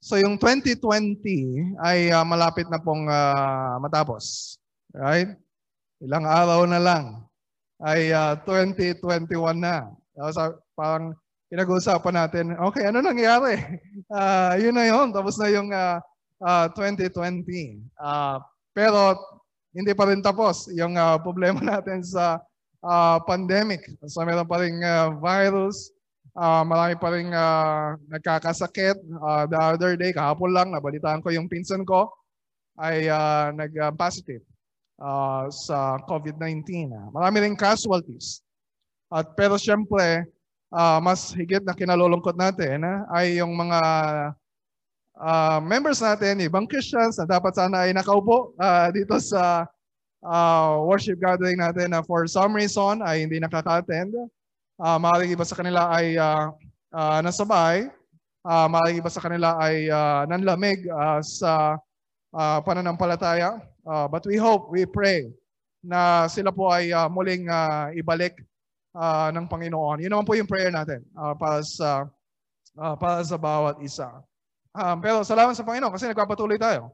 So 0.00 0.16
yung 0.16 0.40
2020 0.40 0.80
ay 1.76 2.08
uh, 2.08 2.24
malapit 2.24 2.64
na 2.72 2.80
pong 2.80 3.04
uh, 3.04 3.76
matapos. 3.84 4.56
Right? 4.96 5.36
Ilang 6.00 6.24
araw 6.24 6.64
na 6.64 6.80
lang 6.80 7.04
ay 7.84 8.12
uh, 8.12 8.36
2021 8.48 9.28
na. 9.60 9.92
So, 10.32 10.60
parang 10.76 11.16
pinag-uusapan 11.48 12.14
natin, 12.16 12.44
okay, 12.60 12.88
ano 12.88 13.00
nangyari? 13.00 13.60
Uh, 14.08 14.56
yun 14.64 14.76
na 14.76 14.88
yun. 14.88 15.12
Tapos 15.12 15.36
na 15.40 15.48
yung 15.52 15.68
uh, 15.72 16.00
uh, 16.44 16.66
2020. 16.72 17.84
Uh, 17.96 18.36
pero 18.72 19.16
hindi 19.76 19.92
pa 19.92 20.08
rin 20.08 20.24
tapos 20.24 20.68
yung 20.72 20.96
uh, 20.96 21.20
problema 21.20 21.60
natin 21.76 22.00
sa 22.04 22.40
uh, 22.84 23.18
pandemic. 23.24 23.84
So 24.08 24.24
meron 24.24 24.48
pa 24.48 24.64
rin 24.64 24.80
uh, 24.80 25.16
virus, 25.20 25.92
Uh, 26.30 26.62
marami 26.62 26.94
pa 26.94 27.08
rin 27.10 27.28
uh, 27.34 27.98
nagkakasakit. 28.06 28.96
Uh, 29.18 29.44
the 29.50 29.58
other 29.58 29.98
day, 29.98 30.14
kahapon 30.14 30.54
lang, 30.54 30.68
nabalitaan 30.70 31.22
ko 31.22 31.34
yung 31.34 31.50
pinsan 31.50 31.82
ko 31.82 32.10
ay 32.78 33.10
uh, 33.10 33.50
nag-positive 33.52 34.40
uh, 35.02 35.50
sa 35.50 35.98
COVID-19. 36.06 36.92
Marami 37.10 37.36
rin 37.44 37.56
casualties. 37.58 38.40
At 39.10 39.34
pero 39.34 39.58
siyempre, 39.58 40.30
uh, 40.70 41.02
mas 41.02 41.34
higit 41.34 41.66
na 41.66 41.74
kinalulungkot 41.74 42.38
natin 42.38 42.86
uh, 42.86 43.02
ay 43.10 43.42
yung 43.42 43.52
mga 43.58 43.80
uh, 45.18 45.58
members 45.60 45.98
natin, 45.98 46.46
ibang 46.46 46.64
Christians 46.70 47.18
na 47.18 47.26
dapat 47.26 47.58
sana 47.58 47.88
ay 47.88 47.90
nakaupo 47.90 48.54
uh, 48.56 48.88
dito 48.94 49.18
sa 49.18 49.66
uh, 50.24 50.80
worship 50.86 51.18
gathering 51.18 51.58
natin 51.58 51.92
na 51.92 52.00
for 52.06 52.24
some 52.30 52.54
reason 52.54 53.02
ay 53.02 53.26
hindi 53.26 53.42
nakaka-attend. 53.42 54.14
Uh, 54.80 54.96
maaaring 54.96 55.36
iba 55.36 55.44
sa 55.44 55.52
kanila 55.60 55.92
ay 55.92 56.16
uh, 56.16 56.48
uh, 56.96 57.20
nasa 57.20 57.44
bahay. 57.44 57.92
Uh, 58.40 58.64
maaaring 58.72 58.96
iba 58.96 59.12
sa 59.12 59.20
kanila 59.20 59.60
ay 59.60 59.92
uh, 59.92 60.24
nanlamig 60.24 60.88
uh, 60.88 61.20
sa 61.20 61.76
uh, 62.32 62.58
pananampalataya. 62.64 63.60
Uh, 63.84 64.08
but 64.08 64.24
we 64.24 64.40
hope, 64.40 64.72
we 64.72 64.88
pray 64.88 65.28
na 65.84 66.24
sila 66.32 66.48
po 66.48 66.72
ay 66.72 66.96
uh, 66.96 67.12
muling 67.12 67.44
uh, 67.52 67.92
ibalik 67.92 68.40
uh, 68.96 69.28
ng 69.36 69.44
Panginoon. 69.52 70.00
Yun 70.00 70.16
naman 70.16 70.24
po 70.24 70.32
yung 70.32 70.48
prayer 70.48 70.72
natin 70.72 71.04
uh, 71.12 71.36
para 71.36 71.60
sa 71.60 72.08
uh, 72.80 72.96
para 72.96 73.20
sa 73.20 73.36
bawat 73.36 73.76
isa. 73.84 74.08
Um, 74.72 74.96
pero 75.04 75.20
salamat 75.28 75.52
sa 75.52 75.66
Panginoon 75.66 75.92
kasi 75.92 76.08
nagpapatuloy 76.08 76.56
tayo. 76.56 76.88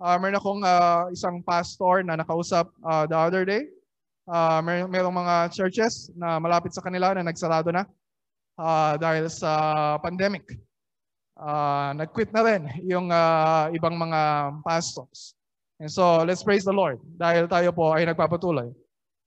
Uh, 0.00 0.16
meron 0.16 0.40
akong 0.40 0.62
uh, 0.64 1.12
isang 1.12 1.44
pastor 1.44 2.00
na 2.00 2.16
nakausap 2.16 2.68
uh, 2.80 3.04
the 3.04 3.16
other 3.16 3.44
day 3.44 3.68
Uh, 4.26 4.58
may, 4.58 4.82
merong 4.82 5.14
mga 5.14 5.54
churches 5.54 6.10
na 6.18 6.42
malapit 6.42 6.74
sa 6.74 6.82
kanila 6.82 7.14
na 7.14 7.22
nagsarado 7.22 7.70
na 7.70 7.86
uh, 8.58 8.98
dahil 8.98 9.30
sa 9.30 9.94
pandemic. 10.02 10.42
Uh, 11.38 11.94
nag-quit 11.94 12.34
na 12.34 12.42
rin 12.42 12.62
yung 12.82 13.06
uh, 13.12 13.70
ibang 13.70 13.94
mga 13.94 14.50
pastors. 14.66 15.38
And 15.78 15.92
so, 15.92 16.24
let's 16.26 16.42
praise 16.42 16.64
the 16.66 16.74
Lord 16.74 16.98
dahil 17.20 17.46
tayo 17.46 17.70
po 17.70 17.92
ay 17.94 18.08
nagpapatuloy. 18.08 18.72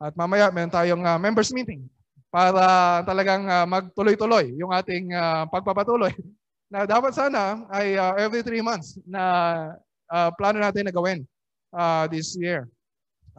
At 0.01 0.17
mamaya, 0.19 0.49
meron 0.49 0.73
tayong 0.73 1.03
uh, 1.05 1.19
members 1.21 1.53
meeting 1.53 1.85
para 2.27 3.01
talagang 3.05 3.45
uh, 3.49 3.65
magtuloy-tuloy 3.65 4.53
yung 4.57 4.69
ating 4.73 5.13
uh, 5.13 5.45
pagpapatuloy 5.49 6.13
na 6.73 6.85
dapat 6.85 7.13
sana 7.13 7.65
ay 7.73 7.97
uh, 7.97 8.13
every 8.17 8.45
three 8.45 8.61
months 8.61 8.97
na 9.05 9.21
uh, 10.09 10.29
plano 10.37 10.61
natin 10.61 10.85
na 10.85 10.93
gawin 10.93 11.25
uh, 11.73 12.05
this 12.09 12.37
year. 12.37 12.69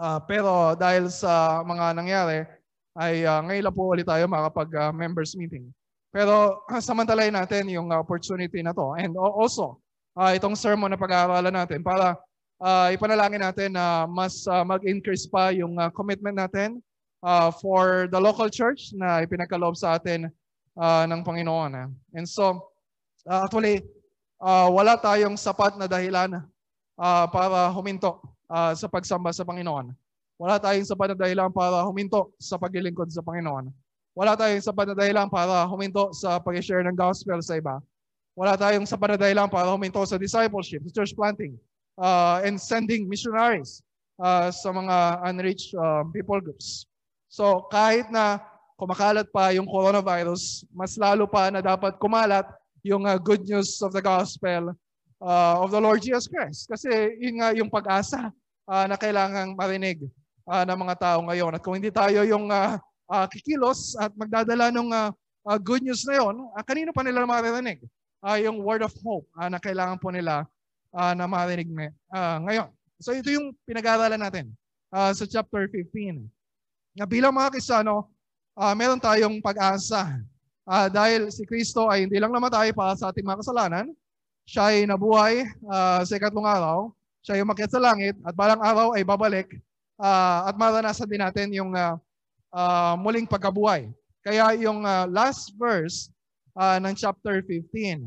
Uh, 0.00 0.16
pero 0.24 0.72
dahil 0.80 1.12
sa 1.12 1.60
mga 1.60 1.92
nangyari, 1.92 2.40
ay 2.96 3.20
uh, 3.28 3.44
ngayon 3.44 3.68
lang 3.68 3.76
po 3.76 3.92
ulit 3.92 4.08
tayo 4.08 4.24
makapag-members 4.24 5.36
uh, 5.36 5.38
meeting. 5.38 5.68
Pero 6.08 6.56
uh, 6.72 6.80
samantalayin 6.80 7.36
natin 7.36 7.68
yung 7.68 7.92
opportunity 7.92 8.64
na 8.64 8.72
to. 8.72 8.96
And 8.96 9.12
also, 9.20 9.76
uh, 10.16 10.32
itong 10.32 10.56
sermon 10.56 10.88
na 10.88 10.96
pag-aaralan 10.96 11.52
natin 11.52 11.84
para 11.84 12.16
uh, 12.64 12.88
ipanalangin 12.96 13.44
natin 13.44 13.76
na 13.76 14.08
mas 14.08 14.48
uh, 14.48 14.64
mag-increase 14.64 15.28
pa 15.28 15.52
yung 15.52 15.76
uh, 15.76 15.92
commitment 15.92 16.40
natin 16.40 16.80
uh, 17.20 17.52
for 17.52 18.08
the 18.08 18.16
local 18.16 18.48
church 18.48 18.96
na 18.96 19.20
ipinagkaloob 19.20 19.76
sa 19.76 20.00
atin 20.00 20.32
uh, 20.80 21.04
ng 21.04 21.20
Panginoon. 21.20 21.92
And 22.16 22.24
so, 22.24 22.72
uh, 23.28 23.44
actually, 23.44 23.84
uh, 24.40 24.72
wala 24.72 24.96
tayong 24.96 25.36
sapat 25.36 25.76
na 25.76 25.84
dahilan 25.84 26.40
uh, 26.96 27.24
para 27.28 27.68
huminto 27.68 28.29
uh, 28.50 28.74
sa 28.74 28.90
pagsamba 28.90 29.30
sa 29.30 29.46
Panginoon. 29.46 29.94
Wala 30.40 30.58
tayong 30.58 30.88
sapat 30.88 31.14
na 31.14 31.16
dahilan 31.16 31.52
para 31.54 31.86
huminto 31.86 32.34
sa 32.42 32.58
paglilingkod 32.58 33.12
sa 33.12 33.22
Panginoon. 33.22 33.70
Wala 34.16 34.34
tayong 34.34 34.64
sapat 34.64 34.90
na 34.90 34.96
dahilan 34.98 35.30
para 35.30 35.62
huminto 35.70 36.10
sa 36.10 36.42
pag-share 36.42 36.82
ng 36.82 36.96
gospel 36.98 37.38
sa 37.44 37.60
iba. 37.60 37.78
Wala 38.34 38.56
tayong 38.58 38.88
sapat 38.88 39.14
na 39.14 39.18
dahilan 39.20 39.46
para 39.46 39.70
huminto 39.70 40.00
sa 40.02 40.18
discipleship, 40.18 40.82
sa 40.88 40.92
church 41.00 41.14
planting, 41.14 41.54
uh, 42.00 42.40
and 42.42 42.56
sending 42.56 43.06
missionaries 43.06 43.84
uh, 44.16 44.48
sa 44.48 44.72
mga 44.72 44.96
unreached 45.28 45.76
uh, 45.76 46.02
people 46.10 46.40
groups. 46.40 46.88
So 47.30 47.68
kahit 47.70 48.08
na 48.08 48.40
kumakalat 48.80 49.28
pa 49.28 49.52
yung 49.52 49.68
coronavirus, 49.68 50.64
mas 50.72 50.96
lalo 50.96 51.28
pa 51.28 51.52
na 51.52 51.60
dapat 51.60 52.00
kumalat 52.00 52.48
yung 52.80 53.04
uh, 53.04 53.20
good 53.20 53.44
news 53.44 53.76
of 53.84 53.92
the 53.92 54.00
gospel 54.00 54.72
uh, 55.20 55.54
of 55.60 55.68
the 55.68 55.80
Lord 55.80 56.00
Jesus 56.00 56.24
Christ. 56.24 56.64
Kasi 56.64 56.88
yun 57.20 57.44
nga 57.44 57.52
yung 57.52 57.68
pag-asa 57.68 58.32
uh, 58.70 58.86
na 58.86 58.94
kailangang 58.94 59.58
marinig 59.58 60.06
uh, 60.46 60.62
ng 60.62 60.78
mga 60.78 60.94
tao 61.02 61.18
ngayon. 61.26 61.58
At 61.58 61.62
kung 61.66 61.74
hindi 61.74 61.90
tayo 61.90 62.22
yung 62.22 62.46
uh, 62.46 62.78
uh, 63.10 63.26
kikilos 63.26 63.98
at 63.98 64.14
magdadala 64.14 64.70
ng 64.70 64.88
uh, 64.94 65.10
uh, 65.50 65.58
good 65.58 65.82
news 65.82 66.06
na 66.06 66.22
yon, 66.22 66.46
uh, 66.54 66.62
kanino 66.62 66.94
pa 66.94 67.02
nila 67.02 67.26
maririnig? 67.26 67.82
Uh, 68.22 68.38
yung 68.38 68.62
word 68.62 68.86
of 68.86 68.92
hope 69.02 69.26
uh, 69.34 69.48
na 69.50 69.58
kailangan 69.58 69.98
po 69.98 70.12
nila 70.14 70.46
uh, 70.94 71.12
na 71.18 71.26
marinig 71.26 71.66
uh, 72.14 72.38
ngayon. 72.46 72.68
So 73.00 73.16
ito 73.16 73.32
yung 73.32 73.56
pinag-aaralan 73.64 74.20
natin 74.20 74.52
uh, 74.92 75.10
sa 75.10 75.24
chapter 75.24 75.66
15. 75.66 76.28
Na 76.94 77.08
bilang 77.08 77.32
mga 77.32 77.56
Kristiyano, 77.56 78.12
uh, 78.54 78.74
meron 78.76 79.00
tayong 79.00 79.40
pag-asa 79.40 80.20
uh, 80.68 80.86
dahil 80.92 81.32
si 81.32 81.48
Kristo 81.48 81.88
ay 81.88 82.04
hindi 82.04 82.20
lang 82.20 82.34
namatay 82.34 82.76
para 82.76 82.92
sa 82.92 83.08
ating 83.08 83.24
mga 83.24 83.40
kasalanan, 83.40 83.86
siya 84.44 84.68
ay 84.68 84.84
nabuhay 84.84 85.46
uh, 85.64 86.04
sa 86.04 86.14
ikatlong 86.18 86.44
araw, 86.44 86.92
siya 87.20 87.40
ay 87.40 87.44
umakyat 87.44 87.70
sa 87.72 87.82
langit 87.82 88.16
at 88.24 88.34
balang 88.36 88.60
araw 88.60 88.96
ay 88.96 89.04
babalik 89.04 89.48
uh, 90.00 90.48
at 90.48 90.56
maranasan 90.56 91.08
din 91.08 91.20
natin 91.20 91.48
yung 91.52 91.76
uh, 91.76 92.00
uh, 92.52 92.94
muling 92.96 93.28
pagkabuhay. 93.28 93.92
Kaya 94.24 94.56
yung 94.56 94.84
uh, 94.84 95.08
last 95.08 95.52
verse 95.56 96.08
uh, 96.56 96.80
ng 96.80 96.92
chapter 96.96 97.40
15, 97.44 98.04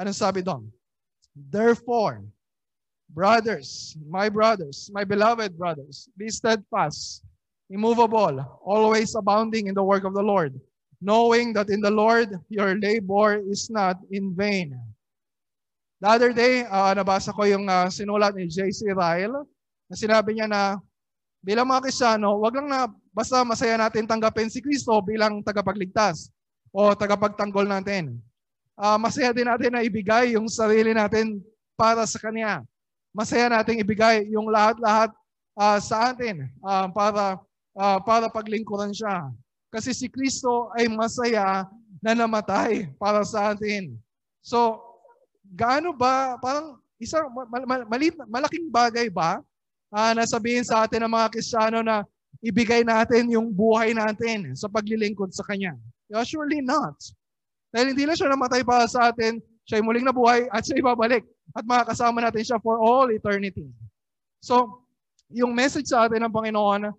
anong 0.00 0.16
sabi 0.16 0.40
doon? 0.40 0.68
Therefore, 1.36 2.24
brothers, 3.12 3.96
my 4.08 4.28
brothers, 4.28 4.88
my 4.92 5.04
beloved 5.04 5.56
brothers, 5.56 6.08
be 6.16 6.28
steadfast, 6.28 7.24
immovable, 7.68 8.40
always 8.64 9.14
abounding 9.14 9.66
in 9.68 9.74
the 9.74 9.84
work 9.84 10.04
of 10.04 10.14
the 10.14 10.22
Lord, 10.22 10.58
knowing 11.00 11.52
that 11.54 11.70
in 11.70 11.80
the 11.80 11.90
Lord 11.90 12.36
your 12.48 12.76
labor 12.76 13.40
is 13.40 13.70
not 13.70 13.98
in 14.10 14.34
vain. 14.34 14.78
The 16.00 16.08
other 16.08 16.32
day, 16.32 16.64
uh, 16.64 16.96
nabasa 16.96 17.28
ko 17.28 17.44
yung 17.44 17.68
uh, 17.68 17.92
sinulat 17.92 18.32
ni 18.32 18.48
J.C. 18.48 18.88
Ryle 18.88 19.44
na 19.84 19.94
sinabi 19.94 20.32
niya 20.32 20.48
na 20.48 20.80
bilang 21.44 21.68
mga 21.68 21.84
Krisyano, 21.88 22.40
wag 22.40 22.56
lang 22.56 22.72
na 22.72 22.88
basta 23.12 23.44
masaya 23.44 23.76
natin 23.76 24.08
tanggapin 24.08 24.48
si 24.48 24.64
Kristo 24.64 24.96
bilang 25.04 25.44
tagapagligtas 25.44 26.32
o 26.72 26.96
tagapagtanggol 26.96 27.68
natin. 27.68 28.16
Uh, 28.80 28.96
masaya 28.96 29.36
din 29.36 29.44
natin 29.44 29.76
na 29.76 29.84
ibigay 29.84 30.40
yung 30.40 30.48
sarili 30.48 30.96
natin 30.96 31.36
para 31.76 32.08
sa 32.08 32.16
Kanya. 32.16 32.64
Masaya 33.12 33.52
nating 33.52 33.84
ibigay 33.84 34.24
yung 34.32 34.48
lahat-lahat 34.48 35.12
uh, 35.52 35.76
sa 35.84 36.16
atin 36.16 36.48
uh, 36.64 36.88
para 36.88 37.36
uh, 37.76 37.98
para 38.00 38.32
paglingkuran 38.32 38.96
siya. 38.96 39.28
Kasi 39.68 39.92
si 39.92 40.08
Kristo 40.08 40.72
ay 40.80 40.88
masaya 40.88 41.68
na 42.00 42.16
namatay 42.16 42.88
para 42.96 43.20
sa 43.20 43.52
atin. 43.52 43.92
So, 44.40 44.89
gaano 45.50 45.90
ba, 45.94 46.38
parang 46.38 46.78
isang 47.02 47.26
mal, 47.32 47.64
mal, 47.66 47.82
malit, 47.88 48.14
malaking 48.28 48.70
bagay 48.70 49.10
ba 49.10 49.42
uh, 49.90 50.12
na 50.14 50.24
sabihin 50.28 50.62
sa 50.62 50.86
atin 50.86 51.02
ng 51.06 51.12
mga 51.12 51.26
Kristiyano 51.34 51.80
na 51.82 52.06
ibigay 52.40 52.86
natin 52.86 53.28
yung 53.32 53.50
buhay 53.50 53.92
natin 53.92 54.54
sa 54.54 54.70
paglilingkod 54.70 55.34
sa 55.34 55.42
Kanya? 55.44 55.74
Yeah, 56.10 56.22
surely 56.22 56.62
not. 56.62 56.96
Dahil 57.70 57.94
hindi 57.94 58.06
lang 58.06 58.18
siya 58.18 58.30
namatay 58.30 58.62
para 58.66 58.86
sa 58.90 59.10
atin, 59.10 59.38
siya 59.66 59.78
ay 59.78 59.84
muling 59.86 60.06
nabuhay 60.06 60.50
at 60.50 60.66
siya 60.66 60.82
ibabalik 60.82 61.22
at 61.54 61.62
makakasama 61.62 62.18
natin 62.22 62.42
siya 62.42 62.58
for 62.58 62.78
all 62.82 63.06
eternity. 63.10 63.70
So, 64.42 64.82
yung 65.30 65.54
message 65.54 65.86
sa 65.86 66.06
atin 66.06 66.26
ng 66.26 66.34
Panginoon 66.34 66.90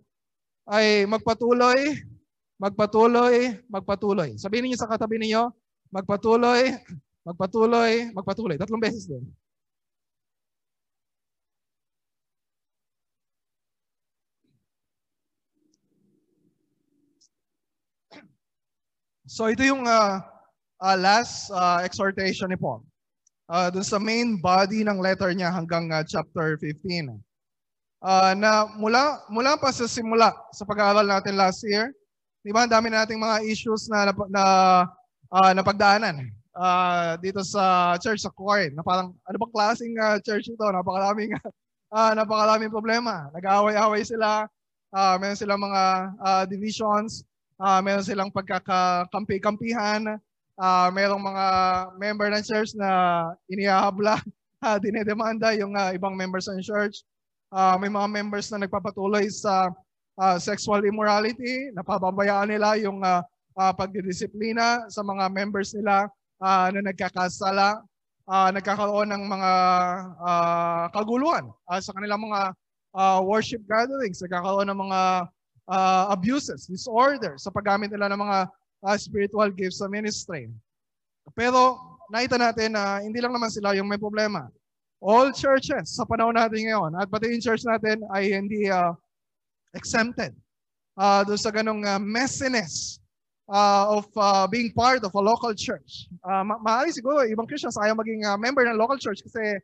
ay 0.72 1.04
magpatuloy, 1.04 2.00
magpatuloy, 2.56 3.60
magpatuloy. 3.68 4.30
Sabihin 4.40 4.72
niyo 4.72 4.80
sa 4.80 4.88
katabi 4.88 5.20
niyo, 5.20 5.52
magpatuloy, 5.92 6.80
Magpatuloy, 7.22 8.10
magpatuloy. 8.18 8.58
Tatlong 8.58 8.82
beses 8.82 9.06
din. 9.06 9.22
So 19.30 19.48
ito 19.48 19.64
yung 19.64 19.88
uh, 19.88 20.20
uh, 20.82 20.98
last 21.00 21.54
uh, 21.54 21.80
exhortation 21.86 22.52
ni 22.52 22.60
Paul. 22.60 22.84
uh, 23.52 23.68
dun 23.68 23.84
sa 23.84 24.00
main 24.00 24.40
body 24.40 24.88
ng 24.88 25.04
letter 25.04 25.36
niya 25.36 25.52
hanggang 25.52 25.92
uh, 25.92 26.04
chapter 26.08 26.56
15. 26.56 27.20
Uh, 28.02 28.34
na 28.34 28.66
mula 28.82 29.22
mula 29.30 29.54
pa 29.62 29.70
sa 29.70 29.86
simula 29.86 30.34
sa 30.58 30.66
pag-aaral 30.66 31.06
natin 31.06 31.38
last 31.38 31.62
year, 31.62 31.94
'di 32.42 32.50
ba? 32.50 32.66
Ang 32.66 32.74
dami 32.74 32.90
nating 32.90 33.22
mga 33.22 33.46
issues 33.46 33.86
na 33.94 34.10
na, 34.10 34.14
na 34.26 34.44
uh, 35.30 35.52
napagdaanan 35.54 36.34
uh, 36.56 37.16
dito 37.20 37.42
sa 37.44 37.96
church 38.00 38.24
sa 38.24 38.34
Corinth. 38.34 38.76
Na 38.76 38.84
parang 38.84 39.16
ano 39.28 39.38
bang 39.38 39.54
klaseng 39.54 39.96
uh, 40.00 40.18
church 40.24 40.52
ito? 40.52 40.66
Napakaraming 40.66 41.36
uh, 41.92 42.12
napakaraming 42.20 42.72
problema. 42.72 43.32
Nag-aaway-away 43.36 44.04
sila. 44.04 44.48
Uh, 44.92 45.16
meron 45.20 45.40
silang 45.40 45.62
mga 45.64 45.84
uh, 46.20 46.44
divisions. 46.48 47.24
Uh, 47.56 47.80
meron 47.80 48.04
silang 48.04 48.32
pagkakampi-kampihan. 48.34 50.20
Uh, 50.62 50.90
merong 50.94 51.24
mga 51.24 51.46
member 51.98 52.28
ng 52.30 52.44
church 52.46 52.78
na 52.78 52.90
inihahabla, 53.50 54.22
uh, 54.62 54.78
dinedemanda 54.84 55.58
yung 55.58 55.74
uh, 55.74 55.90
ibang 55.96 56.14
members 56.14 56.46
ng 56.52 56.62
church. 56.62 57.02
Uh, 57.50 57.76
may 57.82 57.90
mga 57.90 58.08
members 58.08 58.48
na 58.54 58.64
nagpapatuloy 58.64 59.28
sa 59.28 59.74
uh, 60.22 60.38
sexual 60.38 60.86
immorality, 60.86 61.74
napababayaan 61.74 62.52
nila 62.52 62.78
yung 62.78 63.02
uh, 63.02 63.26
uh, 63.58 63.74
pagdidisiplina 63.74 64.86
sa 64.88 65.02
mga 65.02 65.28
members 65.34 65.74
nila 65.76 66.08
uh, 66.42 66.68
na 66.74 66.82
nagkakasala, 66.92 67.86
uh, 68.28 68.50
nagkakaroon 68.52 69.14
ng 69.14 69.24
mga 69.30 69.52
uh, 70.20 70.86
kaguluhan 70.92 71.48
uh, 71.70 71.80
sa 71.80 71.94
kanilang 71.94 72.26
mga 72.26 72.52
uh, 72.98 73.20
worship 73.22 73.62
gatherings, 73.70 74.20
nagkakaroon 74.20 74.68
ng 74.68 74.80
mga 74.90 75.30
uh, 75.70 76.04
abuses, 76.12 76.66
disorders 76.66 77.46
sa 77.46 77.54
paggamit 77.54 77.94
nila 77.94 78.10
ng 78.12 78.20
mga 78.20 78.40
uh, 78.84 78.98
spiritual 78.98 79.54
gifts 79.54 79.80
sa 79.80 79.88
ministry. 79.88 80.50
Pero 81.38 81.78
nakita 82.12 82.36
natin 82.36 82.76
na 82.76 83.00
hindi 83.00 83.22
lang 83.22 83.32
naman 83.32 83.54
sila 83.54 83.78
yung 83.78 83.88
may 83.88 84.02
problema 84.02 84.50
all 85.02 85.34
churches 85.34 85.98
sa 85.98 86.06
panahon 86.06 86.38
natin 86.38 86.70
ngayon 86.70 86.94
at 86.94 87.10
pati 87.10 87.34
yung 87.34 87.42
church 87.42 87.66
natin 87.66 88.06
ay 88.14 88.38
hindi 88.38 88.70
uh, 88.70 88.94
exempted 89.74 90.30
uh, 90.94 91.26
doon 91.26 91.42
sa 91.42 91.50
ganong 91.50 91.82
uh, 91.82 91.98
messiness 91.98 93.01
uh, 93.52 94.00
of 94.00 94.08
uh, 94.16 94.48
being 94.48 94.72
part 94.72 95.04
of 95.04 95.12
a 95.12 95.22
local 95.22 95.52
church. 95.52 96.08
Uh, 96.24 96.42
ma- 96.48 96.62
maaari 96.64 96.96
siguro 96.96 97.28
ibang 97.28 97.46
Christians 97.46 97.76
ayaw 97.76 98.00
maging 98.00 98.24
uh, 98.24 98.40
member 98.40 98.64
ng 98.64 98.80
local 98.80 98.96
church 98.96 99.20
kasi 99.28 99.60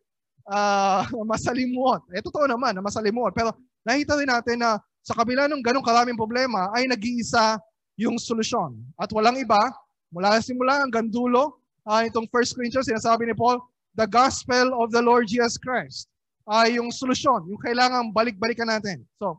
uh, 0.52 1.08
masalimuot. 1.32 2.04
Eh, 2.12 2.20
totoo 2.20 2.46
naman 2.46 2.76
na 2.76 2.84
masalimuot. 2.84 3.32
Pero 3.32 3.56
nakita 3.88 4.20
rin 4.20 4.28
natin 4.28 4.60
na 4.60 4.78
sa 5.00 5.16
kabila 5.16 5.48
ng 5.48 5.64
ganong 5.64 5.88
karaming 5.88 6.20
problema 6.20 6.68
ay 6.76 6.84
nag-iisa 6.92 7.56
yung 7.96 8.20
solusyon. 8.20 8.76
At 9.00 9.10
walang 9.16 9.40
iba, 9.40 9.72
mula 10.12 10.38
simula 10.44 10.84
hanggang 10.84 11.08
dulo, 11.08 11.64
uh, 11.88 12.04
itong 12.04 12.28
1 12.28 12.56
Corinthians, 12.60 12.92
sinasabi 12.92 13.26
ni 13.26 13.34
Paul, 13.34 13.64
the 13.96 14.06
gospel 14.06 14.76
of 14.84 14.92
the 14.92 15.02
Lord 15.02 15.32
Jesus 15.32 15.56
Christ 15.58 16.12
ay 16.48 16.76
uh, 16.76 16.80
yung 16.80 16.96
solusyon, 16.96 17.44
yung 17.52 17.60
kailangan 17.60 18.16
balik-balikan 18.16 18.72
natin. 18.72 19.04
So, 19.20 19.36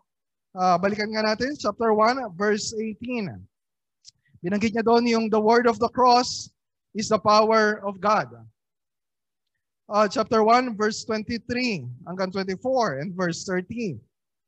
uh, 0.52 0.76
balikan 0.76 1.08
nga 1.08 1.24
natin, 1.24 1.56
chapter 1.56 1.96
1, 1.96 2.36
verse 2.36 2.76
18. 2.76 3.32
Binanggit 4.44 4.74
niya 4.74 4.86
doon 4.86 5.06
yung 5.06 5.26
the 5.30 5.40
word 5.40 5.66
of 5.66 5.78
the 5.82 5.90
cross 5.90 6.50
is 6.94 7.10
the 7.10 7.18
power 7.18 7.82
of 7.82 8.00
God. 8.00 8.30
Uh, 9.88 10.06
chapter 10.06 10.44
1, 10.44 10.76
verse 10.76 11.02
23 11.04 11.86
hanggang 12.06 12.30
24 12.30 13.00
and 13.00 13.16
verse 13.16 13.42
13. 13.44 13.98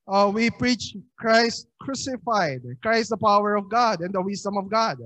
Uh, 0.07 0.31
we 0.33 0.51
preach 0.51 0.97
Christ 1.17 1.67
crucified, 1.81 2.61
Christ 2.83 3.11
the 3.11 3.17
power 3.17 3.57
of 3.57 3.71
God 3.71 4.01
and 4.01 4.13
the 4.13 4.21
wisdom 4.21 4.59
of 4.59 4.69
God, 4.69 4.99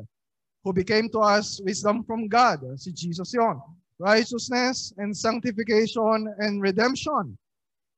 who 0.65 0.73
became 0.73 1.09
to 1.11 1.21
us 1.21 1.61
wisdom 1.63 2.03
from 2.05 2.27
God, 2.27 2.61
si 2.81 2.93
Jesus 2.93 3.33
yon 3.33 3.61
righteousness 3.99 4.93
and 4.99 5.17
sanctification 5.17 6.35
and 6.39 6.61
redemption. 6.61 7.39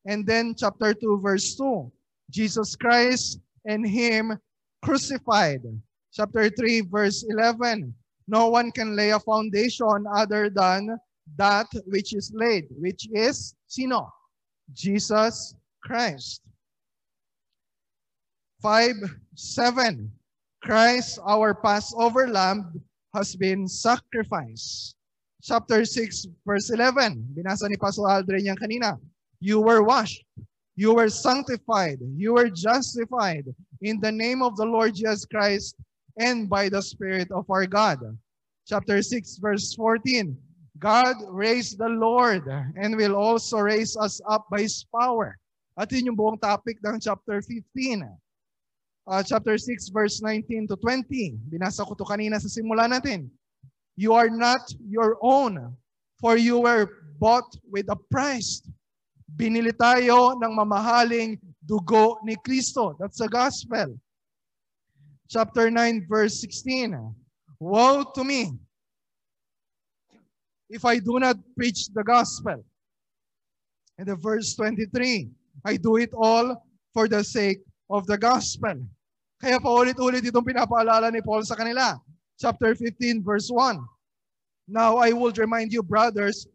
And 0.05 0.27
then 0.27 0.55
chapter 0.55 0.95
2 0.95 1.21
verse 1.23 1.57
2, 1.57 1.91
Jesus 2.31 2.77
Christ 2.77 3.41
and 3.65 3.87
him 3.87 4.39
crucified. 4.83 5.63
Chapter 6.17 6.49
3 6.49 6.89
verse 6.89 7.29
11, 7.29 7.93
no 8.27 8.49
one 8.49 8.73
can 8.73 8.97
lay 8.97 9.11
a 9.11 9.21
foundation 9.21 10.09
other 10.09 10.49
than 10.49 10.97
that 11.37 11.69
which 11.93 12.17
is 12.17 12.33
laid, 12.33 12.73
which 12.81 13.07
is 13.13 13.55
sino? 13.67 14.09
Jesus 14.73 15.55
Christ. 15.85 16.41
5, 18.63 18.97
7, 19.35 20.11
Christ, 20.63 21.19
our 21.21 21.53
Passover 21.53 22.29
lamb, 22.29 22.81
has 23.13 23.37
been 23.37 23.69
sacrificed 23.69 24.97
chapter 25.47 25.85
6, 25.85 26.27
verse 26.47 26.71
11. 26.71 27.37
Binasa 27.37 27.69
ni 27.69 27.77
Pastor 27.77 28.09
Aldrin 28.09 28.45
yan 28.45 28.57
kanina. 28.57 28.99
You 29.39 29.61
were 29.61 29.83
washed. 29.85 30.25
You 30.75 30.95
were 30.95 31.09
sanctified. 31.09 32.01
You 32.17 32.35
were 32.35 32.49
justified 32.49 33.45
in 33.83 34.01
the 34.01 34.11
name 34.11 34.43
of 34.43 34.57
the 34.57 34.65
Lord 34.65 34.97
Jesus 34.97 35.25
Christ 35.25 35.77
and 36.19 36.49
by 36.49 36.69
the 36.69 36.81
Spirit 36.81 37.31
of 37.31 37.49
our 37.51 37.67
God. 37.67 38.01
Chapter 38.67 39.03
6, 39.03 39.39
verse 39.39 39.75
14. 39.75 40.37
God 40.79 41.17
raised 41.29 41.79
the 41.79 41.89
Lord 41.89 42.45
and 42.77 42.97
will 42.97 43.17
also 43.17 43.59
raise 43.59 43.97
us 43.97 44.21
up 44.29 44.47
by 44.51 44.63
His 44.63 44.85
power. 44.93 45.39
At 45.77 45.93
yun 45.93 46.13
yung 46.13 46.17
buong 46.17 46.41
topic 46.41 46.81
ng 46.85 47.01
chapter 47.01 47.41
15. 47.41 48.09
Uh, 49.07 49.23
chapter 49.23 49.57
6, 49.57 49.89
verse 49.93 50.21
19 50.21 50.69
to 50.69 50.77
20. 50.77 51.39
Binasa 51.53 51.87
ko 51.87 51.95
to 51.95 52.05
kanina 52.05 52.41
sa 52.41 52.49
simula 52.49 52.89
natin. 52.89 53.29
You 53.97 54.13
are 54.13 54.29
not 54.29 54.61
your 54.85 55.17
own, 55.23 55.73
for 56.21 56.37
you 56.37 56.61
were 56.61 56.89
bought 57.21 57.49
with 57.69 57.89
a 57.89 57.97
price. 58.13 58.61
Binili 59.37 59.73
tayo 59.73 60.37
ng 60.37 60.53
mamahaling 60.53 61.41
dugo 61.65 62.21
ni 62.25 62.37
Kristo. 62.41 62.97
That's 63.01 63.21
the 63.21 63.29
gospel. 63.29 63.97
Chapter 65.29 65.71
9, 65.71 66.07
verse 66.09 66.41
16. 66.41 66.95
Woe 67.59 68.05
to 68.15 68.23
me 68.25 68.53
if 70.71 70.85
I 70.85 70.99
do 70.99 71.19
not 71.19 71.37
preach 71.57 71.89
the 71.95 72.05
gospel. 72.05 72.63
And 73.99 74.09
the 74.09 74.17
verse 74.17 74.55
23, 74.55 75.31
I 75.65 75.77
do 75.77 75.97
it 75.97 76.11
all 76.13 76.63
for 76.93 77.09
the 77.09 77.25
sake 77.25 77.61
of 77.91 78.07
the 78.07 78.19
gospel. 78.19 78.77
Kaya 79.41 79.61
paulit-ulit 79.61 80.25
itong 80.25 80.45
pinapaalala 80.45 81.13
ni 81.13 81.21
Paul 81.21 81.45
sa 81.45 81.57
kanila 81.57 81.97
chapter 82.41 82.75
15, 82.75 83.25
verse 83.25 83.49
1. 83.49 83.81
Now 84.69 84.97
I 84.97 85.13
will 85.13 85.33
remind 85.33 85.73
you, 85.73 85.83
brothers, 85.83 86.47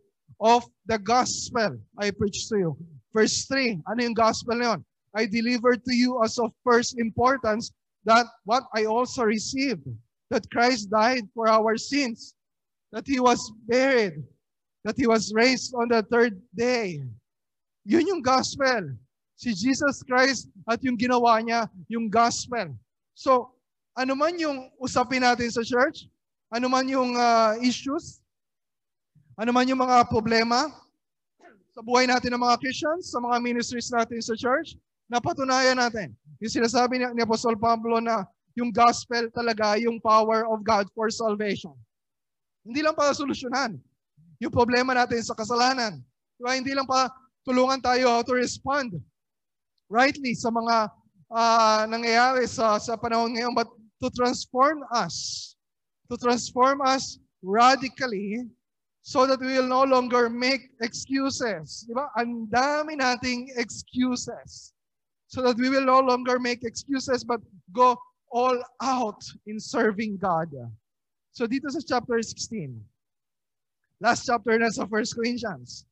of 0.41 0.65
the 0.85 0.97
gospel 0.97 1.77
I 1.97 2.11
preached 2.11 2.49
to 2.49 2.57
you. 2.57 2.71
Verse 3.13 3.45
3, 3.45 3.81
ano 3.89 3.99
yung 4.01 4.17
gospel 4.17 4.57
na 4.57 4.73
yun? 4.73 4.79
I 5.13 5.27
delivered 5.27 5.83
to 5.85 5.93
you 5.93 6.23
as 6.23 6.39
of 6.39 6.55
first 6.63 6.97
importance 6.97 7.69
that 8.05 8.25
what 8.45 8.63
I 8.73 8.85
also 8.85 9.23
received, 9.23 9.85
that 10.29 10.49
Christ 10.49 10.89
died 10.89 11.27
for 11.33 11.47
our 11.47 11.77
sins, 11.77 12.35
that 12.91 13.05
He 13.05 13.19
was 13.19 13.51
buried, 13.67 14.23
that 14.83 14.97
He 14.97 15.07
was 15.07 15.33
raised 15.35 15.73
on 15.75 15.89
the 15.89 16.01
third 16.03 16.41
day. 16.55 17.03
Yun 17.85 18.07
yung 18.07 18.21
gospel. 18.21 18.93
Si 19.35 19.53
Jesus 19.53 20.03
Christ 20.05 20.49
at 20.69 20.83
yung 20.85 20.97
ginawa 20.97 21.41
niya, 21.41 21.65
yung 21.89 22.09
gospel. 22.09 22.77
So, 23.17 23.57
ano 23.97 24.13
man 24.13 24.37
yung 24.37 24.69
usapin 24.77 25.25
natin 25.25 25.49
sa 25.49 25.65
church, 25.65 26.05
ano 26.53 26.69
man 26.69 26.85
yung 26.85 27.17
uh, 27.17 27.57
issues, 27.57 28.21
ano 29.35 29.49
man 29.49 29.65
yung 29.65 29.81
mga 29.81 30.05
problema 30.07 30.69
sa 31.71 31.81
buhay 31.81 32.05
natin 32.05 32.35
ng 32.35 32.43
mga 32.43 32.59
Christians, 32.59 33.09
sa 33.09 33.19
mga 33.23 33.37
ministries 33.39 33.89
natin 33.89 34.19
sa 34.19 34.35
church, 34.35 34.75
napatunayan 35.11 35.75
natin. 35.75 36.15
Yung 36.39 36.55
sinasabi 36.55 37.03
ni, 37.03 37.05
ni 37.19 37.21
Apostol 37.21 37.59
Pablo 37.59 37.99
na 37.99 38.23
yung 38.55 38.71
gospel 38.71 39.27
talaga 39.35 39.75
yung 39.75 39.99
power 39.99 40.47
of 40.47 40.63
God 40.63 40.87
for 40.95 41.11
salvation. 41.11 41.75
Hindi 42.63 42.79
lang 42.79 42.95
para 42.95 43.11
solusyonan 43.11 43.75
yung 44.39 44.53
problema 44.55 44.95
natin 44.95 45.19
sa 45.19 45.35
kasalanan. 45.35 45.99
Diba? 46.39 46.55
Hindi 46.55 46.71
lang 46.71 46.87
pa 46.87 47.11
tulungan 47.43 47.83
tayo 47.83 48.07
how 48.07 48.23
to 48.23 48.33
respond 48.33 48.95
rightly 49.91 50.31
sa 50.31 50.47
mga 50.47 50.87
uh, 51.27 51.83
nangyayari 51.91 52.47
sa, 52.47 52.79
sa 52.79 52.95
panahon 52.95 53.35
ngayon, 53.35 53.51
but 53.51 53.67
to 53.99 54.07
transform 54.15 54.81
us, 54.95 55.53
to 56.07 56.15
transform 56.17 56.79
us 56.81 57.19
radically 57.43 58.47
so 59.01 59.25
that 59.25 59.41
we 59.41 59.57
will 59.57 59.67
no 59.67 59.83
longer 59.83 60.29
make 60.29 60.71
excuses. 60.81 61.85
Di 61.85 61.93
ba? 61.93 62.09
Ang 62.17 62.47
dami 62.49 62.97
nating 62.97 63.53
excuses. 63.57 64.73
So 65.31 65.39
that 65.47 65.55
we 65.55 65.71
will 65.71 65.87
no 65.87 66.03
longer 66.03 66.43
make 66.43 66.67
excuses 66.67 67.23
but 67.23 67.39
go 67.71 67.95
all 68.31 68.59
out 68.83 69.23
in 69.47 69.59
serving 69.59 70.19
God. 70.19 70.51
So 71.31 71.47
dito 71.47 71.71
sa 71.71 71.79
chapter 71.79 72.19
16, 72.19 72.75
last 74.03 74.27
chapter 74.27 74.59
na 74.59 74.67
sa 74.67 74.83
1 74.83 74.91
Corinthians, 75.15 75.87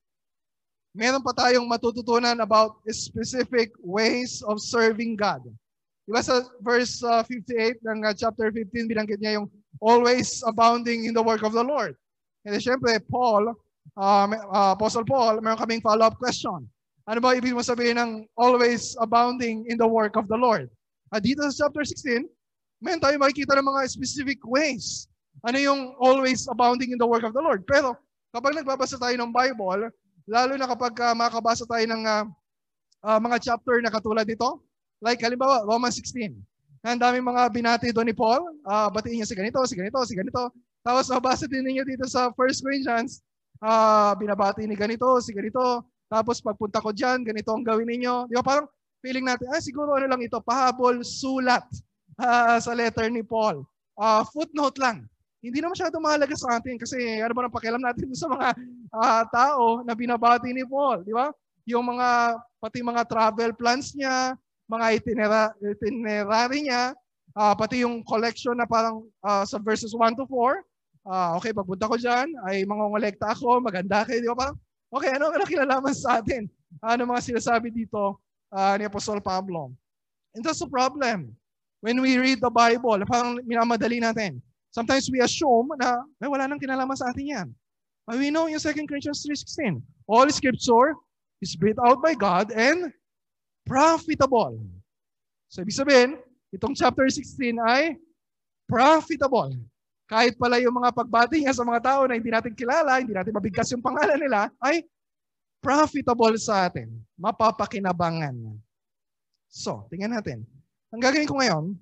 meron 0.92 1.24
pa 1.24 1.32
tayong 1.32 1.64
matututunan 1.64 2.44
about 2.44 2.84
specific 2.92 3.72
ways 3.80 4.44
of 4.44 4.60
serving 4.60 5.16
God. 5.16 5.48
Diba 6.04 6.20
sa 6.20 6.42
verse 6.60 7.00
uh, 7.06 7.22
58 7.24 7.80
ng 7.86 8.00
uh, 8.04 8.12
chapter 8.18 8.50
15, 8.52 8.90
binanggit 8.90 9.22
niya 9.22 9.40
yung 9.40 9.48
always 9.78 10.42
abounding 10.44 11.06
in 11.06 11.14
the 11.14 11.22
work 11.22 11.46
of 11.46 11.54
the 11.54 11.62
Lord. 11.62 11.94
And 12.44 12.58
syempre, 12.58 12.98
Paul, 13.06 13.54
uh, 13.96 14.26
uh, 14.28 14.74
Apostle 14.74 15.06
Paul, 15.06 15.40
meron 15.40 15.62
kaming 15.62 15.86
follow-up 15.86 16.18
question. 16.18 16.66
Ano 17.08 17.20
ba 17.24 17.38
ibig 17.38 17.56
mo 17.56 17.64
sabihin 17.64 18.00
ng 18.00 18.12
always 18.36 18.98
abounding 19.00 19.64
in 19.70 19.80
the 19.80 19.88
work 19.88 20.20
of 20.20 20.28
the 20.28 20.36
Lord? 20.36 20.68
At 21.10 21.26
dito 21.26 21.42
sa 21.48 21.66
chapter 21.66 21.86
16, 21.86 22.26
meron 22.84 23.02
tayo 23.02 23.16
makikita 23.20 23.58
ng 23.58 23.68
mga 23.68 23.82
specific 23.90 24.40
ways. 24.46 25.10
Ano 25.48 25.56
yung 25.56 25.82
always 25.98 26.44
abounding 26.52 26.92
in 26.92 27.00
the 27.00 27.08
work 27.08 27.24
of 27.24 27.32
the 27.32 27.42
Lord? 27.42 27.64
Pero 27.66 27.96
kapag 28.36 28.60
nagbabasa 28.60 29.00
tayo 29.00 29.16
ng 29.16 29.32
Bible, 29.32 29.90
lalo 30.30 30.54
na 30.60 30.68
kapag 30.68 30.94
uh, 31.00 31.16
makabasa 31.16 31.66
tayo 31.66 31.86
ng 31.88 32.04
uh, 32.06 32.24
uh, 33.08 33.20
mga 33.20 33.38
chapter 33.42 33.80
na 33.82 33.90
katulad 33.90 34.28
nito, 34.28 34.62
like 35.00 35.24
halimbawa 35.24 35.64
Romans 35.64 35.98
16, 35.98 36.36
ang 36.80 37.00
daming 37.00 37.28
mga 37.28 37.44
binati 37.52 37.88
doon 37.92 38.08
ni 38.08 38.16
Paul, 38.16 38.40
uh, 38.64 38.88
batiin 38.88 39.20
niya 39.20 39.28
si 39.28 39.36
ganito, 39.36 39.60
si 39.68 39.76
ganito, 39.76 40.00
si 40.08 40.16
ganito. 40.16 40.54
Tapos 40.80 41.12
mabasa 41.12 41.44
din 41.50 41.68
niyo 41.68 41.84
dito 41.84 42.08
sa 42.08 42.32
1 42.32 42.64
Corinthians, 42.64 43.20
uh, 43.60 44.16
binabati 44.16 44.64
ni 44.64 44.80
ganito, 44.80 45.20
si 45.20 45.36
ganito, 45.36 45.84
tapos 46.10 46.42
pagpunta 46.42 46.82
ko 46.82 46.90
dyan, 46.90 47.22
ganito 47.22 47.54
ang 47.54 47.62
gawin 47.62 47.86
ninyo. 47.86 48.26
Di 48.26 48.36
ba 48.36 48.44
parang 48.44 48.66
feeling 49.06 49.30
natin, 49.30 49.46
ah 49.54 49.62
siguro 49.62 49.94
ano 49.94 50.10
lang 50.10 50.26
ito, 50.26 50.42
pahabol, 50.42 51.06
sulat 51.06 51.64
uh, 52.18 52.58
sa 52.66 52.74
letter 52.74 53.08
ni 53.14 53.22
Paul. 53.22 53.62
Uh, 53.94 54.26
footnote 54.34 54.82
lang. 54.82 55.06
Hindi 55.40 55.64
na 55.64 55.72
masyado 55.72 56.02
mahalaga 56.04 56.36
sa 56.36 56.60
atin 56.60 56.76
kasi 56.76 57.00
ano 57.24 57.32
ba 57.32 57.48
nang 57.48 57.56
pakialam 57.56 57.80
natin 57.80 58.12
sa 58.18 58.28
mga 58.28 58.48
uh, 58.92 59.24
tao 59.30 59.66
na 59.86 59.94
binabati 59.94 60.50
ni 60.52 60.66
Paul, 60.66 61.06
di 61.06 61.14
ba? 61.14 61.32
Yung 61.70 61.86
mga, 61.86 62.42
pati 62.58 62.82
mga 62.82 63.06
travel 63.06 63.54
plans 63.54 63.94
niya, 63.94 64.34
mga 64.66 64.86
itinera, 64.98 65.42
itinerary 65.62 66.66
niya, 66.66 66.98
uh, 67.38 67.54
pati 67.54 67.86
yung 67.86 68.02
collection 68.02 68.58
na 68.58 68.66
parang 68.66 69.06
uh, 69.22 69.46
sa 69.46 69.62
verses 69.62 69.94
1 69.94 70.18
to 70.18 70.26
4, 70.26 70.66
uh, 71.06 71.38
okay, 71.38 71.54
pagpunta 71.54 71.86
ko 71.86 71.96
dyan, 71.96 72.28
ay 72.50 72.66
mangongolekta 72.66 73.32
ako, 73.32 73.62
maganda 73.62 74.02
kayo, 74.04 74.20
di 74.20 74.30
ba? 74.34 74.38
Parang, 74.38 74.58
Okay, 74.90 75.14
ano 75.14 75.30
ang 75.30 75.46
kinalaman 75.46 75.94
sa 75.94 76.18
atin? 76.18 76.50
Ano 76.82 77.06
mga 77.06 77.34
sinasabi 77.34 77.70
dito 77.70 78.18
uh, 78.50 78.74
ni 78.78 78.90
Apostol 78.90 79.22
Pablo? 79.22 79.70
And 80.34 80.42
that's 80.42 80.66
the 80.66 80.70
problem. 80.70 81.34
When 81.86 82.02
we 82.02 82.18
read 82.18 82.42
the 82.42 82.50
Bible, 82.50 82.98
parang 83.06 83.38
minamadali 83.46 84.02
natin. 84.02 84.42
Sometimes 84.74 85.10
we 85.10 85.22
assume 85.22 85.70
na 85.78 86.02
eh, 86.22 86.30
wala 86.30 86.46
nang 86.50 86.62
kinalaman 86.62 86.98
sa 86.98 87.10
atin 87.14 87.26
yan. 87.26 87.48
But 88.10 88.18
we 88.18 88.34
know 88.34 88.50
in 88.50 88.58
2 88.58 88.90
Corinthians 88.90 89.22
3.16, 89.26 89.82
all 90.10 90.26
scripture 90.34 90.98
is 91.42 91.54
breathed 91.54 91.82
out 91.82 92.02
by 92.02 92.18
God 92.18 92.50
and 92.50 92.90
profitable. 93.70 94.58
So, 95.50 95.62
ibig 95.62 95.78
sabihin, 95.78 96.18
itong 96.50 96.74
chapter 96.74 97.06
16 97.06 97.62
ay 97.62 97.98
profitable. 98.66 99.54
Kahit 100.10 100.42
pala 100.42 100.58
yung 100.58 100.74
mga 100.74 100.90
pagbati 100.90 101.46
niya 101.46 101.54
sa 101.54 101.62
mga 101.62 101.86
tao 101.86 102.02
na 102.10 102.18
hindi 102.18 102.34
natin 102.34 102.58
kilala, 102.58 102.98
hindi 102.98 103.14
natin 103.14 103.30
mabigkas 103.30 103.70
yung 103.70 103.86
pangalan 103.86 104.18
nila, 104.18 104.50
ay 104.58 104.82
profitable 105.62 106.34
sa 106.42 106.66
atin. 106.66 106.90
Mapapakinabangan. 107.14 108.34
So, 109.54 109.86
tingnan 109.94 110.18
natin. 110.18 110.50
Ang 110.90 111.02
gagawin 111.06 111.30
ko 111.30 111.38
ngayon, 111.38 111.78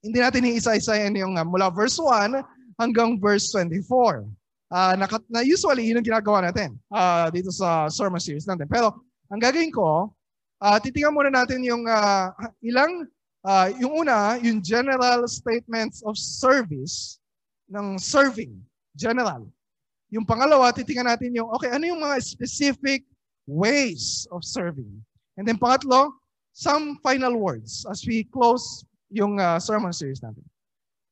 hindi 0.00 0.18
natin 0.24 0.48
iisa-isayan 0.48 1.12
yung 1.12 1.36
uh, 1.36 1.44
mula 1.44 1.68
verse 1.68 2.00
1 2.00 2.40
hanggang 2.80 3.20
verse 3.20 3.52
24. 3.52 3.84
Uh, 3.84 4.24
ah, 4.72 4.94
na, 4.96 5.04
na 5.28 5.44
usually, 5.44 5.92
yun 5.92 6.00
ang 6.00 6.08
ginagawa 6.08 6.40
natin 6.40 6.72
uh, 6.88 7.28
dito 7.28 7.52
sa 7.52 7.92
sermon 7.92 8.16
series 8.16 8.48
natin. 8.48 8.64
Pero, 8.64 8.96
ang 9.28 9.40
gagawin 9.44 9.68
ko, 9.76 10.08
uh, 10.64 10.78
titingnan 10.80 11.12
muna 11.12 11.28
natin 11.28 11.60
yung 11.60 11.84
uh, 11.84 12.32
ilang, 12.64 13.04
uh, 13.44 13.68
yung 13.76 14.08
una, 14.08 14.40
yung 14.40 14.64
general 14.64 15.28
statements 15.28 16.00
of 16.00 16.16
service 16.16 17.20
ng 17.70 17.98
serving, 17.98 18.54
general. 18.94 19.46
Yung 20.10 20.22
pangalawa, 20.22 20.70
titingnan 20.70 21.10
natin 21.10 21.34
yung, 21.34 21.50
okay, 21.50 21.70
ano 21.70 21.84
yung 21.86 22.02
mga 22.02 22.22
specific 22.22 23.02
ways 23.46 24.26
of 24.30 24.46
serving? 24.46 24.90
And 25.36 25.44
then 25.44 25.58
pangatlo, 25.58 26.14
some 26.56 26.96
final 27.04 27.36
words 27.36 27.84
as 27.90 28.06
we 28.06 28.24
close 28.24 28.86
yung 29.12 29.36
uh, 29.36 29.58
sermon 29.60 29.92
series 29.92 30.22
natin. 30.22 30.42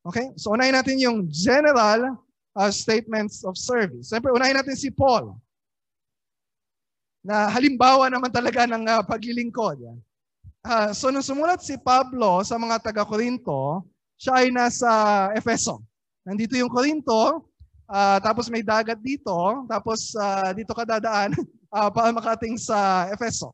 Okay? 0.06 0.32
So 0.40 0.54
unahin 0.54 0.78
natin 0.78 0.96
yung 1.02 1.28
general 1.28 2.16
uh, 2.56 2.70
statements 2.70 3.42
of 3.44 3.58
service. 3.58 4.08
Siyempre, 4.14 4.32
unahin 4.32 4.56
natin 4.56 4.78
si 4.78 4.88
Paul 4.88 5.37
na 7.25 7.49
halimbawa 7.49 8.08
naman 8.12 8.28
talaga 8.28 8.68
ng 8.68 8.84
uh, 8.84 9.02
paglilingkod. 9.04 9.80
Uh, 10.64 10.92
so 10.92 11.08
nung 11.08 11.25
sumulat 11.25 11.61
si 11.61 11.76
Pablo 11.80 12.44
sa 12.44 12.61
mga 12.61 12.80
taga-Korinto, 12.84 13.84
siya 14.16 14.44
ay 14.44 14.49
nasa 14.52 14.88
Efeso. 15.32 15.80
Nandito 16.24 16.56
yung 16.56 16.72
Corinto, 16.72 17.52
uh, 17.88 18.18
tapos 18.24 18.48
may 18.48 18.64
dagat 18.64 18.96
dito, 19.04 19.64
tapos 19.68 20.16
uh, 20.16 20.56
dito 20.56 20.72
ka 20.72 20.88
dadaan 20.88 21.36
uh, 21.68 21.90
para 21.94 22.10
makating 22.16 22.56
sa 22.56 23.08
Efeso. 23.12 23.52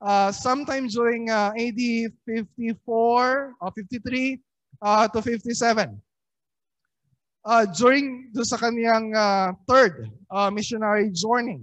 Uh, 0.00 0.30
sometime 0.32 0.88
during 0.88 1.28
uh, 1.28 1.52
AD 1.52 1.80
54 2.24 3.60
or 3.60 3.70
53 3.76 4.40
uh, 4.80 5.08
to 5.08 5.20
57. 5.20 6.00
Uh, 7.44 7.64
during 7.76 8.30
do 8.32 8.44
sa 8.44 8.56
kaniyang 8.56 9.10
uh, 9.12 9.52
third 9.66 10.08
uh, 10.30 10.50
missionary 10.50 11.10
journey. 11.10 11.60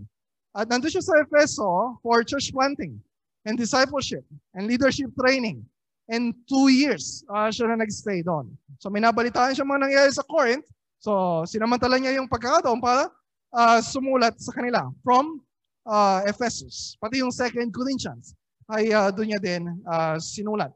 At 0.55 0.71
nandun 0.71 0.93
siya 0.93 1.03
sa 1.03 1.15
Efeso 1.25 1.99
for 2.05 2.23
church 2.23 2.53
planting 2.53 2.99
and 3.43 3.57
discipleship 3.57 4.23
and 4.53 4.67
leadership 4.67 5.09
training. 5.17 5.63
And 6.05 6.37
two 6.45 6.69
years 6.69 7.25
uh, 7.29 7.49
siya 7.49 7.73
na 7.73 7.81
nag-stay 7.81 8.21
doon. 8.21 8.53
So 8.77 8.93
may 8.93 9.01
nabalitaan 9.01 9.57
siya 9.57 9.65
mga 9.65 9.89
nangyayari 9.89 10.11
sa 10.13 10.25
Corinth. 10.25 10.69
So 11.01 11.41
sinamantala 11.49 11.97
niya 11.97 12.21
yung 12.21 12.29
pagkakataon 12.29 12.77
para 12.77 13.09
uh, 13.53 13.79
sumulat 13.81 14.37
sa 14.37 14.53
kanila 14.53 14.85
from 15.01 15.41
uh, 15.89 16.21
Ephesus. 16.29 16.93
Pati 17.01 17.25
yung 17.25 17.33
second 17.33 17.73
Corinthians 17.73 18.37
ay 18.69 18.93
uh, 18.93 19.09
doon 19.09 19.33
niya 19.33 19.41
din 19.41 19.65
uh, 19.85 20.17
sinulat. 20.21 20.69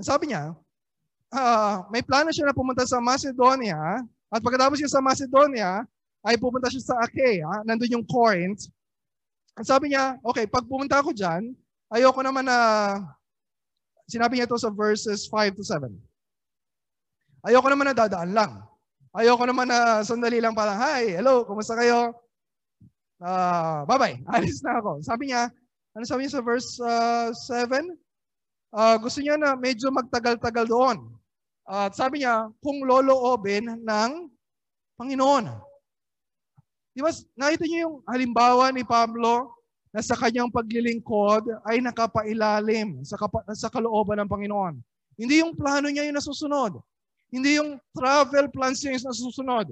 Ang 0.00 0.06
sabi 0.06 0.32
niya, 0.32 0.56
uh, 1.32 1.84
may 1.92 2.00
plano 2.00 2.32
siya 2.32 2.48
na 2.48 2.56
pumunta 2.56 2.88
sa 2.88 3.00
Macedonia 3.00 4.00
at 4.28 4.40
pagkatapos 4.44 4.76
siya 4.76 4.92
sa 4.92 5.00
Macedonia, 5.00 5.84
ay 6.26 6.36
pupunta 6.36 6.68
siya 6.68 6.92
sa 6.92 6.94
Achaia, 7.00 7.48
nandun 7.64 8.00
yung 8.00 8.06
Corinth. 8.06 8.68
Ang 9.56 9.66
sabi 9.66 9.90
niya, 9.90 10.20
okay, 10.20 10.44
pag 10.44 10.68
pumunta 10.68 11.00
ako 11.00 11.16
dyan, 11.16 11.56
ayoko 11.88 12.20
naman 12.20 12.44
na 12.44 12.58
Sinabi 14.08 14.40
niya 14.40 14.48
ito 14.48 14.56
sa 14.56 14.72
verses 14.72 15.28
5 15.28 15.60
to 15.60 15.62
7. 15.62 15.92
Ayoko 17.44 17.68
naman 17.68 17.92
na 17.92 17.96
dadaan 17.96 18.32
lang. 18.32 18.64
Ayoko 19.12 19.44
naman 19.44 19.68
na 19.68 20.00
sandali 20.00 20.40
lang 20.40 20.56
parang, 20.56 20.80
Hi, 20.80 21.12
hello, 21.20 21.44
kumusta 21.44 21.76
kayo? 21.76 22.16
Uh, 23.20 23.84
bye-bye, 23.84 24.24
alis 24.34 24.64
na 24.64 24.80
ako. 24.80 25.04
Sabi 25.04 25.28
niya, 25.28 25.52
ano 25.92 26.04
sabi 26.08 26.24
niya 26.24 26.40
sa 26.40 26.42
verse 26.42 26.80
uh, 26.80 27.28
7? 27.36 27.92
Uh, 28.72 28.96
gusto 28.96 29.20
niya 29.20 29.36
na 29.36 29.52
medyo 29.52 29.92
magtagal-tagal 29.92 30.64
doon. 30.64 30.98
At 31.68 31.92
uh, 31.92 31.96
sabi 31.96 32.24
niya, 32.24 32.48
kung 32.64 32.80
loloobin 32.88 33.84
ng 33.84 34.10
Panginoon. 34.96 35.52
Di 36.96 37.04
ba, 37.04 37.12
nakita 37.36 37.64
niyo 37.68 37.78
yung 37.86 37.96
halimbawa 38.08 38.72
ni 38.72 38.82
Pablo 38.88 39.57
na 39.92 40.00
sa 40.04 40.14
kanyang 40.14 40.52
paglilingkod 40.52 41.48
ay 41.64 41.80
nakapailalim 41.80 43.00
sa, 43.02 43.16
kapa- 43.16 43.44
sa 43.56 43.72
kalooban 43.72 44.20
ng 44.22 44.28
Panginoon. 44.30 44.74
Hindi 45.18 45.40
yung 45.42 45.56
plano 45.56 45.88
niya 45.88 46.06
yung 46.06 46.18
nasusunod. 46.18 46.78
Hindi 47.28 47.60
yung 47.60 47.76
travel 47.92 48.48
plans 48.52 48.80
niya 48.84 48.96
yung 48.96 49.06
nasusunod. 49.08 49.66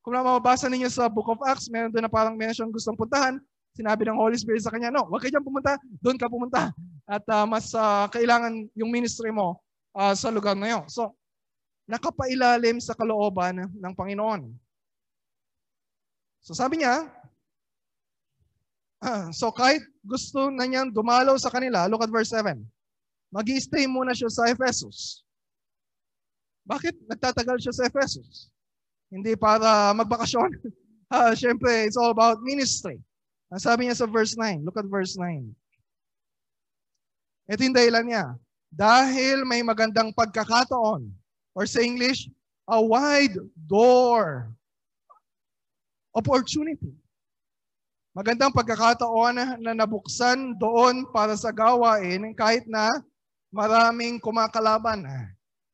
Kung 0.00 0.14
mababasa 0.14 0.70
ninyo 0.70 0.86
sa 0.86 1.10
Book 1.10 1.26
of 1.26 1.42
Acts, 1.42 1.66
meron 1.66 1.90
doon 1.90 2.06
na 2.06 2.12
parang 2.12 2.38
siyang 2.38 2.70
gustong 2.70 2.94
puntahan. 2.94 3.42
Sinabi 3.74 4.06
ng 4.08 4.16
Holy 4.16 4.38
Spirit 4.38 4.64
sa 4.64 4.72
kanya, 4.72 4.88
no, 4.88 5.04
huwag 5.04 5.20
ka 5.20 5.28
dyan 5.28 5.44
pumunta, 5.44 5.76
doon 6.00 6.16
ka 6.16 6.30
pumunta. 6.30 6.72
At 7.04 7.26
uh, 7.28 7.44
mas 7.44 7.74
uh, 7.76 8.08
kailangan 8.08 8.70
yung 8.72 8.88
ministry 8.88 9.28
mo 9.28 9.60
uh, 9.92 10.14
sa 10.16 10.32
lugar 10.32 10.56
na 10.56 10.72
yun. 10.72 10.84
So, 10.88 11.12
nakapailalim 11.86 12.82
sa 12.82 12.98
kalooban 12.98 13.70
ng 13.70 13.92
Panginoon. 13.94 14.50
So 16.46 16.54
sabi 16.54 16.82
niya, 16.82 17.10
so 19.38 19.54
kahit 19.54 19.82
gusto 20.02 20.50
na 20.50 20.66
niyang 20.66 20.90
dumalaw 20.90 21.38
sa 21.38 21.50
kanila, 21.50 21.86
look 21.86 22.02
at 22.02 22.12
verse 22.12 22.30
7. 22.34 22.58
mag 23.30 23.46
stay 23.58 23.84
muna 23.86 24.14
siya 24.14 24.30
sa 24.30 24.48
Ephesus. 24.50 25.22
Bakit 26.66 26.94
nagtatagal 27.06 27.62
siya 27.62 27.74
sa 27.74 27.86
Ephesus? 27.86 28.50
Hindi 29.10 29.38
para 29.38 29.94
magbakasyon. 29.94 30.50
uh, 31.14 31.32
Siyempre, 31.34 31.86
it's 31.86 31.98
all 31.98 32.10
about 32.10 32.42
ministry. 32.42 32.98
Ang 33.54 33.62
sabi 33.62 33.86
niya 33.86 33.98
sa 33.98 34.10
verse 34.10 34.34
9, 34.34 34.66
look 34.66 34.74
at 34.74 34.90
verse 34.90 35.14
9. 35.14 35.46
Ito 37.46 37.60
yung 37.62 37.76
dahilan 37.78 38.04
niya. 38.10 38.24
Dahil 38.74 39.46
may 39.46 39.62
magandang 39.62 40.10
pagkakataon, 40.10 41.06
or 41.54 41.64
sa 41.70 41.78
English, 41.78 42.26
a 42.66 42.82
wide 42.82 43.38
door 43.54 44.50
opportunity 46.10 46.90
Magandang 48.16 48.48
pagkakataon 48.48 49.60
na 49.60 49.76
nabuksan 49.76 50.56
doon 50.56 51.04
para 51.12 51.36
sa 51.36 51.52
gawain 51.52 52.32
kahit 52.32 52.64
na 52.64 53.04
maraming 53.52 54.16
kumakalaban. 54.16 55.04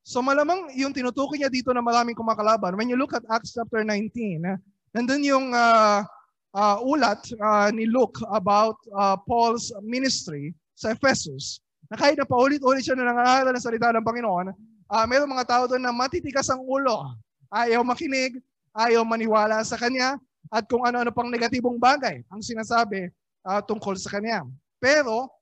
So 0.03 0.19
malamang 0.27 0.75
yung 0.75 0.91
tinutukoy 0.91 1.39
niya 1.39 1.47
dito 1.47 1.71
na 1.71 1.79
maraming 1.79 2.19
kumakalaban. 2.19 2.75
When 2.75 2.91
you 2.91 2.99
look 2.99 3.15
at 3.15 3.23
Acts 3.31 3.55
chapter 3.55 3.87
19, 3.87 4.43
nandun 4.91 5.23
yung 5.23 5.55
uh, 5.55 6.03
uh, 6.51 6.83
ulat 6.83 7.23
uh, 7.39 7.71
ni 7.71 7.87
Luke 7.87 8.19
about 8.35 8.75
uh, 8.91 9.15
Paul's 9.23 9.71
ministry 9.79 10.51
sa 10.75 10.99
Ephesus, 10.99 11.63
na 11.87 11.95
kahit 11.95 12.19
na 12.19 12.27
paulit-ulit 12.27 12.83
siya 12.83 12.99
na 12.99 13.07
nangangaral 13.07 13.55
ng 13.55 13.63
salita 13.63 13.95
ng 13.95 14.03
Panginoon, 14.03 14.51
uh, 14.91 15.05
mayroong 15.07 15.31
mga 15.31 15.47
tao 15.47 15.71
doon 15.71 15.87
na 15.87 15.95
matitikas 15.95 16.51
ang 16.51 16.59
ulo, 16.67 17.07
ayaw 17.55 17.87
makinig, 17.87 18.43
ayaw 18.75 19.07
maniwala 19.07 19.63
sa 19.63 19.79
kanya, 19.79 20.19
at 20.53 20.69
kung 20.69 20.85
ano-ano 20.85 21.09
pang 21.09 21.33
negatibong 21.33 21.81
bagay 21.81 22.21
ang 22.29 22.45
sinasabi 22.45 23.09
uh, 23.49 23.65
tungkol 23.65 23.97
sa 23.97 24.21
kanya. 24.21 24.45
Pero, 24.77 25.33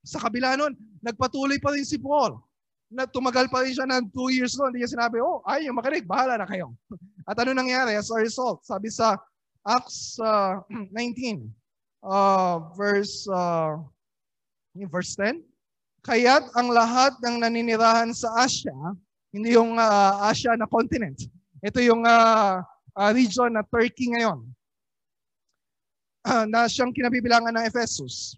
sa 0.00 0.16
kabila 0.16 0.56
nun, 0.56 0.72
nagpatuloy 1.04 1.60
pa 1.60 1.76
rin 1.76 1.84
si 1.84 2.00
Paul. 2.00 2.40
Na 2.88 3.04
tumagal 3.04 3.52
pa 3.52 3.60
rin 3.60 3.76
siya 3.76 3.84
ng 3.84 4.08
two 4.16 4.32
years 4.32 4.56
noon. 4.56 4.72
Hindi 4.72 4.86
niya 4.86 4.96
sinabi, 4.96 5.20
oh, 5.20 5.44
ayaw 5.44 5.76
makinig, 5.76 6.08
bahala 6.08 6.40
na 6.40 6.48
kayo. 6.48 6.72
At 7.28 7.36
ano 7.36 7.52
nangyari 7.52 7.98
as 7.98 8.08
a 8.08 8.16
result? 8.16 8.64
Sabi 8.64 8.88
sa 8.88 9.20
Acts 9.66 10.16
uh, 10.22 10.62
19, 10.72 11.52
uh, 12.06 12.72
verse, 12.78 13.28
uh, 13.28 13.76
verse 14.88 15.12
10, 15.20 15.42
Kaya't 16.06 16.54
ang 16.54 16.70
lahat 16.70 17.18
ng 17.18 17.42
naninirahan 17.42 18.14
sa 18.14 18.30
Asia, 18.38 18.72
hindi 19.34 19.58
yung 19.58 19.74
uh, 19.74 20.22
Asia 20.30 20.54
na 20.54 20.70
continent. 20.70 21.18
Ito 21.66 21.82
yung 21.82 22.06
uh, 22.06 22.62
uh, 22.96 23.12
region 23.12 23.52
na 23.52 23.62
Turkey 23.62 24.10
ngayon. 24.16 24.40
Uh, 26.26 26.42
na 26.50 26.66
siyang 26.66 26.90
kinabibilangan 26.90 27.54
ng 27.54 27.66
Ephesus. 27.70 28.34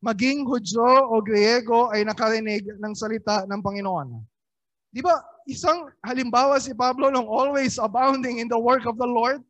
Maging 0.00 0.48
Hudyo 0.48 1.12
o 1.12 1.20
Griego 1.20 1.92
ay 1.92 2.06
nakarinig 2.06 2.64
ng 2.80 2.92
salita 2.96 3.44
ng 3.44 3.60
Panginoon. 3.60 4.24
Di 4.88 5.04
ba, 5.04 5.20
isang 5.44 5.90
halimbawa 6.00 6.56
si 6.56 6.72
Pablo 6.72 7.12
nung 7.12 7.28
always 7.28 7.76
abounding 7.76 8.40
in 8.40 8.48
the 8.48 8.56
work 8.56 8.88
of 8.88 8.96
the 8.96 9.04
Lord, 9.04 9.44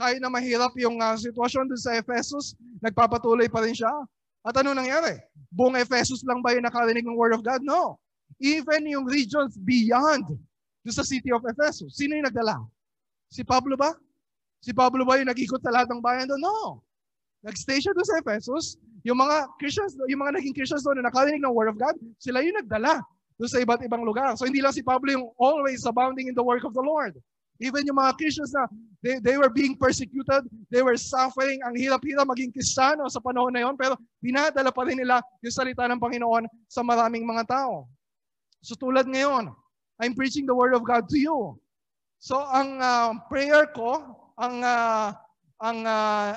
kahit 0.00 0.22
na 0.22 0.32
mahirap 0.32 0.72
yung 0.80 0.96
uh, 1.02 1.12
sitwasyon 1.18 1.68
doon 1.68 1.82
sa 1.82 1.98
Ephesus, 2.00 2.56
nagpapatuloy 2.80 3.50
pa 3.52 3.60
rin 3.60 3.76
siya. 3.76 3.92
At 4.44 4.56
ano 4.60 4.76
nangyari? 4.76 5.20
Buong 5.52 5.76
Ephesus 5.80 6.24
lang 6.24 6.40
ba 6.40 6.52
yung 6.52 6.68
nakarinig 6.68 7.04
ng 7.04 7.16
Word 7.16 7.36
of 7.36 7.44
God? 7.44 7.64
No. 7.64 7.96
Even 8.40 8.84
yung 8.88 9.08
regions 9.08 9.56
beyond 9.60 10.24
do 10.84 10.90
sa 10.92 11.04
city 11.04 11.32
of 11.32 11.40
Ephesus. 11.48 11.96
Sino 11.96 12.12
yung 12.12 12.28
nagdala? 12.28 12.60
Si 13.34 13.42
Pablo 13.42 13.74
ba? 13.74 13.90
Si 14.62 14.70
Pablo 14.70 15.02
ba 15.02 15.18
yung 15.18 15.26
nag-ikot 15.26 15.58
sa 15.58 15.74
lahat 15.74 15.90
ng 15.90 15.98
bayan 15.98 16.30
doon? 16.30 16.38
No. 16.38 16.86
Nag-stay 17.42 17.82
siya 17.82 17.90
doon 17.90 18.06
sa 18.06 18.22
Ephesus. 18.22 18.78
Yung 19.02 19.18
mga 19.18 19.50
Christians, 19.58 19.98
yung 20.06 20.22
mga 20.22 20.38
naging 20.38 20.54
Christians 20.54 20.86
doon 20.86 21.02
na 21.02 21.10
nakarinig 21.10 21.42
ng 21.42 21.50
Word 21.50 21.74
of 21.74 21.76
God, 21.76 21.98
sila 22.22 22.38
yung 22.46 22.62
nagdala 22.62 23.02
doon 23.34 23.50
sa 23.50 23.58
iba't 23.58 23.82
ibang 23.82 24.06
lugar. 24.06 24.38
So 24.38 24.46
hindi 24.46 24.62
lang 24.62 24.70
si 24.70 24.86
Pablo 24.86 25.10
yung 25.10 25.26
always 25.42 25.82
abounding 25.82 26.30
in 26.30 26.38
the 26.38 26.46
work 26.46 26.62
of 26.62 26.72
the 26.72 26.80
Lord. 26.80 27.18
Even 27.58 27.82
yung 27.90 27.98
mga 27.98 28.14
Christians 28.16 28.54
na 28.54 28.70
they, 29.02 29.18
they 29.18 29.36
were 29.36 29.50
being 29.50 29.74
persecuted, 29.74 30.46
they 30.70 30.82
were 30.86 30.96
suffering, 30.96 31.58
ang 31.66 31.74
hirap-hirap 31.74 32.30
maging 32.30 32.54
Kristiyano 32.54 33.10
sa 33.10 33.18
panahon 33.18 33.50
na 33.50 33.66
yon, 33.66 33.74
pero 33.74 33.98
dinadala 34.22 34.70
pa 34.70 34.86
rin 34.86 34.98
nila 34.98 35.18
yung 35.42 35.54
salita 35.54 35.86
ng 35.90 35.98
Panginoon 35.98 36.46
sa 36.70 36.86
maraming 36.86 37.26
mga 37.26 37.50
tao. 37.50 37.90
So 38.62 38.78
tulad 38.78 39.10
ngayon, 39.10 39.50
I'm 39.98 40.14
preaching 40.14 40.46
the 40.46 40.54
Word 40.54 40.74
of 40.74 40.86
God 40.86 41.10
to 41.10 41.18
you. 41.18 41.58
So 42.24 42.40
ang 42.40 42.80
uh, 42.80 43.20
prayer 43.28 43.68
ko, 43.76 44.00
ang 44.40 44.64
uh, 44.64 45.12
ang 45.60 45.78
uh, 45.84 46.32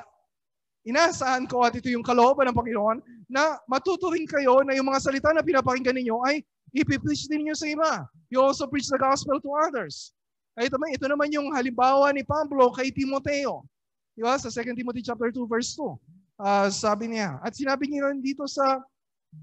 inaasahan 0.83 1.47
ko 1.47 1.63
at 1.63 1.79
ito 1.79 1.87
yung 1.87 2.03
kalooban 2.03 2.51
ng 2.51 2.59
Panginoon 2.59 2.99
na 3.31 3.55
matuto 3.71 4.11
kayo 4.11 4.67
na 4.67 4.75
yung 4.75 4.91
mga 4.91 4.99
salita 4.99 5.31
na 5.31 5.39
pinapakinggan 5.39 5.95
ninyo 5.95 6.19
ay 6.27 6.43
ipipreach 6.75 7.31
din 7.31 7.47
niyo 7.47 7.55
sa 7.55 7.71
iba. 7.71 8.03
You 8.27 8.43
also 8.43 8.67
preach 8.67 8.91
the 8.91 8.99
gospel 8.99 9.39
to 9.39 9.49
others. 9.55 10.11
Ito, 10.59 10.75
ito 10.91 11.07
naman 11.07 11.31
yung 11.31 11.55
halimbawa 11.55 12.11
ni 12.11 12.27
Pablo 12.27 12.67
kay 12.75 12.91
Timoteo. 12.91 13.63
Di 14.11 14.27
ba? 14.27 14.35
Sa 14.35 14.51
2 14.51 14.75
Timothy 14.75 14.99
chapter 14.99 15.31
2 15.31 15.39
verse 15.47 15.71
2. 15.79 15.87
Uh, 16.35 16.67
sabi 16.67 17.15
niya. 17.15 17.39
At 17.39 17.55
sinabi 17.55 17.87
niya 17.87 18.11
rin 18.11 18.19
dito 18.19 18.43
sa 18.43 18.83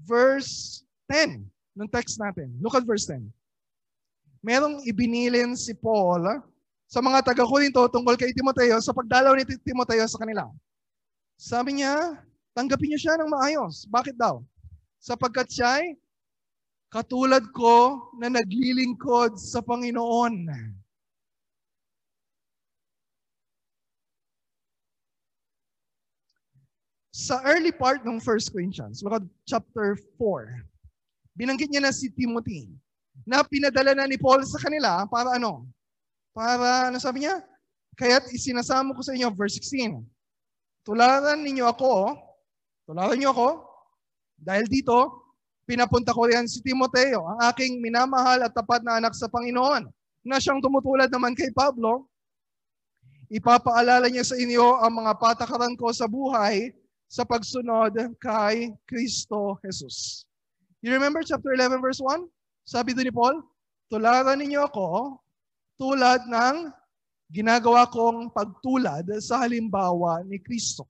verse 0.05 0.85
10 1.09 1.41
ng 1.73 1.89
text 1.89 2.21
natin. 2.21 2.53
Look 2.61 2.77
at 2.77 2.85
verse 2.85 3.09
10. 3.09 3.33
Merong 4.45 4.85
ibinilin 4.85 5.57
si 5.57 5.73
Paul 5.73 6.21
sa 6.85 7.01
mga 7.01 7.33
taga-Korinto 7.33 7.81
tungkol 7.89 8.13
kay 8.13 8.29
Timoteo 8.29 8.77
sa 8.77 8.93
pagdalaw 8.93 9.33
ni 9.33 9.41
Timoteo 9.41 10.05
sa 10.05 10.21
kanila. 10.21 10.45
Sabi 11.33 11.81
niya, 11.81 12.21
tanggapin 12.53 12.93
niyo 12.93 13.01
siya 13.01 13.17
ng 13.17 13.33
maayos. 13.33 13.89
Bakit 13.89 14.13
daw? 14.13 14.45
Sapagkat 15.01 15.49
siya 15.49 15.81
ay 15.81 15.97
katulad 16.93 17.41
ko 17.57 18.05
na 18.21 18.29
naglilingkod 18.29 19.33
sa 19.41 19.65
Panginoon. 19.65 20.45
Sa 27.09 27.41
early 27.49 27.73
part 27.73 28.05
ng 28.05 28.21
1 28.21 28.53
Corinthians, 28.53 29.01
chapter 29.49 29.97
4, 30.21 30.61
binanggit 31.33 31.73
niya 31.73 31.89
na 31.89 31.95
si 31.95 32.13
Timothy 32.13 32.69
na 33.23 33.45
pinadala 33.47 33.95
na 33.95 34.09
ni 34.09 34.19
Paul 34.19 34.43
sa 34.43 34.59
kanila 34.59 35.07
para 35.07 35.39
ano? 35.39 35.63
Para, 36.35 36.91
ano 36.91 36.99
sabi 36.99 37.23
niya? 37.23 37.39
Kaya't 37.95 38.27
isinasamo 38.35 38.91
ko 38.91 38.99
sa 38.99 39.15
inyo, 39.15 39.31
verse 39.31 39.55
16. 39.63 40.03
Tularan 40.83 41.39
ninyo 41.39 41.63
ako, 41.71 42.11
tularan 42.83 43.15
niyo 43.15 43.31
ako, 43.31 43.63
dahil 44.35 44.67
dito, 44.67 45.23
pinapunta 45.63 46.11
ko 46.11 46.27
riyan 46.27 46.45
si 46.45 46.59
Timoteo, 46.59 47.23
ang 47.23 47.39
aking 47.49 47.79
minamahal 47.79 48.43
at 48.43 48.51
tapat 48.51 48.83
na 48.83 48.99
anak 48.99 49.15
sa 49.15 49.31
Panginoon, 49.31 49.87
na 50.27 50.37
siyang 50.37 50.59
tumutulad 50.59 51.07
naman 51.07 51.33
kay 51.33 51.49
Pablo, 51.55 52.05
ipapaalala 53.31 54.11
niya 54.11 54.27
sa 54.27 54.37
inyo 54.37 54.83
ang 54.83 54.93
mga 55.01 55.17
patakaran 55.17 55.73
ko 55.79 55.89
sa 55.89 56.05
buhay 56.05 56.69
sa 57.09 57.23
pagsunod 57.25 57.95
kay 58.21 58.75
Kristo 58.85 59.57
Jesus. 59.63 60.27
You 60.85 60.93
remember 60.93 61.25
chapter 61.25 61.55
11 61.55 61.81
verse 61.81 62.03
1? 62.03 62.21
Sabi 62.65 62.97
doon 62.97 63.05
ni 63.05 63.13
Paul, 63.13 63.35
tularan 63.93 64.41
ninyo 64.41 64.65
ako 64.65 65.21
tulad 65.77 66.25
ng 66.25 66.73
ginagawa 67.29 67.85
kong 67.85 68.33
pagtulad 68.33 69.05
sa 69.21 69.45
halimbawa 69.45 70.25
ni 70.25 70.41
Kristo. 70.41 70.89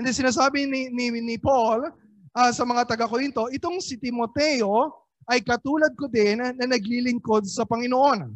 And 0.00 0.08
then 0.08 0.16
sinasabi 0.16 0.64
ni, 0.64 0.88
ni, 0.88 1.12
ni 1.12 1.36
Paul 1.36 1.92
uh, 2.32 2.50
sa 2.56 2.64
mga 2.64 2.88
taga-Korinto, 2.88 3.52
itong 3.52 3.84
si 3.84 4.00
Timoteo 4.00 5.04
ay 5.28 5.44
katulad 5.44 5.92
ko 5.92 6.08
din 6.08 6.40
na, 6.40 6.56
na 6.56 6.72
naglilingkod 6.72 7.44
sa 7.44 7.68
Panginoon. 7.68 8.32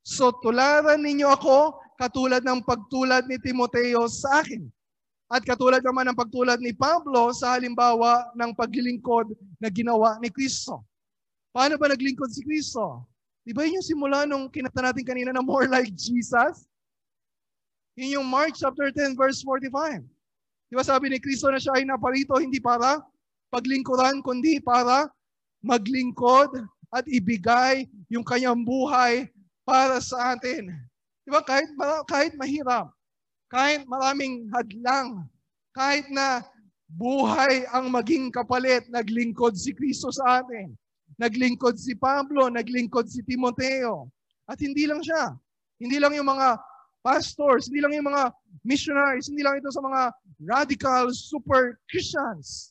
So 0.00 0.32
tularan 0.40 1.04
ninyo 1.04 1.28
ako 1.36 1.76
katulad 2.00 2.40
ng 2.48 2.64
pagtulad 2.64 3.28
ni 3.28 3.36
Timoteo 3.36 4.08
sa 4.08 4.40
akin. 4.40 4.72
At 5.28 5.44
katulad 5.44 5.84
naman 5.84 6.08
ng 6.12 6.16
pagtulad 6.16 6.60
ni 6.64 6.72
Pablo 6.72 7.32
sa 7.36 7.56
halimbawa 7.56 8.32
ng 8.36 8.56
paglilingkod 8.56 9.32
na 9.60 9.68
ginawa 9.68 10.16
ni 10.20 10.32
Kristo. 10.32 10.84
Paano 11.52 11.76
ba 11.76 11.92
naglingkod 11.92 12.32
si 12.32 12.40
Kristo? 12.40 13.04
Di 13.44 13.52
ba 13.52 13.68
yun 13.68 13.76
yung 13.78 13.86
simula 13.86 14.24
nung 14.24 14.48
kinata 14.48 14.80
natin 14.80 15.04
kanina 15.04 15.30
na 15.36 15.44
more 15.44 15.68
like 15.74 15.92
Jesus? 15.92 16.64
Yun 18.00 18.20
yung 18.20 18.26
Mark 18.26 18.56
chapter 18.56 18.88
10 18.88 19.20
verse 19.20 19.44
45. 19.44 20.00
Di 20.72 20.74
ba 20.74 20.80
sabi 20.80 21.12
ni 21.12 21.20
Kristo 21.20 21.52
na 21.52 21.60
siya 21.60 21.76
ay 21.76 21.84
naparito 21.84 22.32
hindi 22.40 22.56
para 22.56 23.04
paglingkuran 23.52 24.24
kundi 24.24 24.56
para 24.64 25.12
maglingkod 25.60 26.64
at 26.88 27.04
ibigay 27.04 27.84
yung 28.08 28.24
kanyang 28.24 28.64
buhay 28.64 29.28
para 29.68 30.00
sa 30.00 30.32
atin. 30.32 30.72
Di 31.22 31.28
ba 31.28 31.44
kahit 31.44 31.68
kahit 32.08 32.32
mahirap, 32.40 32.88
kahit 33.52 33.84
maraming 33.84 34.48
hadlang, 34.48 35.28
kahit 35.76 36.08
na 36.08 36.40
buhay 36.88 37.68
ang 37.76 37.92
maging 37.92 38.32
kapalit, 38.32 38.88
naglingkod 38.88 39.52
si 39.52 39.76
Kristo 39.76 40.08
sa 40.08 40.40
atin. 40.40 40.72
Naglingkod 41.20 41.76
si 41.76 41.92
Pablo, 41.96 42.48
naglingkod 42.48 43.08
si 43.08 43.20
Timoteo. 43.24 44.08
At 44.48 44.60
hindi 44.60 44.88
lang 44.88 45.00
siya. 45.00 45.36
Hindi 45.82 45.98
lang 45.98 46.14
yung 46.14 46.28
mga 46.28 46.58
pastors, 47.02 47.66
hindi 47.66 47.82
lang 47.82 47.98
yung 47.98 48.08
mga 48.08 48.30
missionaries, 48.62 49.26
hindi 49.26 49.42
lang 49.42 49.58
ito 49.58 49.68
sa 49.74 49.82
mga 49.82 50.14
radical 50.46 51.10
super 51.10 51.76
Christians. 51.90 52.70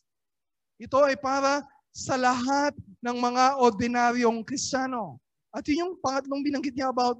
Ito 0.79 1.03
ay 1.03 1.19
para 1.19 1.61
sa 1.91 2.15
lahat 2.15 2.71
ng 3.03 3.17
mga 3.19 3.59
ordinaryong 3.59 4.41
Kristiyano. 4.47 5.19
At 5.51 5.67
yun 5.67 5.83
yung 5.83 5.93
pangatlong 5.99 6.41
binanggit 6.41 6.71
niya 6.71 6.89
about 6.89 7.19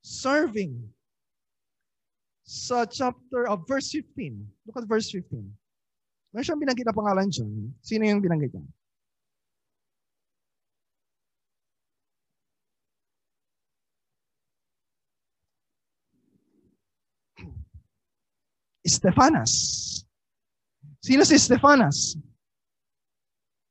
serving 0.00 0.78
sa 2.46 2.86
chapter 2.86 3.50
of 3.50 3.66
verse 3.66 3.90
15. 3.90 4.38
Look 4.66 4.78
at 4.78 4.86
verse 4.86 5.10
15. 5.10 5.50
Meron 6.30 6.46
siyang 6.46 6.62
binanggit 6.62 6.86
na 6.86 6.94
pangalan 6.94 7.26
dyan. 7.26 7.74
Sino 7.82 8.06
yung 8.06 8.22
binanggit 8.22 8.54
niya? 8.54 8.66
Stefanas. 18.84 19.52
Sino 21.00 21.24
si 21.24 21.36
Stefanas? 21.36 22.16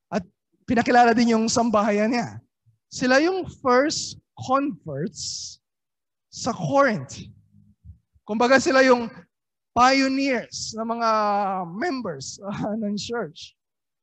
At 0.10 0.26
pinakilala 0.66 1.14
din 1.14 1.34
yung 1.38 1.46
sambahayan 1.50 2.14
niya. 2.14 2.42
Sila 2.90 3.22
yung 3.22 3.46
first 3.62 4.18
converts 4.34 5.58
sa 6.30 6.54
Corinth. 6.54 7.30
Kumbaga 8.26 8.62
sila 8.62 8.86
yung 8.86 9.10
pioneers 9.74 10.74
ng 10.78 10.86
mga 10.86 11.10
members 11.74 12.38
uh, 12.42 12.74
ng 12.82 12.98
church. 12.98 13.54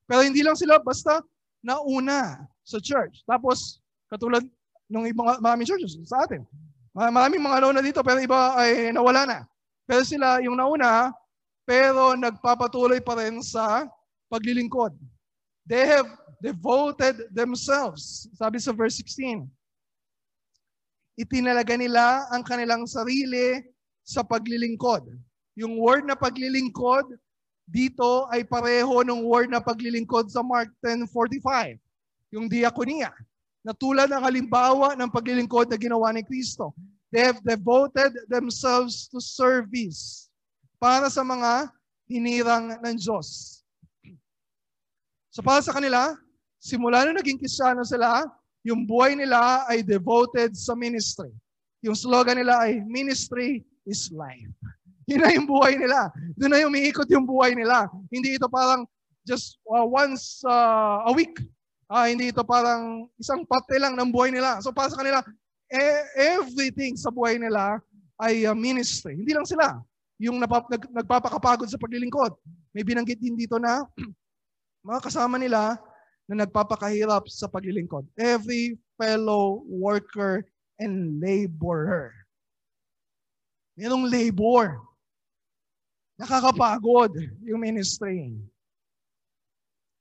Pero 0.06 0.22
hindi 0.22 0.42
lang 0.42 0.54
sila 0.54 0.78
basta 0.78 1.22
nauna 1.62 2.46
sa 2.62 2.78
church. 2.78 3.26
Tapos, 3.26 3.82
katulad 4.06 4.46
ng 4.86 5.06
ibang 5.10 5.38
maraming 5.42 5.66
churches 5.66 5.98
sa 6.06 6.22
atin. 6.22 6.46
Maraming 6.94 7.42
mga 7.42 7.58
nauna 7.60 7.82
dito 7.82 8.00
pero 8.06 8.22
iba 8.22 8.54
ay 8.54 8.94
nawala 8.94 9.26
na. 9.26 9.38
Pero 9.86 10.02
sila 10.02 10.42
yung 10.42 10.58
nauna, 10.58 11.14
pero 11.62 12.18
nagpapatuloy 12.18 12.98
pa 12.98 13.14
rin 13.22 13.38
sa 13.40 13.86
paglilingkod. 14.26 14.92
They 15.66 15.86
have 15.86 16.10
devoted 16.42 17.30
themselves. 17.30 18.30
Sabi 18.34 18.58
sa 18.58 18.74
verse 18.74 18.98
16. 19.02 19.46
Itinalaga 21.16 21.74
nila 21.78 22.28
ang 22.30 22.44
kanilang 22.44 22.84
sarili 22.84 23.64
sa 24.06 24.22
paglilingkod. 24.22 25.10
Yung 25.56 25.80
word 25.80 26.04
na 26.04 26.14
paglilingkod, 26.14 27.16
dito 27.66 28.30
ay 28.30 28.46
pareho 28.46 29.02
ng 29.02 29.26
word 29.26 29.50
na 29.50 29.58
paglilingkod 29.58 30.30
sa 30.30 30.44
Mark 30.44 30.70
10.45. 30.84 31.80
Yung 32.36 32.46
diakonia. 32.46 33.10
Na 33.66 33.74
tulad 33.74 34.06
ng 34.06 34.22
halimbawa 34.22 34.94
ng 34.94 35.10
paglilingkod 35.10 35.66
na 35.66 35.80
ginawa 35.80 36.14
ni 36.14 36.22
Kristo. 36.22 36.70
They 37.14 37.22
have 37.22 37.40
devoted 37.42 38.14
themselves 38.26 39.06
to 39.14 39.22
service 39.22 40.26
para 40.82 41.06
sa 41.06 41.22
mga 41.22 41.70
hinirang 42.10 42.78
ng 42.82 42.96
Diyos. 42.98 43.62
So 45.30 45.44
para 45.44 45.60
sa 45.60 45.74
kanila, 45.76 46.16
simula 46.56 47.04
nung 47.04 47.18
naging 47.18 47.38
Kristyano 47.38 47.84
sila, 47.84 48.24
yung 48.66 48.82
buhay 48.82 49.14
nila 49.14 49.62
ay 49.70 49.86
devoted 49.86 50.58
sa 50.58 50.74
ministry. 50.74 51.30
Yung 51.86 51.94
slogan 51.94 52.40
nila 52.42 52.66
ay, 52.66 52.82
ministry 52.82 53.62
is 53.86 54.10
life. 54.10 54.50
Yun 55.10 55.22
na 55.22 55.30
yung 55.30 55.46
buhay 55.46 55.78
nila. 55.78 56.10
Doon 56.34 56.50
na 56.50 56.66
umiikot 56.66 57.06
yung 57.14 57.22
buhay 57.22 57.54
nila. 57.54 57.86
Hindi 58.10 58.34
ito 58.34 58.50
parang 58.50 58.82
just 59.22 59.62
uh, 59.70 59.86
once 59.86 60.42
uh, 60.42 61.06
a 61.06 61.12
week. 61.14 61.38
Uh, 61.86 62.10
hindi 62.10 62.34
ito 62.34 62.42
parang 62.42 63.06
isang 63.14 63.46
parte 63.46 63.78
lang 63.78 63.94
ng 63.94 64.10
buhay 64.10 64.34
nila. 64.34 64.58
So 64.58 64.74
para 64.74 64.90
sa 64.90 64.98
kanila, 64.98 65.22
everything 66.16 66.94
sa 66.94 67.10
buhay 67.10 67.36
nila 67.40 67.82
ay 68.20 68.48
uh, 68.48 68.56
ministry. 68.56 69.18
Hindi 69.18 69.32
lang 69.36 69.44
sila 69.44 69.80
yung 70.16 70.40
napap- 70.40 70.72
nag- 70.72 70.92
nagpapakapagod 70.92 71.68
sa 71.68 71.80
paglilingkod. 71.80 72.32
May 72.72 72.84
binanggit 72.84 73.20
din 73.20 73.36
dito 73.36 73.60
na 73.60 73.84
mga 74.88 75.00
kasama 75.04 75.36
nila 75.36 75.76
na 76.26 76.44
nagpapakahirap 76.44 77.28
sa 77.28 77.46
paglilingkod. 77.46 78.08
Every 78.16 78.80
fellow 78.96 79.62
worker 79.68 80.48
and 80.80 81.20
laborer. 81.20 82.12
Merong 83.76 84.08
labor. 84.08 84.80
Nakakapagod 86.16 87.12
yung 87.44 87.60
ministry. 87.60 88.32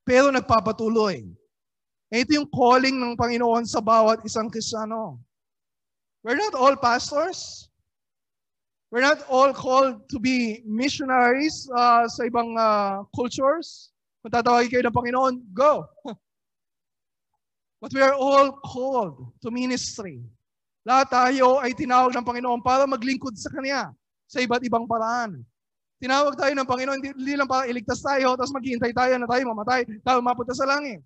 Pero 0.08 0.32
nagpapatuloy. 0.32 1.28
Ito 2.08 2.32
yung 2.40 2.48
calling 2.48 2.96
ng 2.96 3.20
Panginoon 3.20 3.68
sa 3.68 3.84
bawat 3.84 4.24
isang 4.24 4.48
Kristyano. 4.48 5.20
We're 6.26 6.42
not 6.42 6.58
all 6.58 6.74
pastors. 6.74 7.70
We're 8.90 9.06
not 9.06 9.22
all 9.30 9.54
called 9.54 10.10
to 10.10 10.18
be 10.18 10.66
missionaries 10.66 11.70
uh, 11.70 12.10
sa 12.10 12.26
ibang 12.26 12.58
uh, 12.58 13.06
cultures. 13.14 13.94
Kung 14.26 14.34
tatawagin 14.34 14.74
kayo 14.74 14.84
ng 14.90 14.98
Panginoon, 14.98 15.34
go. 15.54 15.86
But 17.82 17.94
we 17.94 18.02
are 18.02 18.18
all 18.18 18.58
called 18.58 19.38
to 19.46 19.54
ministry. 19.54 20.26
Lahat 20.82 21.14
tayo 21.14 21.62
ay 21.62 21.78
tinawag 21.78 22.18
ng 22.18 22.26
Panginoon 22.26 22.66
para 22.66 22.90
maglingkod 22.90 23.38
sa 23.38 23.54
Kanya 23.54 23.94
sa 24.26 24.42
iba't 24.42 24.66
ibang 24.66 24.90
paraan. 24.90 25.46
Tinawag 26.02 26.42
tayo 26.42 26.58
ng 26.58 26.66
Panginoon 26.66 27.06
hindi 27.06 27.38
lang 27.38 27.46
para 27.46 27.70
iligtas 27.70 28.02
tayo 28.02 28.34
tapos 28.34 28.50
maghihintay 28.50 28.98
tayo 28.98 29.14
na 29.22 29.30
tayo 29.30 29.46
mamatay, 29.46 29.86
tayo 30.02 30.26
mapunta 30.26 30.58
sa 30.58 30.66
langit. 30.66 31.06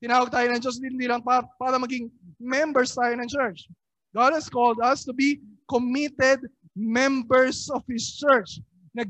Tinawag 0.00 0.32
tayo 0.32 0.48
ng 0.48 0.60
Diyos 0.64 0.80
hindi 0.80 1.04
lang 1.04 1.20
para, 1.20 1.44
para 1.60 1.76
maging 1.76 2.08
members 2.40 2.96
tayo 2.96 3.12
ng 3.12 3.28
church. 3.28 3.68
God 4.14 4.32
has 4.32 4.48
called 4.48 4.78
us 4.78 5.02
to 5.04 5.12
be 5.12 5.42
committed 5.68 6.46
members 6.78 7.68
of 7.70 7.82
His 7.90 8.14
church 8.14 8.62
na 8.94 9.02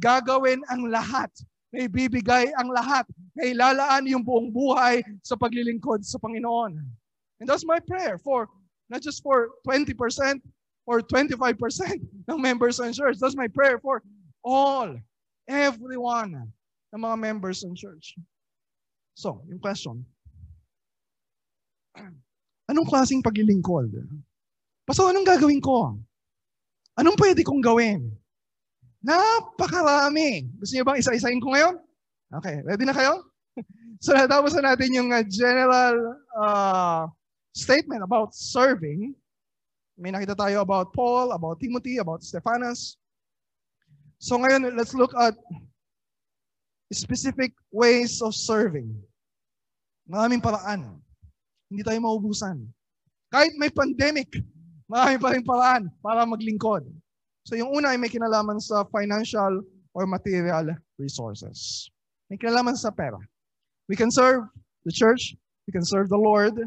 ang 0.73 0.88
lahat 0.88 1.31
na 1.75 1.90
ibibigay 1.90 2.55
ang 2.55 2.71
lahat, 2.71 3.03
na 3.35 3.51
ilalaan 3.51 4.07
yung 4.07 4.23
buong 4.23 4.55
buhay 4.55 5.03
sa 5.27 5.35
paglilingkod 5.35 6.07
sa 6.07 6.23
Panginoon. 6.23 6.79
And 7.43 7.47
that's 7.51 7.67
my 7.67 7.83
prayer 7.83 8.14
for, 8.14 8.47
not 8.87 9.03
just 9.03 9.27
for 9.27 9.51
20% 9.67 9.90
or 10.87 11.03
25% 11.03 11.99
ng 12.31 12.38
members 12.38 12.79
ng 12.79 12.95
church. 12.95 13.19
That's 13.19 13.35
my 13.35 13.51
prayer 13.51 13.83
for 13.83 14.07
all, 14.47 14.95
everyone 15.51 16.55
ng 16.95 17.01
mga 17.03 17.17
members 17.19 17.67
ng 17.67 17.75
church. 17.75 18.14
So, 19.19 19.43
yung 19.51 19.59
question, 19.59 20.07
anong 22.71 22.87
klaseng 22.87 23.19
paglilingkod? 23.19 23.90
Paso, 24.85 25.09
anong 25.09 25.25
gagawin 25.25 25.64
ko? 25.64 25.97
Anong 27.01 27.16
pwede 27.16 27.40
kong 27.40 27.64
gawin? 27.64 28.12
Napakarami. 29.01 30.49
Gusto 30.61 30.73
niyo 30.77 30.85
bang 30.85 31.01
isa-isahin 31.01 31.40
ko 31.40 31.53
ngayon? 31.53 31.75
Okay, 32.40 32.61
ready 32.64 32.85
na 32.85 32.97
kayo? 32.97 33.25
so 34.05 34.12
natapos 34.12 34.53
na 34.57 34.73
natin 34.73 34.92
yung 34.92 35.09
uh, 35.12 35.25
general 35.25 35.97
uh, 36.37 37.09
statement 37.57 38.05
about 38.05 38.37
serving. 38.37 39.16
May 39.97 40.12
nakita 40.12 40.37
tayo 40.37 40.61
about 40.61 40.92
Paul, 40.92 41.33
about 41.33 41.61
Timothy, 41.61 42.01
about 42.01 42.20
Stephanas. 42.20 43.01
So 44.20 44.37
ngayon, 44.40 44.73
let's 44.77 44.92
look 44.92 45.12
at 45.16 45.37
specific 46.92 47.57
ways 47.73 48.20
of 48.20 48.37
serving. 48.37 48.88
Maraming 50.09 50.42
paraan. 50.42 51.01
Hindi 51.73 51.83
tayo 51.83 51.99
maubusan. 52.03 52.64
Kahit 53.33 53.57
may 53.57 53.73
pandemic, 53.73 54.31
marami 54.94 55.16
pa 55.18 55.28
rin 55.35 55.42
paraan 55.42 55.85
para 55.98 56.22
maglingkod. 56.22 56.87
So 57.42 57.59
yung 57.59 57.74
una 57.74 57.90
ay 57.90 57.98
may 57.98 58.07
kinalaman 58.07 58.62
sa 58.62 58.87
financial 58.94 59.66
or 59.90 60.07
material 60.07 60.70
resources. 61.02 61.90
May 62.30 62.38
kinalaman 62.38 62.78
sa 62.78 62.94
pera. 62.94 63.18
We 63.90 63.98
can 63.98 64.14
serve 64.14 64.46
the 64.87 64.94
church, 64.94 65.35
we 65.66 65.74
can 65.74 65.83
serve 65.83 66.07
the 66.07 66.16
Lord 66.16 66.62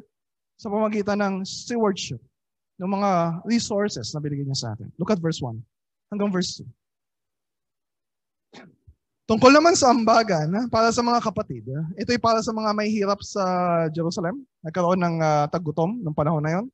sa 0.59 0.67
pamagitan 0.67 1.23
ng 1.23 1.47
stewardship 1.47 2.19
ng 2.77 2.89
mga 2.91 3.41
resources 3.47 4.11
na 4.11 4.19
binigay 4.19 4.43
niya 4.43 4.59
sa 4.59 4.67
atin. 4.75 4.91
Look 4.99 5.09
at 5.09 5.23
verse 5.23 5.39
1 5.39 5.55
hanggang 6.11 6.29
verse 6.29 6.61
2. 6.61 6.67
Tungkol 9.27 9.51
naman 9.51 9.75
sa 9.75 9.91
ambagan, 9.91 10.71
para 10.71 10.87
sa 10.87 11.03
mga 11.03 11.19
kapatid, 11.19 11.67
ito 11.99 12.09
ay 12.15 12.21
para 12.21 12.39
sa 12.39 12.55
mga 12.55 12.71
may 12.71 12.87
hirap 12.87 13.19
sa 13.19 13.43
Jerusalem. 13.91 14.39
Nagkaroon 14.63 15.03
ng 15.03 15.15
uh, 15.19 15.43
tagutom 15.51 15.99
noong 15.99 16.15
panahon 16.15 16.39
na 16.39 16.51
yon. 16.55 16.65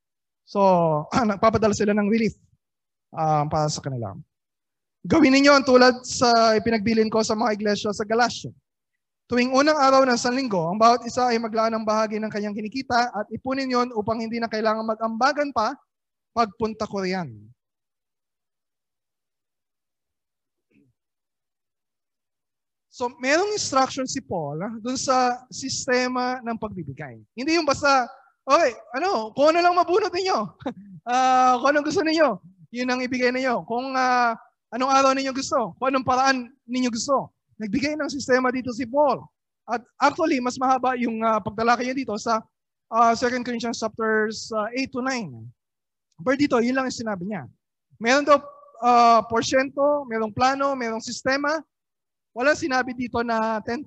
So, 0.44 0.62
nagpapadala 1.32 1.76
sila 1.76 1.96
ng 1.96 2.08
relief 2.12 2.36
uh, 3.16 3.48
para 3.48 3.68
sa 3.72 3.80
kanila. 3.80 4.16
Gawin 5.04 5.36
ninyo 5.36 5.52
ang 5.52 5.68
tulad 5.68 6.00
sa 6.08 6.56
ipinagbilin 6.56 7.12
ko 7.12 7.20
sa 7.20 7.36
mga 7.36 7.60
iglesia 7.60 7.92
sa 7.92 8.08
Galatia. 8.08 8.52
Tuwing 9.28 9.56
unang 9.56 9.80
araw 9.80 10.04
ng 10.04 10.20
Sanlinggo, 10.20 10.68
ang 10.68 10.80
bawat 10.80 11.04
isa 11.08 11.32
ay 11.32 11.40
maglaan 11.40 11.76
ng 11.76 11.88
bahagi 11.88 12.20
ng 12.20 12.32
kanyang 12.32 12.56
kinikita 12.56 13.12
at 13.12 13.28
ipunin 13.32 13.72
yon 13.72 13.90
upang 13.96 14.20
hindi 14.20 14.40
na 14.40 14.52
kailangan 14.52 14.84
mag-ambagan 14.84 15.52
pa 15.56 15.76
pagpunta 16.36 16.84
ko 16.88 17.04
riyan. 17.04 17.32
So, 22.94 23.10
merong 23.18 23.58
instruction 23.58 24.06
si 24.06 24.22
Paul 24.22 24.62
ah, 24.62 24.70
dun 24.78 24.94
sa 25.02 25.42
sistema 25.50 26.38
ng 26.46 26.54
pagbibigay. 26.62 27.18
Hindi 27.34 27.58
yung 27.58 27.66
basta, 27.66 28.06
okay, 28.48 28.72
ano, 28.96 29.32
kung 29.36 29.52
ano 29.52 29.60
lang 29.64 29.76
mabunot 29.76 30.14
ninyo. 30.14 30.38
uh, 31.08 31.54
kung 31.60 31.70
anong 31.72 31.88
gusto 31.88 32.04
ninyo 32.04 32.54
yun 32.74 32.90
ang 32.90 33.06
ibigay 33.06 33.30
ninyo. 33.30 33.62
Kung 33.70 33.94
uh, 33.94 34.34
anong 34.74 34.92
araw 34.92 35.12
ninyo 35.14 35.30
gusto, 35.30 35.78
kung 35.78 35.94
anong 35.94 36.02
paraan 36.02 36.50
ninyo 36.66 36.90
gusto. 36.90 37.30
Nagbigay 37.62 37.94
ng 37.94 38.10
sistema 38.10 38.50
dito 38.50 38.74
si 38.74 38.90
Paul. 38.90 39.22
At 39.70 39.86
actually, 40.02 40.42
mas 40.42 40.58
mahaba 40.58 40.98
yung 40.98 41.22
uh, 41.22 41.38
pagtalakay 41.38 41.86
niya 41.86 42.02
dito 42.02 42.18
sa 42.18 42.42
uh, 42.90 43.14
2 43.14 43.46
Corinthians 43.46 43.78
chapters 43.78 44.50
uh, 44.58 44.74
8 44.74 44.90
to 44.90 45.06
9. 45.06 46.26
Pero 46.26 46.36
dito, 46.36 46.58
yun 46.58 46.74
lang 46.74 46.90
yung 46.90 47.00
sinabi 47.06 47.30
niya. 47.30 47.46
Meron 48.02 48.26
daw 48.26 48.42
uh, 48.82 49.22
porsyento, 49.30 50.10
merong 50.10 50.34
plano, 50.34 50.74
merong 50.74 51.00
sistema. 51.00 51.62
Wala 52.34 52.58
sinabi 52.58 52.98
dito 52.98 53.22
na 53.22 53.62
10% 53.62 53.86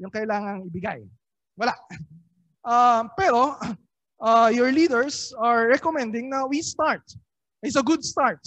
yung 0.00 0.08
kailangang 0.08 0.64
ibigay. 0.64 1.04
Wala. 1.52 1.76
Uh, 2.66 3.06
pero, 3.14 3.54
uh, 4.18 4.50
your 4.50 4.74
leaders 4.74 5.30
are 5.38 5.70
recommending 5.70 6.26
na 6.26 6.42
we 6.50 6.58
start 6.58 7.02
is 7.62 7.78
a 7.78 7.84
good 7.86 8.02
start 8.02 8.42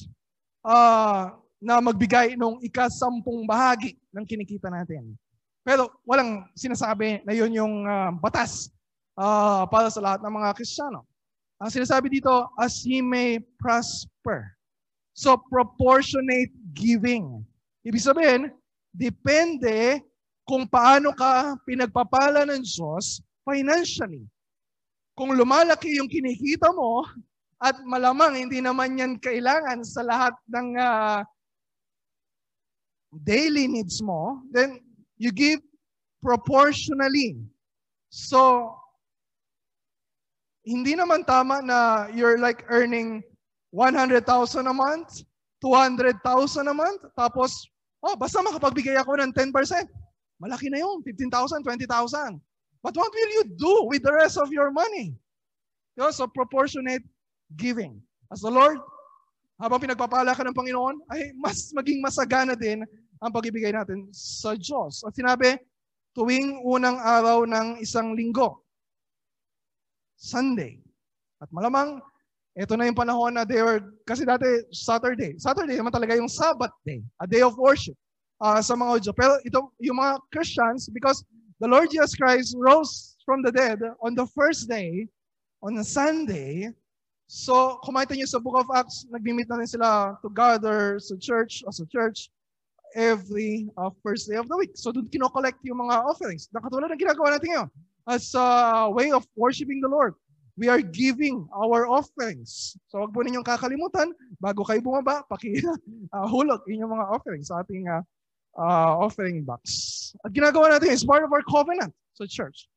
uh, 0.67 1.31
na 1.63 1.79
magbigay 1.79 2.35
ng 2.35 2.59
ikasampung 2.59 3.47
bahagi 3.47 3.95
ng 4.11 4.27
kinikita 4.27 4.67
natin. 4.67 5.15
Pero 5.63 5.87
walang 6.03 6.51
sinasabi 6.51 7.23
na 7.23 7.31
yun 7.31 7.55
yung 7.55 7.75
uh, 7.87 8.11
batas 8.19 8.67
uh, 9.15 9.63
para 9.71 9.87
sa 9.87 10.03
lahat 10.03 10.19
ng 10.19 10.33
mga 10.35 10.49
Kristiyano. 10.55 11.07
Ang 11.59 11.71
sinasabi 11.71 12.11
dito, 12.11 12.47
as 12.59 12.83
he 12.83 12.99
may 13.03 13.39
prosper. 13.59 14.51
So 15.15 15.35
proportionate 15.51 16.51
giving 16.71 17.43
Ibig 17.79 18.03
sabihin, 18.03 18.51
depende 18.91 20.03
kung 20.43 20.67
paano 20.67 21.15
ka 21.15 21.55
pinagpapala 21.63 22.43
ng 22.43 22.59
Diyos 22.59 23.23
financially. 23.49 24.21
Kung 25.17 25.33
lumalaki 25.33 25.97
yung 25.97 26.07
kinikita 26.07 26.69
mo 26.69 27.03
at 27.59 27.75
malamang 27.83 28.37
hindi 28.37 28.61
naman 28.61 28.95
yan 28.95 29.17
kailangan 29.17 29.81
sa 29.81 30.05
lahat 30.05 30.37
ng 30.47 30.77
uh, 30.77 31.19
daily 33.25 33.65
needs 33.65 33.99
mo, 33.99 34.39
then 34.53 34.79
you 35.17 35.33
give 35.33 35.59
proportionally. 36.21 37.35
So, 38.13 38.71
hindi 40.63 40.93
naman 40.93 41.25
tama 41.25 41.65
na 41.65 42.07
you're 42.13 42.37
like 42.37 42.63
earning 42.69 43.25
100,000 43.73 44.23
a 44.23 44.73
month, 44.73 45.25
200,000 45.61 46.15
a 46.69 46.73
month, 46.73 47.01
tapos, 47.17 47.67
oh, 48.05 48.15
basta 48.15 48.39
makapagbigay 48.39 48.95
ako 48.97 49.19
ng 49.19 49.33
10%. 49.35 49.51
Malaki 50.39 50.71
na 50.71 50.79
yun, 50.79 51.03
15,000, 51.03 51.61
20,000. 51.65 52.39
But 52.79 52.95
what 52.95 53.11
will 53.11 53.31
you 53.41 53.45
do 53.59 53.73
with 53.91 54.03
the 54.03 54.13
rest 54.15 54.39
of 54.39 54.51
your 54.51 54.71
money? 54.71 55.15
Know, 55.99 56.11
so 56.15 56.31
proportionate 56.31 57.03
giving. 57.59 57.99
As 58.31 58.39
the 58.39 58.47
Lord, 58.47 58.79
habang 59.59 59.83
pinagpapala 59.83 60.31
ka 60.31 60.47
ng 60.47 60.55
Panginoon, 60.55 61.03
ay 61.11 61.35
mas 61.35 61.75
maging 61.75 61.99
masagana 61.99 62.55
din 62.55 62.87
ang 63.19 63.31
pagibigay 63.35 63.75
natin 63.75 64.07
sa 64.15 64.55
Diyos. 64.55 65.03
At 65.03 65.11
sinabi, 65.11 65.59
tuwing 66.15 66.63
unang 66.63 66.95
araw 67.03 67.43
ng 67.43 67.83
isang 67.83 68.15
linggo, 68.15 68.63
Sunday. 70.15 70.79
At 71.43 71.51
malamang, 71.51 71.99
ito 72.55 72.75
na 72.79 72.87
yung 72.87 72.95
panahon 72.95 73.35
na 73.35 73.43
they 73.43 73.59
were, 73.59 73.83
kasi 74.07 74.23
dati 74.23 74.47
Saturday. 74.71 75.35
Saturday 75.35 75.75
naman 75.75 75.91
talaga 75.91 76.15
yung 76.15 76.31
Sabbath 76.31 76.71
day, 76.87 77.03
a 77.19 77.27
day 77.27 77.43
of 77.43 77.59
worship 77.59 77.95
uh, 78.39 78.63
sa 78.63 78.75
mga 78.75 79.03
Udyo. 79.03 79.11
Pero 79.15 79.35
ito, 79.43 79.59
yung 79.83 79.99
mga 79.99 80.23
Christians, 80.31 80.87
because 80.91 81.23
the 81.59 81.67
Lord 81.67 81.91
Jesus 81.91 82.15
Christ 82.15 82.55
rose 82.57 83.15
from 83.23 83.43
the 83.43 83.51
dead 83.51 83.79
on 84.01 84.15
the 84.15 84.25
first 84.33 84.67
day, 84.67 85.07
on 85.61 85.77
a 85.77 85.83
Sunday, 85.83 86.71
So, 87.29 87.77
kumaita 87.85 88.17
niyo 88.17 88.25
sa 88.25 88.41
Book 88.41 88.57
of 88.57 88.73
Acts, 88.73 89.05
nag-meet 89.05 89.45
na 89.53 89.61
rin 89.61 89.69
sila 89.69 90.17
to 90.25 90.33
gather 90.33 90.97
sa 90.97 91.13
church, 91.13 91.61
o 91.61 91.69
sa 91.69 91.85
church, 91.85 92.33
every 92.97 93.69
uh, 93.77 93.93
first 94.01 94.25
day 94.25 94.33
of 94.33 94.49
the 94.49 94.57
week. 94.57 94.73
So, 94.73 94.89
doon 94.89 95.05
kinokollect 95.13 95.61
yung 95.61 95.77
mga 95.77 96.09
offerings. 96.09 96.49
Nakatulad 96.49 96.89
ng 96.89 96.97
ginagawa 96.97 97.37
natin 97.37 97.53
ngayon. 97.53 97.69
As 98.09 98.33
a 98.33 98.89
way 98.89 99.13
of 99.13 99.29
worshiping 99.37 99.77
the 99.77 99.85
Lord. 99.85 100.17
We 100.57 100.73
are 100.73 100.81
giving 100.81 101.45
our 101.53 101.85
offerings. 101.85 102.73
So, 102.89 103.05
wag 103.05 103.13
po 103.13 103.21
ninyong 103.21 103.45
kakalimutan, 103.45 104.09
bago 104.41 104.65
kayo 104.65 104.81
bumaba, 104.81 105.21
pakihulog 105.29 106.61
uh, 106.65 106.71
inyong 106.73 106.93
mga 106.97 107.05
offerings 107.13 107.53
sa 107.53 107.61
ating 107.61 107.85
uh, 107.93 108.01
uh, 108.59 108.99
offering 108.99 109.47
box. 109.47 110.11
At 110.27 110.35
ginagawa 110.35 110.75
natin 110.75 110.91
is 110.91 111.07
part 111.07 111.23
of 111.23 111.31
our 111.31 111.43
covenant 111.47 111.95
sa 112.13 112.27
church. 112.27 112.67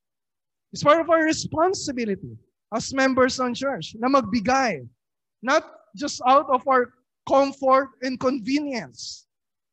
It's 0.71 0.87
part 0.87 1.03
of 1.03 1.11
our 1.11 1.27
responsibility 1.27 2.39
as 2.71 2.95
members 2.95 3.43
ng 3.43 3.53
church 3.53 3.99
na 3.99 4.09
magbigay. 4.09 4.87
Not 5.43 5.67
just 5.99 6.23
out 6.25 6.47
of 6.49 6.63
our 6.71 6.95
comfort 7.27 7.99
and 8.01 8.17
convenience, 8.17 9.27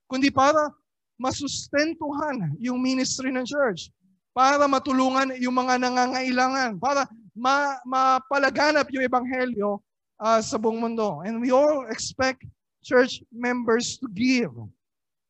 kundi 0.10 0.34
para 0.34 0.74
masustentuhan 1.22 2.58
yung 2.58 2.82
ministry 2.82 3.30
ng 3.30 3.46
church, 3.46 3.94
para 4.34 4.66
matulungan 4.66 5.38
yung 5.38 5.56
mga 5.56 5.78
nangangailangan, 5.78 6.82
para 6.82 7.06
ma 7.38 7.80
mapalaganap 7.88 8.90
yung 8.92 9.06
ebanghelyo 9.06 9.80
uh, 10.20 10.42
sa 10.44 10.60
buong 10.60 10.82
mundo. 10.82 11.22
And 11.24 11.40
we 11.40 11.54
all 11.54 11.88
expect 11.88 12.44
church 12.84 13.24
members 13.32 13.96
to 14.02 14.08
give. 14.12 14.52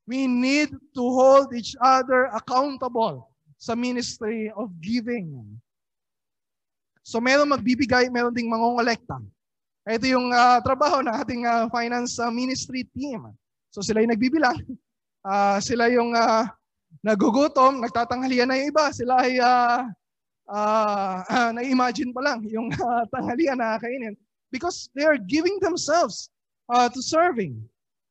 We 0.10 0.26
need 0.26 0.74
to 0.74 1.04
hold 1.06 1.54
each 1.54 1.78
other 1.78 2.34
accountable 2.34 3.30
sa 3.62 3.78
ministry 3.78 4.50
of 4.58 4.74
giving. 4.82 5.38
So 7.06 7.22
meron 7.22 7.54
magbibigay, 7.54 8.10
meron 8.10 8.34
ding 8.34 8.50
mangongolekta. 8.50 9.22
Ito 9.86 10.06
yung 10.10 10.34
uh, 10.34 10.66
trabaho 10.66 11.06
ng 11.06 11.14
ating 11.14 11.46
uh, 11.46 11.70
finance 11.70 12.18
uh, 12.18 12.34
ministry 12.34 12.90
team. 12.90 13.30
So 13.70 13.86
sila 13.86 14.02
yung 14.02 14.10
nagbibilang. 14.18 14.58
Uh, 15.22 15.62
sila 15.62 15.94
yung 15.94 16.18
uh, 16.18 16.50
nagugutom, 17.06 17.78
nagtatanghalian 17.86 18.50
na 18.50 18.58
yung 18.58 18.74
iba. 18.74 18.90
Sila 18.90 19.22
ay 19.22 19.38
uh, 19.38 19.86
uh, 20.50 21.16
uh, 21.22 21.50
na-imagine 21.54 22.10
pa 22.10 22.22
lang 22.26 22.42
yung 22.50 22.74
uh, 22.74 23.06
tanghalian 23.14 23.62
na 23.62 23.78
kainin. 23.78 24.18
Because 24.50 24.90
they 24.98 25.06
are 25.06 25.22
giving 25.22 25.62
themselves 25.62 26.34
uh, 26.66 26.90
to 26.90 26.98
serving. 27.06 27.62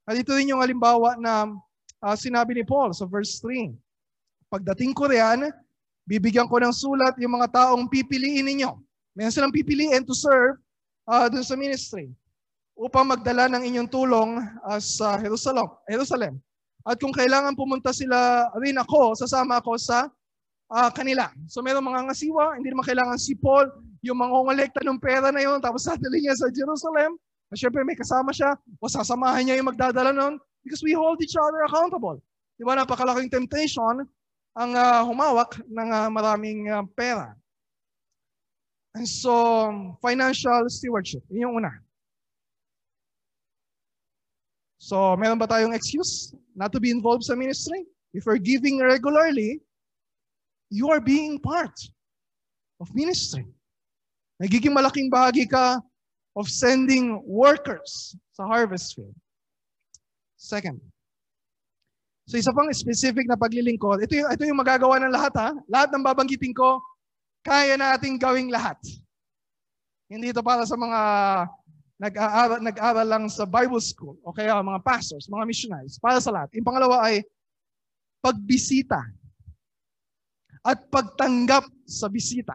At 0.07 0.15
ito 0.15 0.31
rin 0.31 0.55
yung 0.55 0.63
halimbawa 0.63 1.19
na 1.19 1.59
uh, 2.03 2.17
sinabi 2.19 2.59
ni 2.59 2.65
Paul 2.67 2.95
sa 2.95 3.07
verse 3.07 3.39
3. 3.43 3.73
Pagdating 4.49 4.97
ko 4.97 5.11
riyan, 5.11 5.53
bibigyan 6.09 6.49
ko 6.49 6.57
ng 6.59 6.73
sulat 6.73 7.15
yung 7.21 7.37
mga 7.37 7.53
taong 7.53 7.85
pipiliin 7.87 8.49
ninyo 8.49 8.73
Meron 9.19 9.35
silang 9.35 9.51
pipiliin 9.51 10.07
to 10.07 10.15
serve 10.15 10.55
uh, 11.11 11.27
dun 11.27 11.43
sa 11.43 11.59
ministry 11.59 12.07
upang 12.79 13.11
magdala 13.11 13.51
ng 13.51 13.67
inyong 13.67 13.91
tulong 13.91 14.39
uh, 14.63 14.79
sa 14.79 15.19
Jerusalem. 15.19 15.67
Jerusalem. 15.91 16.39
At 16.87 17.03
kung 17.03 17.11
kailangan 17.11 17.59
pumunta 17.59 17.91
sila 17.91 18.47
rin 18.63 18.79
ako, 18.79 19.19
sasama 19.19 19.59
ako 19.59 19.75
sa 19.75 20.07
uh, 20.71 20.91
kanila. 20.95 21.35
So 21.51 21.67
meron 21.67 21.83
mga 21.83 22.07
ngasiwa, 22.07 22.55
hindi 22.63 22.71
naman 22.71 22.87
kailangan 22.87 23.19
si 23.19 23.35
Paul 23.35 23.67
yung 24.07 24.23
mangongolekta 24.23 24.87
ng 24.87 25.03
pera 25.03 25.35
na 25.35 25.43
yun, 25.43 25.59
tapos 25.59 25.83
sadali 25.91 26.23
niya 26.23 26.39
sa 26.39 26.47
Jerusalem. 26.55 27.19
At 27.51 27.59
syempre 27.59 27.83
may 27.83 27.99
kasama 27.99 28.31
siya, 28.31 28.55
o 28.79 28.87
sasamahan 28.87 29.43
niya 29.51 29.59
yung 29.59 29.75
magdadala 29.75 30.15
nun 30.15 30.39
because 30.69 30.85
we 30.85 30.93
hold 30.93 31.17
each 31.25 31.35
other 31.41 31.65
accountable. 31.65 32.21
Di 32.61 32.69
ba, 32.69 32.77
napakalaking 32.77 33.33
temptation 33.33 34.05
ang 34.53 34.71
uh, 34.77 35.01
humawak 35.09 35.57
ng 35.65 35.89
uh, 35.89 36.13
maraming 36.13 36.69
uh, 36.69 36.85
pera. 36.93 37.33
And 38.93 39.09
so, 39.09 39.97
financial 40.05 40.69
stewardship. 40.69 41.25
Yun 41.33 41.49
yung 41.49 41.55
una. 41.65 41.73
So, 44.77 45.17
meron 45.17 45.41
ba 45.41 45.49
tayong 45.49 45.73
excuse 45.73 46.37
not 46.53 46.75
to 46.77 46.81
be 46.81 46.93
involved 46.93 47.25
sa 47.25 47.33
ministry? 47.33 47.89
If 48.13 48.29
we're 48.29 48.43
giving 48.43 48.83
regularly, 48.83 49.65
you 50.69 50.93
are 50.93 51.01
being 51.01 51.41
part 51.41 51.75
of 52.81 52.93
ministry. 52.93 53.47
Nagiging 54.43 54.75
malaking 54.75 55.09
bahagi 55.09 55.49
ka 55.49 55.81
of 56.37 56.47
sending 56.47 57.23
workers 57.27 58.15
sa 58.35 58.47
harvest 58.47 58.95
field. 58.95 59.15
Second, 60.39 60.79
so 62.31 62.39
isa 62.39 62.55
pang 62.55 62.71
specific 62.71 63.27
na 63.27 63.35
paglilingkod, 63.35 64.07
ito 64.07 64.15
ito 64.15 64.43
yung 64.47 64.63
magagawa 64.63 65.03
ng 65.03 65.11
lahat 65.11 65.35
ha. 65.35 65.51
Lahat 65.67 65.91
ng 65.91 66.07
babanggitin 66.07 66.55
ko, 66.55 66.79
kaya 67.43 67.75
nating 67.75 68.23
gawing 68.23 68.55
lahat. 68.55 68.79
Hindi 70.07 70.31
ito 70.31 70.41
para 70.41 70.63
sa 70.63 70.79
mga 70.79 71.01
nag-aaral, 71.99 72.61
nag-aaral 72.63 73.07
lang 73.11 73.25
sa 73.27 73.43
Bible 73.43 73.83
school 73.83 74.15
o 74.23 74.31
kaya 74.31 74.63
mga 74.63 74.81
pastors, 74.87 75.27
mga 75.27 75.45
missionaries. 75.45 75.99
Para 75.99 76.23
sa 76.23 76.31
lahat. 76.31 76.49
Yung 76.55 76.65
pangalawa 76.65 77.11
ay 77.11 77.27
pagbisita 78.23 79.03
at 80.63 80.79
pagtanggap 80.89 81.67
sa 81.85 82.07
bisita. 82.07 82.55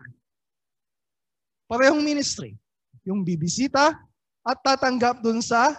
Parehong 1.67 2.03
ministry. 2.03 2.55
Yung 3.03 3.27
bibisita 3.27 3.91
at 4.43 4.57
tatanggap 4.63 5.19
dun 5.19 5.43
sa 5.43 5.75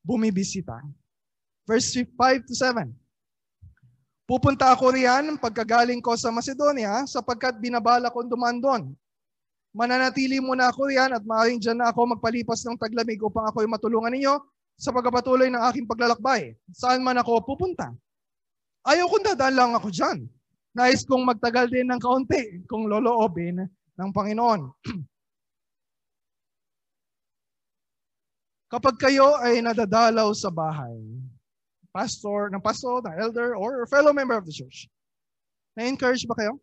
bumibisita. 0.00 0.80
Verse 1.72 2.04
5 2.04 2.44
to 2.44 2.52
7. 2.52 2.84
Pupunta 4.28 4.76
ako 4.76 4.92
riyan 4.92 5.40
pagkagaling 5.40 6.04
ko 6.04 6.12
sa 6.20 6.28
Macedonia 6.28 7.08
sapagkat 7.08 7.56
binabala 7.56 8.12
kong 8.12 8.28
dumaan 8.28 8.60
doon. 8.60 8.92
Mananatili 9.72 10.36
muna 10.36 10.68
ako 10.68 10.92
riyan 10.92 11.16
at 11.16 11.24
maaaring 11.24 11.56
dyan 11.56 11.80
na 11.80 11.88
ako 11.88 12.12
magpalipas 12.12 12.60
ng 12.68 12.76
taglamig 12.76 13.24
upang 13.24 13.48
ako 13.48 13.64
ay 13.64 13.72
matulungan 13.72 14.12
ninyo 14.12 14.36
sa 14.76 14.92
pagpapatuloy 14.92 15.48
ng 15.48 15.64
aking 15.72 15.88
paglalakbay. 15.88 16.52
Saan 16.76 17.00
man 17.00 17.16
ako 17.16 17.40
pupunta. 17.40 17.88
Ayaw 18.84 19.08
kong 19.08 19.32
dadaan 19.32 19.56
lang 19.56 19.72
ako 19.72 19.88
dyan. 19.88 20.28
Nais 20.76 21.08
kong 21.08 21.24
magtagal 21.24 21.72
din 21.72 21.88
ng 21.88 21.96
kaunti 21.96 22.68
kung 22.68 22.84
loloobin 22.84 23.64
ng 23.96 24.10
Panginoon. 24.12 24.60
Kapag 28.76 29.00
kayo 29.00 29.40
ay 29.40 29.64
nadadalaw 29.64 30.28
sa 30.36 30.52
bahay, 30.52 31.00
pastor, 31.92 32.48
ng 32.50 32.64
pastor, 32.64 33.04
ng 33.04 33.14
elder, 33.20 33.54
or 33.54 33.84
fellow 33.86 34.12
member 34.16 34.34
of 34.34 34.48
the 34.48 34.52
church. 34.52 34.88
Na-encourage 35.76 36.24
ba 36.24 36.36
kayo? 36.36 36.56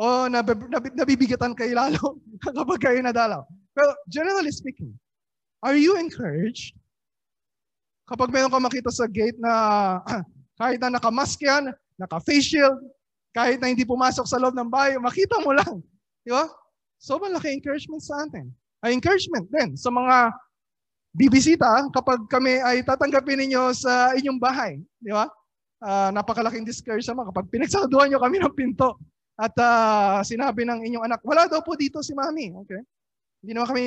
O 0.00 0.28
nab- 0.32 0.68
nab- 0.72 0.96
nabibigatan 0.96 1.52
kayo 1.52 1.76
lalo 1.76 2.16
kapag 2.44 2.80
kayo 2.80 2.98
nadalaw? 3.04 3.44
Pero 3.76 3.92
generally 4.08 4.52
speaking, 4.52 4.96
are 5.60 5.76
you 5.76 6.00
encouraged? 6.00 6.72
Kapag 8.08 8.32
meron 8.32 8.50
ka 8.50 8.58
makita 8.58 8.90
sa 8.90 9.04
gate 9.06 9.36
na 9.36 9.52
kahit 10.60 10.80
na 10.80 10.96
nakamask 10.96 11.36
yan, 11.38 11.70
naka-face 12.00 12.56
shield, 12.56 12.80
kahit 13.36 13.62
na 13.62 13.70
hindi 13.70 13.86
pumasok 13.86 14.26
sa 14.26 14.40
loob 14.40 14.56
ng 14.56 14.72
bahay, 14.72 14.98
makita 14.98 15.38
mo 15.44 15.54
lang. 15.54 15.84
Di 16.24 16.32
ba? 16.34 16.48
So 16.98 17.20
malaki 17.20 17.54
encouragement 17.54 18.02
sa 18.02 18.24
atin. 18.24 18.50
Ay 18.80 18.96
encouragement 18.96 19.46
din 19.52 19.76
sa 19.76 19.92
mga 19.92 20.32
bibisita 21.10 21.66
kapag 21.90 22.26
kami 22.30 22.62
ay 22.62 22.86
tatanggapin 22.86 23.42
ninyo 23.42 23.74
sa 23.74 24.14
inyong 24.14 24.38
bahay. 24.38 24.78
Di 25.02 25.10
ba? 25.10 25.26
Uh, 25.80 26.12
napakalaking 26.12 26.68
discouragement 26.68 27.32
kapag 27.32 27.48
pinagsaduhan 27.48 28.12
nyo 28.12 28.20
kami 28.20 28.36
ng 28.36 28.52
pinto 28.52 29.00
at 29.40 29.56
uh, 29.56 30.20
sinabi 30.20 30.68
ng 30.68 30.84
inyong 30.84 31.08
anak, 31.08 31.20
wala 31.24 31.48
daw 31.48 31.64
po 31.64 31.72
dito 31.72 32.04
si 32.04 32.12
mami. 32.12 32.52
Okay? 32.52 32.84
Hindi 33.40 33.56
naman 33.56 33.68
kami, 33.72 33.82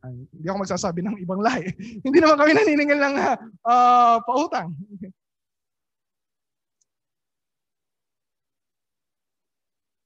ay, 0.00 0.14
hindi 0.32 0.46
ako 0.48 0.58
magsasabi 0.64 1.00
ng 1.04 1.16
ibang 1.20 1.44
lahi. 1.44 1.68
hindi 2.06 2.18
naman 2.18 2.40
kami 2.40 2.56
naniningil 2.56 3.00
ng 3.04 3.14
uh, 3.60 4.16
pautang. 4.24 4.72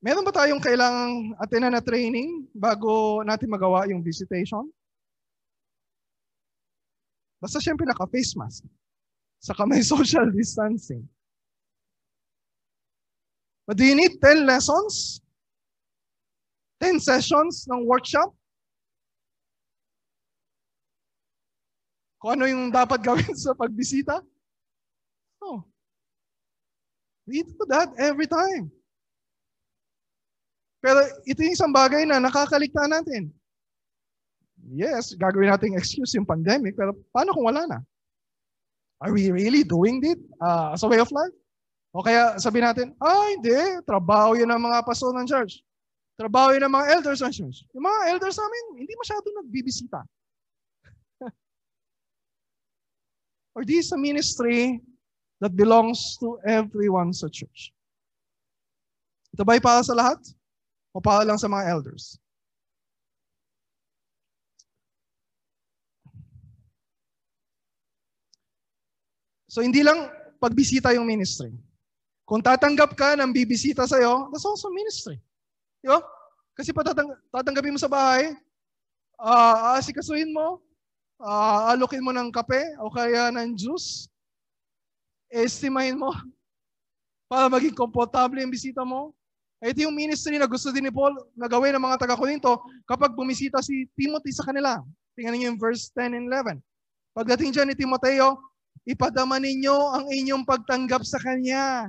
Meron 0.02 0.24
ba 0.24 0.32
tayong 0.32 0.64
kailangang 0.64 1.36
attend 1.38 1.70
na 1.70 1.84
training 1.84 2.48
bago 2.56 3.20
natin 3.22 3.52
magawa 3.52 3.86
yung 3.86 4.02
visitation? 4.02 4.66
Basta 7.40 7.56
siyempre 7.56 7.88
naka-face 7.88 8.36
mask. 8.36 8.68
Saka 9.40 9.64
may 9.64 9.80
social 9.96 10.28
distancing. 10.28 11.08
But 13.64 13.80
do 13.80 13.84
you 13.88 13.96
need 13.96 14.20
10 14.20 14.44
lessons? 14.44 15.24
10 16.84 17.00
sessions 17.00 17.64
ng 17.64 17.88
workshop? 17.88 18.36
Kung 22.20 22.36
ano 22.36 22.44
yung 22.44 22.68
dapat 22.68 23.00
gawin 23.00 23.32
sa 23.32 23.56
pagbisita? 23.56 24.20
No. 25.40 25.64
We 27.24 27.40
do 27.40 27.64
that 27.72 27.96
every 27.96 28.28
time. 28.28 28.68
Pero 30.84 31.00
ito 31.24 31.40
yung 31.40 31.56
isang 31.56 31.72
bagay 31.72 32.04
na 32.04 32.20
nakakaligtaan 32.20 32.92
natin. 32.92 33.32
Yes, 34.70 35.18
gagawin 35.18 35.50
natin 35.50 35.74
excuse 35.74 36.14
yung 36.14 36.28
pandemic, 36.28 36.78
pero 36.78 36.94
paano 37.10 37.34
kung 37.34 37.50
wala 37.50 37.66
na? 37.66 37.78
Are 39.02 39.10
we 39.10 39.34
really 39.34 39.66
doing 39.66 39.98
it 40.06 40.20
uh, 40.38 40.70
as 40.76 40.86
a 40.86 40.88
way 40.88 41.02
of 41.02 41.10
life? 41.10 41.34
O 41.90 42.06
kaya 42.06 42.38
sabi 42.38 42.62
natin, 42.62 42.94
ah 43.02 43.34
hindi, 43.34 43.50
trabaho 43.82 44.38
yun 44.38 44.46
ng 44.46 44.62
mga 44.62 44.86
pastor 44.86 45.10
ng 45.10 45.26
church. 45.26 45.58
Trabaho 46.14 46.54
yun 46.54 46.62
ng 46.62 46.74
mga 46.76 46.86
elders 47.00 47.18
ng 47.18 47.34
church. 47.34 47.66
Yung 47.74 47.82
mga 47.82 48.14
elders 48.14 48.38
namin, 48.38 48.86
hindi 48.86 48.94
masyado 48.94 49.26
nagbibisita. 49.42 50.06
Or 53.58 53.66
this 53.66 53.90
is 53.90 53.92
a 53.96 53.98
ministry 53.98 54.78
that 55.42 55.56
belongs 55.56 56.14
to 56.22 56.38
everyone 56.46 57.10
sa 57.10 57.26
church. 57.26 57.74
Ito 59.34 59.42
ba'y 59.42 59.58
para 59.58 59.82
sa 59.82 59.98
lahat? 59.98 60.20
O 60.94 61.02
para 61.02 61.26
lang 61.26 61.40
sa 61.40 61.50
mga 61.50 61.66
elders? 61.74 62.20
So 69.50 69.66
hindi 69.66 69.82
lang 69.82 70.06
pagbisita 70.38 70.94
yung 70.94 71.10
ministry. 71.10 71.50
Kung 72.22 72.38
tatanggap 72.38 72.94
ka 72.94 73.18
ng 73.18 73.34
bibisita 73.34 73.82
sa'yo, 73.82 74.30
that's 74.30 74.46
also 74.46 74.70
ministry. 74.70 75.18
Di 75.82 75.90
ba? 75.90 75.98
Kasi 76.54 76.70
patatang, 76.70 77.10
tatanggapin 77.34 77.74
mo 77.74 77.80
sa 77.82 77.90
bahay, 77.90 78.30
uh, 79.18 79.74
aasikasuhin 79.74 80.30
mo, 80.30 80.62
uh, 81.18 81.74
alukin 81.74 81.98
mo 81.98 82.14
ng 82.14 82.30
kape 82.30 82.62
o 82.78 82.94
kaya 82.94 83.34
ng 83.34 83.58
juice, 83.58 84.06
estimahin 85.26 85.98
mo 85.98 86.14
para 87.30 87.50
maging 87.50 87.74
komportable 87.74 88.38
yung 88.38 88.54
bisita 88.54 88.86
mo, 88.86 89.10
ito 89.60 89.82
yung 89.82 89.92
ministry 89.92 90.38
na 90.38 90.48
gusto 90.48 90.70
din 90.72 90.88
ni 90.88 90.92
Paul 90.94 91.12
na 91.36 91.50
gawin 91.50 91.74
ng 91.76 91.84
mga 91.84 92.00
taga-Korinto 92.00 92.62
kapag 92.88 93.12
bumisita 93.12 93.60
si 93.60 93.84
Timothy 93.92 94.32
sa 94.32 94.46
kanila. 94.46 94.80
Tingnan 95.18 95.36
niyo 95.36 95.46
yung 95.52 95.60
verse 95.60 95.92
10 95.92 96.16
and 96.16 96.32
11. 96.32 96.62
Pagdating 97.12 97.52
dyan 97.52 97.68
ni 97.68 97.76
Timoteo, 97.76 98.40
ipadama 98.88 99.36
ninyo 99.38 99.76
ang 99.94 100.04
inyong 100.08 100.44
pagtanggap 100.44 101.04
sa 101.04 101.20
kanya 101.20 101.88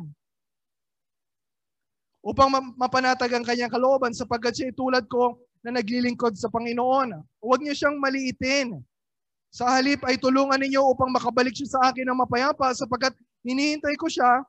upang 2.22 2.54
mapanatag 2.78 3.34
ang 3.34 3.46
kanyang 3.46 3.74
kalooban 3.74 4.13
sapagkat 4.13 4.54
siya 4.54 4.78
tulad 4.78 5.10
ko 5.10 5.41
na 5.65 5.78
naglilingkod 5.78 6.38
sa 6.38 6.50
Panginoon. 6.50 7.17
Huwag 7.41 7.62
niyo 7.62 7.74
siyang 7.74 7.98
maliitin. 7.98 8.82
Sa 9.52 9.67
halip 9.67 10.00
ay 10.08 10.15
tulungan 10.15 10.58
ninyo 10.58 10.80
upang 10.80 11.12
makabalik 11.12 11.52
siya 11.52 11.76
sa 11.76 11.91
akin 11.91 12.08
ng 12.08 12.22
mapayapa 12.24 12.72
sapagkat 12.72 13.12
hinihintay 13.44 14.00
ko 14.00 14.08
siya 14.08 14.46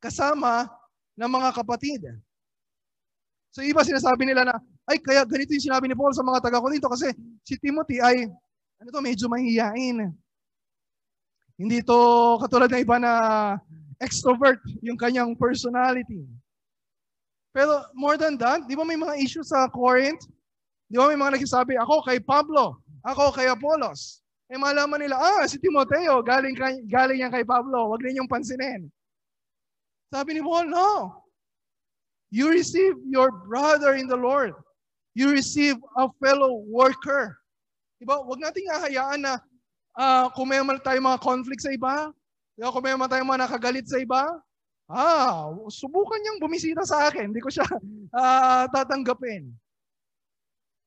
kasama 0.00 0.70
ng 1.18 1.30
mga 1.30 1.50
kapatid. 1.52 2.00
So 3.52 3.60
iba 3.60 3.84
sinasabi 3.84 4.24
nila 4.24 4.44
na, 4.44 4.56
ay 4.88 5.00
kaya 5.00 5.24
ganito 5.24 5.52
yung 5.52 5.66
sinabi 5.68 5.88
ni 5.88 5.96
Paul 5.96 6.12
sa 6.12 6.24
mga 6.24 6.44
taga 6.44 6.62
Korinto 6.62 6.92
kasi 6.92 7.12
si 7.42 7.56
Timothy 7.56 7.98
ay, 8.00 8.28
ano 8.80 8.88
to, 8.92 9.00
medyo 9.00 9.26
mahihiyain. 9.32 10.12
Hindi 11.56 11.80
to 11.84 11.98
katulad 12.44 12.68
ng 12.68 12.84
iba 12.84 12.96
na 13.00 13.12
extrovert 14.00 14.60
yung 14.84 15.00
kanyang 15.00 15.32
personality. 15.36 16.28
Pero 17.56 17.88
more 17.96 18.20
than 18.20 18.36
that, 18.36 18.68
di 18.68 18.76
ba 18.76 18.84
may 18.84 19.00
mga 19.00 19.16
issues 19.16 19.48
sa 19.48 19.64
Corinth? 19.72 20.28
Di 20.92 21.00
ba 21.00 21.08
may 21.08 21.16
mga 21.16 21.40
nagsasabi, 21.40 21.80
ako 21.80 22.04
kay 22.04 22.20
Pablo, 22.20 22.76
ako 23.00 23.32
kay 23.32 23.48
Apollos. 23.48 24.20
Eh 24.52 24.60
malaman 24.60 25.00
nila, 25.00 25.16
ah, 25.16 25.42
si 25.48 25.56
Timoteo, 25.56 26.20
galing, 26.20 26.54
galing 26.86 27.24
yan 27.24 27.32
kay 27.32 27.42
Pablo, 27.42 27.90
wag 27.90 28.04
ninyong 28.04 28.28
pansinin. 28.28 28.86
Sabi 30.12 30.38
ni 30.38 30.42
Paul, 30.44 30.70
no. 30.70 31.24
You 32.30 32.52
receive 32.52 32.94
your 33.08 33.32
brother 33.32 33.96
in 33.96 34.06
the 34.06 34.18
Lord. 34.18 34.54
You 35.16 35.32
receive 35.32 35.80
a 35.96 36.12
fellow 36.20 36.62
worker. 36.68 37.40
Diba? 37.96 38.20
Huwag 38.20 38.44
nating 38.44 38.68
ahayaan 38.68 39.24
na 39.24 39.40
uh, 39.96 40.28
kung 40.36 40.52
may 40.52 40.60
man 40.60 40.78
tayo 40.84 41.00
mga 41.00 41.22
conflict 41.24 41.64
sa 41.64 41.72
iba, 41.72 42.12
diba? 42.54 42.70
kung 42.70 42.84
may 42.84 42.94
man 42.94 43.08
tayo 43.08 43.24
mga 43.24 43.48
nakagalit 43.48 43.88
sa 43.88 43.98
iba, 43.98 44.22
ah, 44.86 45.50
subukan 45.66 46.20
niyang 46.22 46.38
bumisita 46.38 46.86
sa 46.86 47.10
akin. 47.10 47.34
Hindi 47.34 47.42
ko 47.42 47.50
siya 47.50 47.66
uh, 48.14 48.64
tatanggapin. 48.74 49.50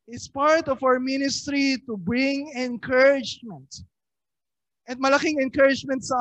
It's 0.09 0.25
part 0.25 0.65
of 0.65 0.81
our 0.81 0.97
ministry 0.97 1.77
to 1.85 1.93
bring 1.93 2.49
encouragement. 2.57 3.69
At 4.89 4.97
malaking 4.97 5.37
encouragement 5.37 6.01
sa 6.01 6.17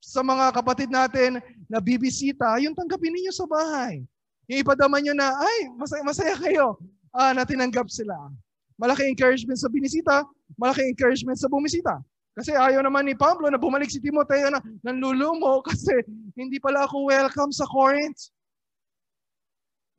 sa 0.00 0.20
mga 0.24 0.52
kapatid 0.56 0.88
natin 0.92 1.40
na 1.68 1.80
bibisita, 1.80 2.56
yung 2.60 2.76
tanggapin 2.76 3.12
ninyo 3.12 3.32
sa 3.32 3.48
bahay. 3.48 4.04
Yung 4.48 4.60
ipadama 4.64 4.96
nyo 4.98 5.12
na, 5.12 5.28
ay, 5.36 5.58
masaya, 5.76 6.02
masaya 6.02 6.34
kayo 6.40 6.80
uh, 7.12 7.32
na 7.36 7.44
tinanggap 7.44 7.86
sila. 7.92 8.16
Malaking 8.80 9.12
encouragement 9.12 9.60
sa 9.60 9.68
binisita, 9.68 10.24
malaking 10.56 10.96
encouragement 10.96 11.36
sa 11.36 11.52
bumisita. 11.52 12.00
Kasi 12.32 12.56
ayaw 12.56 12.80
naman 12.80 13.04
ni 13.04 13.12
Pablo 13.12 13.52
na 13.52 13.60
bumalik 13.60 13.92
si 13.92 14.00
Timoteo 14.00 14.48
na 14.48 14.64
nanlulumo 14.80 15.60
kasi 15.68 15.92
hindi 16.32 16.56
pala 16.56 16.88
ako 16.88 17.12
welcome 17.12 17.52
sa 17.52 17.68
Corinth. 17.68 18.32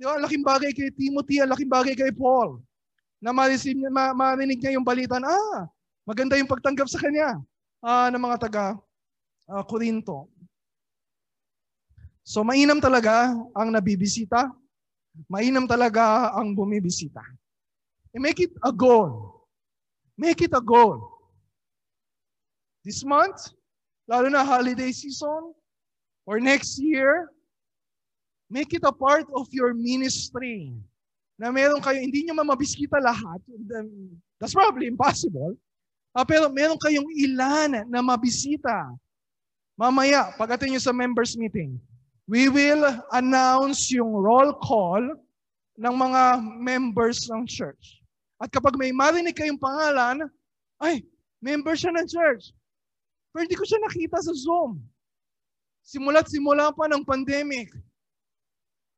Di 0.02 0.10
ba? 0.10 0.18
Laking 0.18 0.42
bagay 0.42 0.72
kay 0.74 0.90
Timothy, 0.98 1.46
laking 1.46 1.70
bagay 1.70 1.94
kay 1.94 2.10
Paul. 2.10 2.58
Na 3.22 3.30
marinig, 3.30 3.78
ma, 3.94 4.18
marinig 4.18 4.58
niya 4.58 4.74
yung 4.74 4.88
balita 4.88 5.22
na, 5.22 5.30
ah, 5.30 5.70
maganda 6.10 6.34
yung 6.42 6.50
pagtanggap 6.50 6.90
sa 6.90 6.98
kanya 6.98 7.38
uh, 7.86 8.10
ng 8.10 8.18
mga 8.18 8.50
taga 8.50 8.66
uh, 9.46 9.62
Korinto. 9.62 10.26
So 12.26 12.42
mainam 12.42 12.82
talaga 12.82 13.38
ang 13.54 13.70
nabibisita. 13.70 14.50
Mainam 15.28 15.68
talaga 15.68 16.34
ang 16.34 16.56
bumibisita. 16.56 17.22
E 18.12 18.20
make 18.20 18.40
it 18.40 18.52
a 18.64 18.72
goal. 18.72 19.46
Make 20.18 20.42
it 20.42 20.52
a 20.54 20.62
goal. 20.62 21.00
This 22.84 23.06
month, 23.06 23.54
lalo 24.10 24.28
na 24.28 24.44
holiday 24.44 24.92
season, 24.92 25.54
or 26.26 26.40
next 26.40 26.82
year, 26.82 27.30
make 28.50 28.74
it 28.74 28.84
a 28.84 28.92
part 28.92 29.26
of 29.32 29.48
your 29.54 29.74
ministry. 29.74 30.74
Na 31.40 31.50
meron 31.50 31.82
kayo, 31.82 31.98
hindi 31.98 32.28
nyo 32.28 32.42
mamabiskita 32.42 33.00
lahat. 33.02 33.42
That's 34.38 34.54
probably 34.54 34.90
impossible. 34.90 35.58
Uh, 36.12 36.26
pero 36.28 36.52
meron 36.52 36.78
kayong 36.78 37.08
ilan 37.16 37.88
na 37.88 38.04
mabisita 38.04 38.92
Mamaya, 39.82 40.30
pagdating 40.38 40.78
nyo 40.78 40.82
sa 40.84 40.94
members 40.94 41.34
meeting, 41.34 41.80
we 42.28 42.54
will 42.54 42.86
announce 43.18 43.90
yung 43.90 44.14
roll 44.14 44.54
call 44.62 45.02
ng 45.74 45.96
mga 45.96 46.38
members 46.62 47.26
ng 47.34 47.50
church. 47.50 48.01
At 48.42 48.50
kapag 48.50 48.74
may 48.74 48.90
marinig 48.90 49.38
kayong 49.38 49.62
pangalan, 49.62 50.26
ay, 50.82 51.06
member 51.38 51.78
siya 51.78 51.94
ng 51.94 52.10
church. 52.10 52.50
Pero 53.30 53.46
hindi 53.46 53.54
ko 53.54 53.64
siya 53.64 53.78
nakita 53.86 54.18
sa 54.18 54.34
Zoom. 54.34 54.82
Simula't 55.86 56.26
simula 56.26 56.74
pa 56.74 56.90
ng 56.90 57.06
pandemic. 57.06 57.70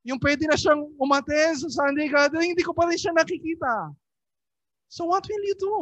Yung 0.07 0.19
pwede 0.19 0.47
na 0.47 0.55
siyang 0.55 0.87
umaten 0.95 1.59
sa 1.59 1.67
Sunday 1.67 2.07
gathering, 2.07 2.55
hindi 2.55 2.63
ko 2.63 2.71
pa 2.71 2.87
rin 2.87 2.99
siya 2.99 3.11
nakikita. 3.11 3.91
So 4.87 5.11
what 5.11 5.27
will 5.27 5.43
you 5.43 5.57
do? 5.59 5.75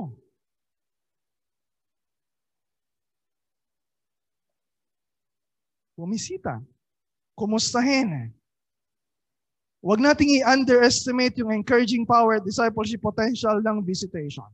bumisita. 6.02 6.58
Kumustahin. 7.38 8.34
Huwag 9.82 9.98
nating 9.98 10.42
i-underestimate 10.42 11.34
yung 11.42 11.50
encouraging 11.50 12.06
power 12.06 12.38
discipleship 12.38 13.02
potential 13.02 13.58
ng 13.66 13.82
visitation. 13.82 14.46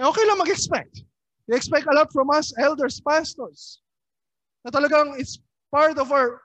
Eh, 0.00 0.04
okay 0.04 0.24
lang 0.24 0.40
mag-expect. 0.40 1.04
They 1.44 1.56
expect 1.56 1.84
a 1.84 1.92
lot 1.92 2.08
from 2.08 2.32
us, 2.32 2.56
elders, 2.56 2.96
pastors. 2.96 3.84
Na 4.64 4.72
talagang 4.72 5.20
it's 5.20 5.36
part 5.68 6.00
of 6.00 6.08
our 6.08 6.40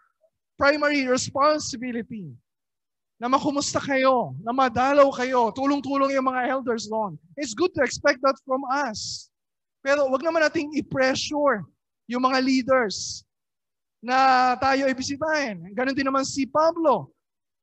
primary 0.59 1.07
responsibility 1.07 2.27
na 3.23 3.31
makumusta 3.31 3.79
kayo, 3.79 4.35
na 4.43 4.51
madalaw 4.51 5.07
kayo, 5.15 5.47
tulong-tulong 5.55 6.11
yung 6.11 6.27
mga 6.27 6.59
elders 6.59 6.91
doon. 6.91 7.15
It's 7.39 7.55
good 7.55 7.71
to 7.79 7.87
expect 7.87 8.19
that 8.19 8.35
from 8.43 8.67
us. 8.67 9.31
Pero 9.79 10.11
wag 10.11 10.19
naman 10.19 10.43
nating 10.43 10.75
i-pressure 10.75 11.63
yung 12.11 12.23
mga 12.27 12.43
leaders 12.43 13.23
na 14.03 14.51
tayo 14.59 14.91
ay 14.91 14.95
bisitahin. 14.95 15.71
Ganon 15.71 15.95
din 15.95 16.03
naman 16.03 16.27
si 16.27 16.43
Pablo. 16.43 17.12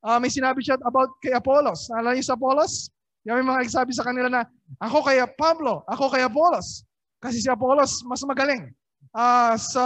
Uh, 0.01 0.16
may 0.16 0.32
sinabi 0.32 0.64
siya 0.64 0.80
about 0.88 1.12
kay 1.20 1.36
Apollos. 1.36 1.92
Naalala 1.92 2.16
niyo 2.16 2.24
sa 2.24 2.36
Apollos? 2.36 2.88
Yung 3.28 3.36
may 3.36 3.44
mga 3.44 3.68
nagsabi 3.68 3.92
sa 3.92 4.05
kanila 4.05 4.32
na, 4.32 4.42
ako 4.80 5.05
kay 5.05 5.20
Pablo, 5.36 5.84
ako 5.84 6.09
kay 6.09 6.24
Apollos. 6.24 6.88
Kasi 7.20 7.44
si 7.44 7.48
Apollos 7.53 8.01
mas 8.09 8.24
magaling 8.24 8.72
uh, 9.12 9.55
sa 9.61 9.84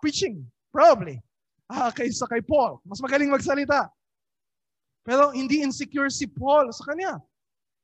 preaching, 0.00 0.40
probably, 0.72 1.20
uh, 1.68 1.92
kaysa 1.92 2.24
kay 2.24 2.40
Paul. 2.40 2.80
Mas 2.88 3.04
magaling 3.04 3.28
magsalita. 3.28 3.92
Pero 5.04 5.36
hindi 5.36 5.60
insecure 5.60 6.08
si 6.08 6.24
Paul 6.24 6.72
sa 6.72 6.88
kanya. 6.88 7.20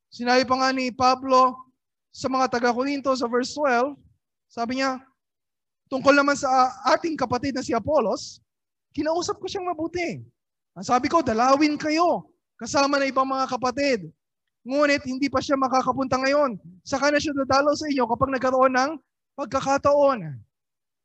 Sinabi 0.09 0.49
pa 0.49 0.57
nga 0.57 0.73
ni 0.73 0.89
Pablo 0.89 1.55
sa 2.11 2.27
mga 2.27 2.51
taga-Korinto 2.59 3.13
sa 3.15 3.29
verse 3.31 3.55
12, 3.55 3.95
sabi 4.51 4.81
niya, 4.81 4.99
tungkol 5.87 6.17
naman 6.17 6.35
sa 6.35 6.49
ating 6.97 7.15
kapatid 7.15 7.55
na 7.55 7.63
si 7.63 7.71
Apollos, 7.71 8.43
kinausap 8.91 9.39
ko 9.39 9.47
siyang 9.47 9.71
mabuti. 9.71 10.19
Ang 10.81 10.89
sabi 10.89 11.13
ko, 11.13 11.21
dalawin 11.21 11.77
kayo 11.77 12.25
kasama 12.57 12.97
na 12.97 13.05
ibang 13.05 13.29
mga 13.29 13.53
kapatid. 13.53 14.09
Ngunit 14.65 15.05
hindi 15.05 15.29
pa 15.29 15.45
siya 15.45 15.61
makakapunta 15.61 16.17
ngayon. 16.17 16.57
Saka 16.89 17.13
na 17.13 17.21
siya 17.21 17.37
dadalaw 17.37 17.77
sa 17.77 17.85
inyo 17.93 18.09
kapag 18.09 18.33
nagkaroon 18.33 18.73
ng 18.73 18.91
pagkakataon. 19.37 20.41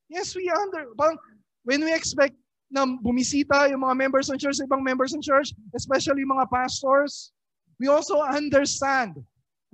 Yes, 0.08 0.32
we 0.32 0.48
under, 0.48 0.96
parang 0.96 1.20
when 1.68 1.84
we 1.84 1.92
expect 1.92 2.40
na 2.72 2.88
bumisita 2.88 3.68
yung 3.68 3.84
mga 3.84 4.00
members 4.00 4.32
ng 4.32 4.40
church, 4.40 4.64
ibang 4.64 4.80
members 4.80 5.12
ng 5.12 5.20
church, 5.20 5.52
especially 5.76 6.24
mga 6.24 6.48
pastors, 6.48 7.36
we 7.76 7.92
also 7.92 8.24
understand 8.24 9.20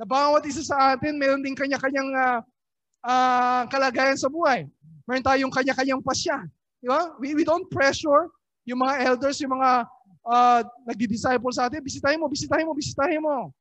na 0.02 0.06
bawat 0.10 0.42
isa 0.50 0.66
sa 0.66 0.98
atin, 0.98 1.22
mayroon 1.22 1.46
din 1.46 1.54
kanya-kanyang 1.54 2.10
uh, 2.18 2.40
uh, 3.06 3.70
kalagayan 3.70 4.18
sa 4.18 4.34
buhay. 4.34 4.66
Meron 5.06 5.22
tayong 5.22 5.54
kanya-kanyang 5.54 6.02
pasya. 6.02 6.42
Di 6.82 6.90
ba? 6.90 7.14
We, 7.22 7.38
we 7.38 7.46
don't 7.46 7.70
pressure 7.70 8.34
yung 8.72 8.80
mga 8.80 8.96
elders, 9.04 9.44
yung 9.44 9.52
mga 9.60 9.84
uh, 10.24 10.64
nagdi-disciple 10.88 11.52
sa 11.52 11.68
atin, 11.68 11.84
bisitahin 11.84 12.24
mo, 12.24 12.32
bisitahin 12.32 12.64
mo, 12.64 12.72
bisitahin 12.72 13.20
mo. 13.20 13.52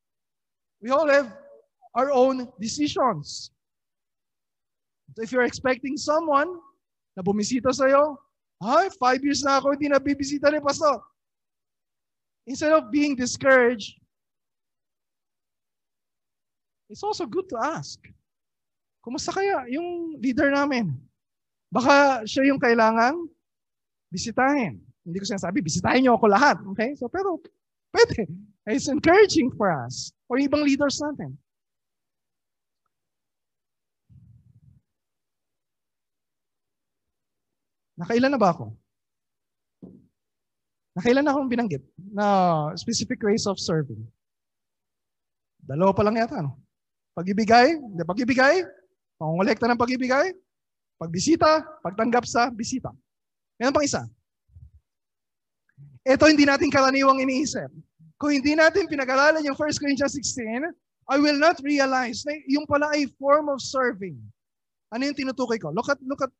We 0.78 0.94
all 0.94 1.10
have 1.10 1.34
our 1.98 2.14
own 2.14 2.46
decisions. 2.62 3.50
So 5.18 5.26
if 5.26 5.34
you're 5.34 5.50
expecting 5.50 5.98
someone 5.98 6.48
na 7.18 7.26
bumisita 7.26 7.74
sa'yo, 7.74 8.14
ay, 8.62 8.92
five 9.02 9.18
years 9.26 9.42
na 9.42 9.58
ako 9.58 9.74
hindi 9.74 9.90
nabibisita 9.90 10.46
ni 10.52 10.62
Pastor. 10.62 11.02
Instead 12.46 12.70
of 12.70 12.92
being 12.94 13.18
discouraged, 13.18 13.98
it's 16.86 17.02
also 17.02 17.26
good 17.26 17.50
to 17.50 17.58
ask. 17.58 17.98
Kumusta 19.00 19.32
kaya 19.34 19.64
yung 19.72 20.20
leader 20.20 20.52
namin? 20.52 20.92
Baka 21.72 22.22
siya 22.28 22.52
yung 22.52 22.60
kailangan 22.60 23.16
bisitahin. 24.12 24.89
Hindi 25.04 25.16
ko 25.20 25.24
sinasabi, 25.24 25.64
bisitahin 25.64 26.04
niyo 26.04 26.16
ako 26.16 26.26
lahat. 26.28 26.56
Okay? 26.76 26.92
So, 26.96 27.08
pero 27.08 27.40
pwede. 27.92 28.28
It's 28.68 28.86
encouraging 28.86 29.50
for 29.56 29.72
us 29.72 30.12
or 30.28 30.36
ibang 30.38 30.62
leaders 30.62 31.00
natin. 31.00 31.34
Nakailan 38.00 38.32
na 38.32 38.40
ba 38.40 38.56
ako? 38.56 38.72
Nakailan 40.96 41.20
na 41.20 41.32
akong 41.36 41.50
binanggit 41.52 41.84
na 42.12 42.26
specific 42.76 43.20
ways 43.20 43.44
of 43.44 43.60
serving? 43.60 44.00
Dalawa 45.60 45.92
pa 45.92 46.02
lang 46.02 46.16
yata, 46.16 46.40
no? 46.40 46.56
Pag-ibigay, 47.12 47.76
hindi 47.76 48.00
pag-ibigay, 48.00 48.64
pangongolekta 49.20 49.68
ng 49.68 49.80
pag-ibigay, 49.80 50.32
pagbisita, 50.96 51.60
pagtanggap 51.84 52.24
sa 52.24 52.48
bisita. 52.48 52.88
Meron 53.60 53.76
pang 53.76 53.84
isa. 53.84 54.08
Ito 56.04 56.28
hindi 56.28 56.48
natin 56.48 56.72
karaniwang 56.72 57.20
iniisip. 57.20 57.68
Kung 58.20 58.36
hindi 58.36 58.52
natin 58.56 58.88
pinag-aralan 58.88 59.44
yung 59.44 59.56
1 59.56 59.80
Corinthians 59.80 60.16
16, 60.16 60.68
I 61.10 61.16
will 61.18 61.40
not 61.40 61.56
realize 61.64 62.24
na 62.28 62.36
yung 62.46 62.68
pala 62.68 62.92
ay 62.92 63.08
form 63.16 63.48
of 63.48 63.60
serving. 63.60 64.16
Ano 64.92 65.02
yung 65.08 65.16
tinutukoy 65.16 65.56
ko? 65.56 65.72
Look 65.72 65.88
at, 65.88 65.98
look 66.04 66.20
at 66.20 66.32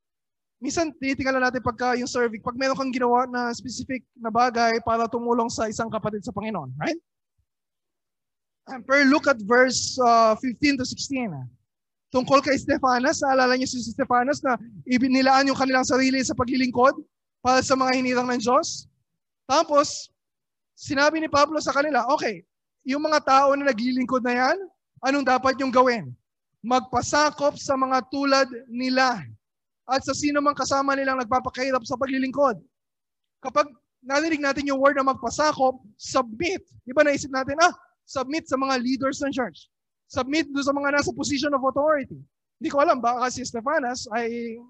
minsan 0.61 0.93
tinitingnan 1.01 1.41
natin 1.41 1.65
pagka 1.65 1.97
yung 1.97 2.09
serving, 2.09 2.45
pag 2.45 2.57
meron 2.57 2.77
kang 2.77 2.93
ginawa 2.93 3.25
na 3.27 3.49
specific 3.57 4.05
na 4.17 4.29
bagay 4.29 4.77
para 4.85 5.09
tumulong 5.09 5.49
sa 5.49 5.67
isang 5.73 5.89
kapatid 5.89 6.21
sa 6.21 6.37
Panginoon, 6.37 6.71
right? 6.77 7.01
And 8.69 8.85
per 8.85 9.03
look 9.09 9.27
at 9.27 9.41
verse 9.43 9.97
uh, 9.99 10.37
15 10.37 10.79
to 10.79 10.85
16. 10.85 11.33
Tungkol 12.11 12.43
kay 12.43 12.59
Stefanas, 12.59 13.23
naalala 13.23 13.55
niyo 13.55 13.71
si 13.71 13.81
Stefanas 13.83 14.43
na 14.43 14.59
ibinilaan 14.87 15.47
yung 15.47 15.59
kanilang 15.59 15.87
sarili 15.87 16.19
sa 16.27 16.35
paglilingkod 16.35 16.99
para 17.39 17.63
sa 17.63 17.79
mga 17.79 17.97
hinirang 17.97 18.29
ng 18.31 18.43
Diyos. 18.43 18.90
Tapos, 19.51 20.07
sinabi 20.79 21.19
ni 21.19 21.27
Pablo 21.27 21.59
sa 21.59 21.75
kanila, 21.75 22.07
okay, 22.15 22.47
yung 22.87 23.03
mga 23.03 23.19
tao 23.27 23.51
na 23.59 23.67
naglilingkod 23.67 24.23
na 24.23 24.39
yan, 24.39 24.59
anong 25.03 25.27
dapat 25.27 25.59
yung 25.59 25.75
gawin? 25.75 26.15
Magpasakop 26.63 27.59
sa 27.59 27.75
mga 27.75 27.99
tulad 28.15 28.47
nila 28.71 29.19
at 29.91 30.07
sa 30.07 30.15
sino 30.15 30.39
mang 30.39 30.55
kasama 30.55 30.95
nilang 30.95 31.19
nagpapakahirap 31.19 31.83
sa 31.83 31.99
paglilingkod. 31.99 32.63
Kapag 33.43 33.67
narinig 34.07 34.39
natin 34.39 34.71
yung 34.71 34.79
word 34.79 34.95
na 34.95 35.11
magpasakop, 35.11 35.83
submit. 35.99 36.63
Di 36.87 36.95
ba 36.95 37.03
naisip 37.03 37.35
natin, 37.35 37.59
ah, 37.59 37.75
submit 38.07 38.47
sa 38.47 38.55
mga 38.55 38.79
leaders 38.79 39.19
ng 39.19 39.35
church. 39.35 39.67
Submit 40.07 40.47
doon 40.55 40.63
sa 40.63 40.75
mga 40.77 40.95
nasa 40.95 41.11
position 41.11 41.51
of 41.59 41.65
authority. 41.67 42.23
Hindi 42.63 42.71
ko 42.71 42.87
alam, 42.87 43.03
baka 43.03 43.27
si 43.35 43.43
Stefanas 43.43 44.07
ay 44.15 44.63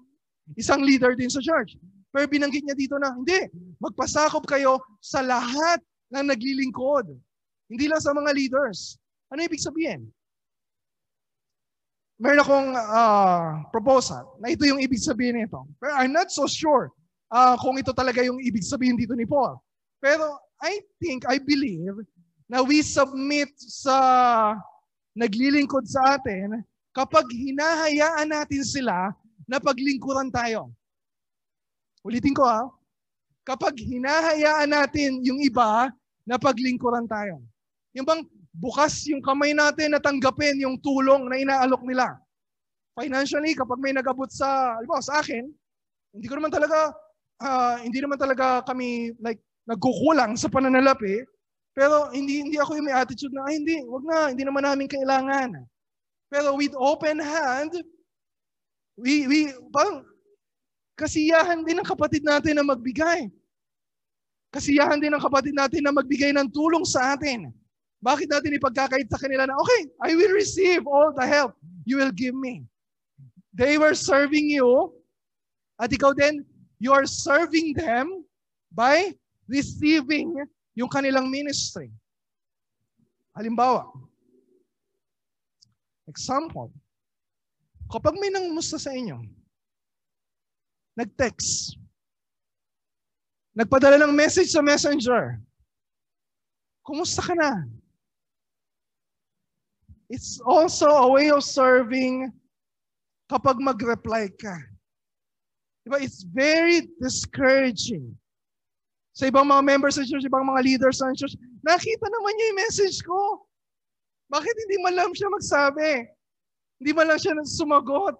isang 0.57 0.81
leader 0.81 1.13
din 1.13 1.29
sa 1.29 1.43
church. 1.43 1.77
Pero 2.11 2.27
binanggit 2.27 2.67
niya 2.67 2.75
dito 2.75 2.99
na, 2.99 3.15
hindi, 3.15 3.47
magpasakop 3.79 4.43
kayo 4.43 4.83
sa 4.99 5.23
lahat 5.23 5.79
ng 6.11 6.27
naglilingkod. 6.27 7.07
Hindi 7.71 7.85
lang 7.87 8.03
sa 8.03 8.11
mga 8.11 8.35
leaders. 8.35 8.99
Ano 9.31 9.47
ibig 9.47 9.63
sabihin? 9.63 10.11
meron 12.21 12.45
akong 12.45 12.69
uh, 12.77 13.65
proposal 13.73 14.37
na 14.37 14.53
ito 14.53 14.61
yung 14.69 14.77
ibig 14.77 15.01
sabihin 15.01 15.41
nito. 15.41 15.65
Pero 15.81 15.97
I'm 15.97 16.13
not 16.13 16.29
so 16.29 16.45
sure 16.45 16.93
uh, 17.33 17.57
kung 17.57 17.81
ito 17.81 17.89
talaga 17.97 18.21
yung 18.21 18.37
ibig 18.45 18.61
sabihin 18.61 18.93
dito 18.93 19.17
ni 19.17 19.25
Paul. 19.25 19.57
Pero 19.97 20.37
I 20.61 20.85
think, 21.01 21.25
I 21.25 21.41
believe 21.41 21.97
na 22.45 22.61
we 22.61 22.85
submit 22.85 23.49
sa 23.57 23.97
naglilingkod 25.17 25.89
sa 25.89 26.21
atin 26.21 26.61
kapag 26.93 27.25
hinahayaan 27.33 28.29
natin 28.29 28.61
sila 28.61 29.09
na 29.49 29.57
paglingkuran 29.57 30.29
tayo. 30.29 30.69
Ulitin 32.05 32.33
ko 32.33 32.45
ha. 32.45 32.65
Kapag 33.45 33.77
hinahayaan 33.77 34.69
natin 34.69 35.21
yung 35.25 35.41
iba 35.41 35.89
na 36.25 36.37
paglingkuran 36.37 37.09
tayo. 37.09 37.41
Yung 37.97 38.05
bang 38.05 38.21
bukas 38.53 39.07
yung 39.07 39.23
kamay 39.23 39.55
natin 39.55 39.95
na 39.95 40.01
tanggapin 40.03 40.59
yung 40.61 40.77
tulong 40.79 41.27
na 41.27 41.39
inaalok 41.39 41.81
nila. 41.87 42.19
Financially, 42.93 43.55
kapag 43.55 43.79
may 43.79 43.95
nagabot 43.95 44.27
sa, 44.27 44.77
alam 44.77 45.01
sa 45.01 45.23
akin, 45.23 45.47
hindi 46.11 46.27
ko 46.27 46.35
naman 46.35 46.51
talaga, 46.51 46.91
uh, 47.39 47.79
hindi 47.79 48.03
naman 48.03 48.19
talaga 48.19 48.61
kami 48.67 49.15
like 49.23 49.39
nagkukulang 49.63 50.35
sa 50.35 50.51
pananalapi, 50.51 51.23
pero 51.71 52.11
hindi 52.11 52.43
hindi 52.43 52.59
ako 52.59 52.75
yung 52.75 52.87
may 52.91 52.97
attitude 52.97 53.31
na, 53.31 53.47
ay 53.47 53.63
hindi, 53.63 53.79
wag 53.87 54.03
na, 54.03 54.17
hindi 54.35 54.43
naman 54.43 54.67
namin 54.67 54.91
kailangan. 54.91 55.55
Pero 56.27 56.55
with 56.59 56.75
open 56.75 57.19
hand, 57.23 57.71
we, 58.99 59.27
we, 59.27 59.39
parang, 59.71 60.03
kasiyahan 60.97 61.63
din 61.65 61.79
ng 61.79 61.87
kapatid 61.87 62.23
natin 62.23 62.59
na 62.59 62.65
magbigay. 62.65 63.31
Kasiyahan 64.51 64.99
din 64.99 65.15
ng 65.15 65.23
kapatid 65.23 65.55
natin 65.55 65.81
na 65.83 65.95
magbigay 65.95 66.35
ng 66.35 66.47
tulong 66.51 66.83
sa 66.83 67.15
atin. 67.15 67.51
Bakit 68.01 68.27
natin 68.27 68.57
ipagkakait 68.57 69.07
sa 69.07 69.21
kanila 69.21 69.45
na, 69.45 69.55
okay, 69.55 69.81
I 70.03 70.17
will 70.17 70.33
receive 70.33 70.83
all 70.89 71.13
the 71.13 71.23
help 71.23 71.55
you 71.85 71.97
will 71.97 72.11
give 72.11 72.35
me. 72.35 72.65
They 73.53 73.77
were 73.77 73.93
serving 73.93 74.49
you, 74.49 74.95
at 75.79 75.91
ikaw 75.91 76.15
din, 76.15 76.45
you 76.79 76.93
are 76.93 77.05
serving 77.05 77.75
them 77.75 78.23
by 78.71 79.13
receiving 79.49 80.33
yung 80.77 80.87
kanilang 80.87 81.27
ministry. 81.27 81.91
Halimbawa, 83.35 83.91
example, 86.07 86.71
kapag 87.91 88.15
may 88.19 88.31
nangumusta 88.31 88.79
sa 88.79 88.91
inyo, 88.95 89.19
nag-text, 90.95 91.77
nagpadala 93.55 93.99
ng 94.01 94.15
message 94.15 94.51
sa 94.51 94.63
messenger, 94.63 95.39
kumusta 96.83 97.21
ka 97.23 97.33
na? 97.35 97.63
It's 100.11 100.43
also 100.43 100.91
a 100.91 101.07
way 101.07 101.31
of 101.31 101.39
serving 101.39 102.35
kapag 103.31 103.63
mag-reply 103.63 104.27
ka. 104.35 104.59
Diba? 105.87 106.03
It's 106.03 106.27
very 106.27 106.91
discouraging. 106.99 108.11
Sa 109.15 109.31
ibang 109.31 109.47
mga 109.47 109.63
members 109.63 109.95
ng 109.95 110.07
church, 110.07 110.27
ibang 110.27 110.43
mga 110.47 110.67
leaders 110.67 110.99
ng 110.99 111.15
church, 111.15 111.35
nakita 111.63 112.05
naman 112.11 112.31
niya 112.35 112.47
yung 112.51 112.59
message 112.59 112.99
ko. 113.07 113.47
Bakit 114.31 114.55
hindi 114.67 114.77
man 114.83 114.95
lang 114.95 115.11
siya 115.11 115.27
magsabi? 115.31 116.07
Hindi 116.79 116.91
man 116.95 117.07
lang 117.11 117.19
siya 117.19 117.35
sumagot. 117.43 118.19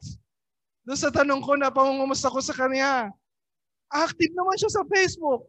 Doon 0.85 0.97
sa 0.97 1.13
tanong 1.13 1.41
ko 1.45 1.53
na 1.57 1.69
pangungumusta 1.69 2.33
ko 2.33 2.41
sa 2.41 2.57
kanya. 2.57 3.13
Active 3.93 4.33
naman 4.33 4.57
siya 4.57 4.71
sa 4.81 4.83
Facebook. 4.89 5.45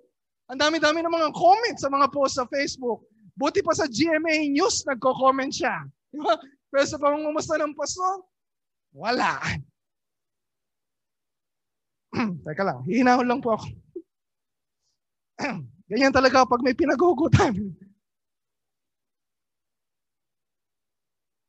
Ang 0.52 0.60
dami-dami 0.60 1.00
ng 1.00 1.14
mga 1.14 1.30
comments 1.32 1.80
sa 1.80 1.88
mga 1.88 2.10
post 2.12 2.36
sa 2.36 2.44
Facebook. 2.52 3.06
Buti 3.32 3.64
pa 3.64 3.72
sa 3.72 3.88
GMA 3.88 4.52
News, 4.52 4.84
nagko-comment 4.84 5.48
siya. 5.48 5.88
Di 6.12 6.20
ba? 6.20 6.36
Pero 6.68 6.84
sa 6.84 7.00
pangungumusta 7.00 7.56
ng 7.56 7.72
pastor, 7.72 8.28
wala. 8.92 9.40
Teka 12.44 12.60
lang, 12.60 12.84
hihinahon 12.84 13.24
lang 13.24 13.40
po 13.40 13.56
ako. 13.56 13.68
Ganyan 15.92 16.12
talaga 16.12 16.44
pag 16.44 16.60
may 16.60 16.76
pinagugutan. 16.76 17.72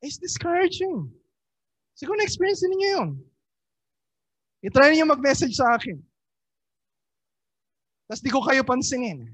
It's 0.03 0.19
discouraging. 0.19 1.11
Siguro 1.95 2.19
na-experience 2.19 2.63
ninyo 2.63 2.89
yun. 2.99 3.09
I-try 4.63 4.95
niyo 4.95 5.03
mag-message 5.03 5.59
sa 5.59 5.75
akin. 5.75 5.99
Tapos 8.07 8.23
di 8.23 8.31
ko 8.31 8.39
kayo 8.39 8.63
pansingin. 8.63 9.27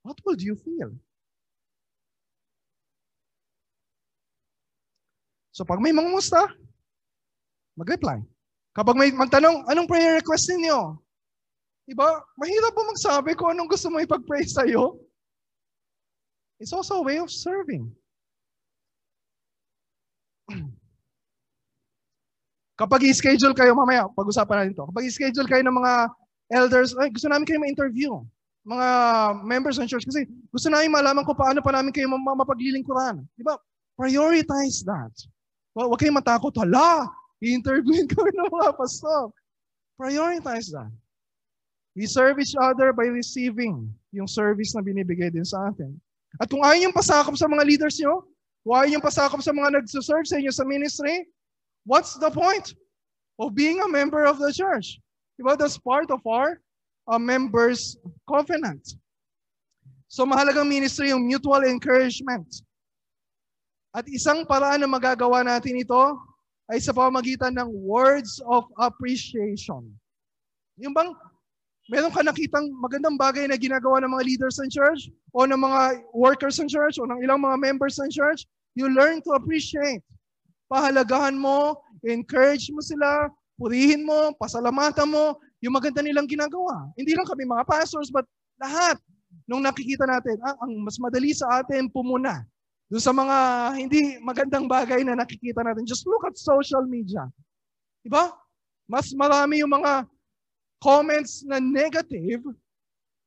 What 0.00 0.16
would 0.24 0.40
you 0.40 0.56
feel? 0.56 0.96
So 5.52 5.68
pag 5.68 5.84
may 5.84 5.92
mangumusta, 5.92 6.48
mag-reply. 7.76 8.24
Kapag 8.72 8.96
may 8.96 9.12
magtanong, 9.12 9.68
anong 9.68 9.84
prayer 9.84 10.16
request 10.16 10.48
ninyo? 10.48 10.96
Diba? 11.84 12.24
Mahirap 12.40 12.72
po 12.72 12.82
magsabi 12.88 13.36
kung 13.36 13.52
anong 13.52 13.68
gusto 13.68 13.92
mo 13.92 14.00
ipag-pray 14.00 14.48
sa'yo. 14.48 14.96
It's 16.56 16.72
also 16.72 17.02
a 17.02 17.04
way 17.04 17.20
of 17.20 17.28
serving. 17.28 17.92
Kapag 22.80 23.04
i-schedule 23.04 23.52
kayo, 23.52 23.76
mamaya, 23.76 24.08
pag-usapan 24.16 24.64
natin 24.64 24.72
ito. 24.72 24.84
Kapag 24.88 25.04
i-schedule 25.04 25.48
kayo 25.48 25.62
ng 25.64 25.76
mga 25.76 25.92
elders, 26.52 26.96
ay, 26.96 27.12
gusto 27.12 27.28
namin 27.28 27.44
kayo 27.44 27.60
ma-interview. 27.60 28.10
Mga 28.64 28.88
members 29.44 29.76
ng 29.76 29.88
church. 29.90 30.08
Kasi 30.08 30.24
gusto 30.48 30.68
namin 30.72 30.92
malaman 30.94 31.26
kung 31.26 31.36
paano 31.36 31.60
pa 31.60 31.74
namin 31.74 31.92
kayo 31.92 32.08
mapaglilingkuran. 32.08 33.20
Di 33.36 33.44
ba? 33.44 33.58
Prioritize 33.98 34.80
that. 34.88 35.12
Well, 35.76 35.92
huwag 35.92 36.00
kayong 36.00 36.20
matakot. 36.20 36.56
Hala, 36.56 37.08
i-interviewin 37.44 38.08
kami 38.12 38.30
ng 38.32 38.48
mga 38.48 38.76
pastor. 38.76 39.32
Prioritize 40.00 40.72
that. 40.72 40.92
We 41.92 42.08
serve 42.08 42.40
each 42.40 42.56
other 42.56 42.96
by 42.96 43.04
receiving 43.12 43.92
yung 44.16 44.24
service 44.24 44.72
na 44.72 44.80
binibigay 44.80 45.28
din 45.28 45.44
sa 45.44 45.68
atin. 45.68 45.92
At 46.40 46.48
kung 46.48 46.64
ayaw 46.64 46.88
yung 46.88 46.96
pasakop 46.96 47.36
sa 47.36 47.44
mga 47.44 47.68
leaders 47.68 48.00
nyo, 48.00 48.24
kung 48.64 48.80
ayaw 48.80 48.96
yung 48.96 49.04
pasakop 49.04 49.44
sa 49.44 49.52
mga 49.52 49.76
nagsuserve 49.76 50.24
sa 50.24 50.40
inyo 50.40 50.48
sa 50.48 50.64
ministry, 50.64 51.28
what's 51.84 52.18
the 52.18 52.30
point 52.30 52.74
of 53.38 53.54
being 53.54 53.80
a 53.80 53.88
member 53.88 54.24
of 54.24 54.38
the 54.38 54.52
church? 54.52 55.00
Diba? 55.40 55.58
That's 55.58 55.78
part 55.78 56.10
of 56.10 56.20
our 56.26 56.60
uh, 57.08 57.18
members' 57.18 57.96
covenant. 58.28 58.94
So 60.12 60.28
mahalagang 60.28 60.68
ministry 60.68 61.08
yung 61.08 61.24
mutual 61.24 61.64
encouragement. 61.64 62.44
At 63.92 64.08
isang 64.08 64.44
paraan 64.44 64.84
na 64.84 64.88
magagawa 64.88 65.44
natin 65.44 65.80
ito 65.80 66.16
ay 66.68 66.80
sa 66.80 66.92
pamamagitan 66.92 67.56
ng 67.56 67.68
words 67.72 68.40
of 68.48 68.64
appreciation. 68.80 69.88
Yung 70.80 70.96
bang 70.96 71.12
meron 71.92 72.12
ka 72.14 72.24
nakitang 72.24 72.72
magandang 72.80 73.16
bagay 73.20 73.44
na 73.48 73.58
ginagawa 73.58 74.00
ng 74.00 74.12
mga 74.12 74.24
leaders 74.24 74.56
ng 74.60 74.70
church 74.72 75.12
o 75.36 75.44
ng 75.44 75.58
mga 75.58 76.04
workers 76.16 76.56
ng 76.60 76.68
church 76.70 76.96
o 77.00 77.08
ng 77.08 77.20
ilang 77.20 77.40
mga 77.40 77.56
members 77.60 78.00
ng 78.00 78.08
church, 78.08 78.44
you 78.76 78.88
learn 78.88 79.20
to 79.24 79.32
appreciate. 79.36 80.04
Pahalagahan 80.72 81.36
mo, 81.36 81.76
encourage 82.00 82.72
mo 82.72 82.80
sila, 82.80 83.28
purihin 83.60 84.08
mo, 84.08 84.32
pasalamatan 84.40 85.04
mo, 85.04 85.36
yung 85.60 85.76
maganda 85.76 86.00
nilang 86.00 86.24
ginagawa. 86.24 86.88
Hindi 86.96 87.12
lang 87.12 87.28
kami 87.28 87.44
mga 87.44 87.68
pastors, 87.68 88.08
but 88.08 88.24
lahat 88.56 88.96
nung 89.44 89.60
nakikita 89.60 90.08
natin, 90.08 90.40
ah, 90.40 90.56
ang 90.64 90.80
mas 90.80 90.96
madali 90.96 91.36
sa 91.36 91.60
atin 91.60 91.92
pumuna. 91.92 92.40
Doon 92.88 93.04
sa 93.04 93.12
mga 93.12 93.36
hindi 93.76 94.16
magandang 94.24 94.64
bagay 94.64 95.04
na 95.04 95.12
nakikita 95.12 95.60
natin, 95.60 95.84
just 95.84 96.08
look 96.08 96.24
at 96.24 96.36
social 96.40 96.84
media. 96.88 97.28
Diba? 98.00 98.32
Mas 98.88 99.12
marami 99.12 99.60
yung 99.60 99.72
mga 99.76 100.08
comments 100.80 101.44
na 101.44 101.60
negative, 101.60 102.42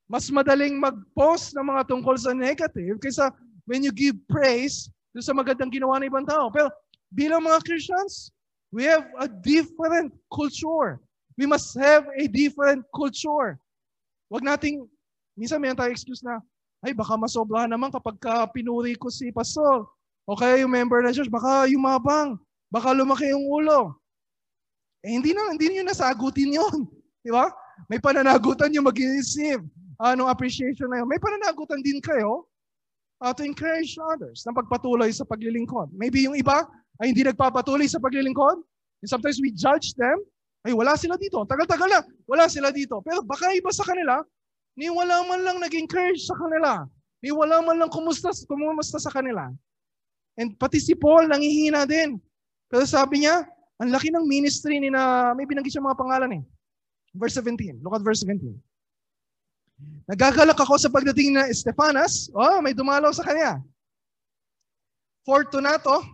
mas 0.05 0.29
madaling 0.29 0.77
mag-post 0.77 1.53
ng 1.57 1.65
mga 1.65 1.81
tungkol 1.89 2.13
sa 2.17 2.33
negative 2.33 3.01
kaysa 3.01 3.33
when 3.65 3.81
you 3.81 3.89
give 3.89 4.13
praise 4.29 4.89
doon 5.15 5.25
sa 5.25 5.33
magandang 5.33 5.71
ginawa 5.71 5.97
ng 5.97 6.11
ibang 6.11 6.27
tao. 6.27 6.51
Pero 6.51 6.69
bilang 7.16 7.47
mga 7.47 7.63
Christians, 7.63 8.36
we 8.76 8.84
have 8.84 9.07
a 9.24 9.32
different 9.32 10.11
culture. 10.28 10.99
We 11.39 11.47
must 11.47 11.72
have 11.80 12.11
a 12.11 12.28
different 12.28 12.84
culture. 12.91 13.55
Wag 14.28 14.43
nating, 14.43 14.84
minsan 15.39 15.63
may 15.63 15.72
tayo 15.72 15.95
excuse 15.95 16.20
na, 16.20 16.43
ay 16.84 16.91
baka 16.91 17.16
masobrahan 17.16 17.72
naman 17.72 17.89
kapag 17.89 18.20
ka 18.20 18.45
pinuri 18.51 18.99
ko 18.99 19.07
si 19.07 19.32
pastor. 19.32 19.88
O 20.28 20.36
kaya 20.36 20.59
yung 20.61 20.76
member 20.76 20.99
ng 21.01 21.16
church, 21.16 21.32
baka 21.32 21.72
yumabang. 21.72 22.36
Baka 22.68 22.91
lumaki 22.91 23.32
yung 23.32 23.47
ulo. 23.47 23.95
Eh, 25.05 25.16
hindi 25.16 25.32
na, 25.32 25.53
hindi 25.53 25.72
niyo 25.72 25.82
nasagutin 25.86 26.57
yon 26.59 26.89
Di 27.26 27.32
ba? 27.32 27.47
May 27.88 28.01
pananagutan 28.01 28.74
yung 28.74 28.89
mag-receive 28.89 29.61
anong 30.01 30.30
appreciation 30.30 30.89
na 30.89 31.01
yun. 31.01 31.07
May 31.09 31.22
pananagutan 31.22 31.80
din 31.86 32.01
kayo 32.01 32.49
uh, 33.22 33.34
to 33.34 33.43
encourage 33.43 33.95
others 34.11 34.43
na 34.43 34.51
pagpatuloy 34.51 35.11
sa 35.13 35.24
paglilingkod. 35.24 35.91
Maybe 35.95 36.26
yung 36.28 36.36
iba 36.36 36.68
ay 36.99 37.11
hindi 37.11 37.24
nagpapatuloy 37.28 37.88
sa 37.88 38.01
paglilingkod. 38.01 38.57
And 39.03 39.09
sometimes 39.09 39.39
we 39.39 39.51
judge 39.51 39.95
them. 39.95 40.18
Ay, 40.66 40.74
wala 40.74 40.97
sila 40.97 41.13
dito. 41.16 41.45
Tagal-tagal 41.45 41.88
na, 41.91 42.01
wala 42.26 42.49
sila 42.49 42.74
dito. 42.74 42.97
Pero 43.05 43.22
baka 43.22 43.53
iba 43.53 43.70
sa 43.70 43.86
kanila, 43.86 44.26
ni 44.74 44.89
wala 44.89 45.22
man 45.30 45.45
lang 45.45 45.57
nag-encourage 45.61 46.26
sa 46.26 46.34
kanila. 46.36 46.89
Ni 47.22 47.30
wala 47.30 47.61
man 47.61 47.78
lang 47.78 47.91
kumusta, 47.93 48.34
kumusta 48.49 48.97
sa 48.97 49.13
kanila. 49.13 49.53
And 50.36 50.57
pati 50.57 50.82
si 50.82 50.97
Paul 50.97 51.30
nangihina 51.30 51.86
din. 51.86 52.18
Pero 52.68 52.84
sabi 52.84 53.24
niya, 53.24 53.45
ang 53.78 53.91
laki 53.91 54.09
ng 54.09 54.26
ministry 54.26 54.82
ni 54.82 54.89
na, 54.89 55.32
may 55.38 55.45
binanggit 55.45 55.76
siya 55.76 55.86
mga 55.86 55.99
pangalan 55.99 56.41
eh. 56.41 56.43
Verse 57.16 57.38
17. 57.39 57.80
Look 57.86 57.95
at 57.95 58.03
verse 58.03 58.26
17. 58.26 58.55
Nagagalak 60.05 60.55
ako 60.55 60.80
sa 60.80 60.91
pagdating 60.91 61.36
na 61.36 61.49
Estefanas. 61.51 62.30
Oh, 62.32 62.61
may 62.63 62.71
dumalaw 62.71 63.11
sa 63.11 63.26
kanya. 63.26 63.59
Fortunato 65.26 66.05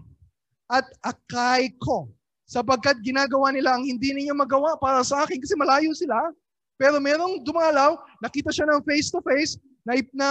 at 0.72 0.88
Akaiko. 1.04 2.10
Sapagkat 2.48 3.00
ginagawa 3.04 3.52
nila 3.52 3.76
ang 3.76 3.84
hindi 3.88 4.12
ninyo 4.12 4.36
magawa 4.36 4.76
para 4.80 5.04
sa 5.04 5.24
akin 5.24 5.40
kasi 5.40 5.56
malayo 5.56 5.92
sila. 5.96 6.16
Pero 6.76 6.98
merong 6.98 7.44
dumalaw, 7.46 8.00
nakita 8.24 8.50
siya 8.50 8.66
ng 8.72 8.84
face-to-face, 8.84 9.60
na, 9.86 9.94
na 10.12 10.30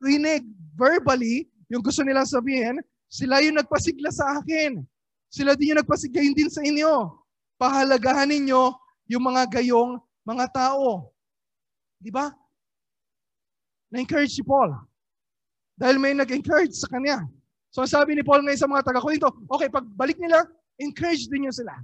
rinig 0.00 0.48
verbally 0.74 1.48
yung 1.72 1.80
gusto 1.80 2.04
nilang 2.04 2.28
sabihin, 2.28 2.80
sila 3.08 3.40
yung 3.40 3.56
nagpasigla 3.56 4.12
sa 4.12 4.40
akin. 4.40 4.84
Sila 5.32 5.56
din 5.56 5.72
yung 5.72 5.80
nagpasigla 5.80 6.20
din 6.20 6.52
sa 6.52 6.60
inyo. 6.60 7.08
Pahalagahan 7.56 8.28
ninyo 8.28 8.76
yung 9.08 9.24
mga 9.24 9.48
gayong 9.60 9.96
mga 10.24 10.52
tao. 10.52 11.12
Di 11.96 12.12
ba? 12.12 12.28
Na-encourage 13.92 14.32
si 14.32 14.42
Paul. 14.42 14.72
Dahil 15.76 16.00
may 16.00 16.16
nag-encourage 16.16 16.72
sa 16.72 16.88
kanya. 16.88 17.28
So 17.72 17.84
sabi 17.84 18.16
ni 18.16 18.24
Paul 18.24 18.44
ngayon 18.44 18.60
sa 18.60 18.68
mga 18.68 18.88
taga-Korinto, 18.88 19.28
okay, 19.52 19.68
pagbalik 19.68 20.16
nila, 20.16 20.44
encourage 20.80 21.28
din 21.28 21.48
nyo 21.48 21.52
sila. 21.52 21.76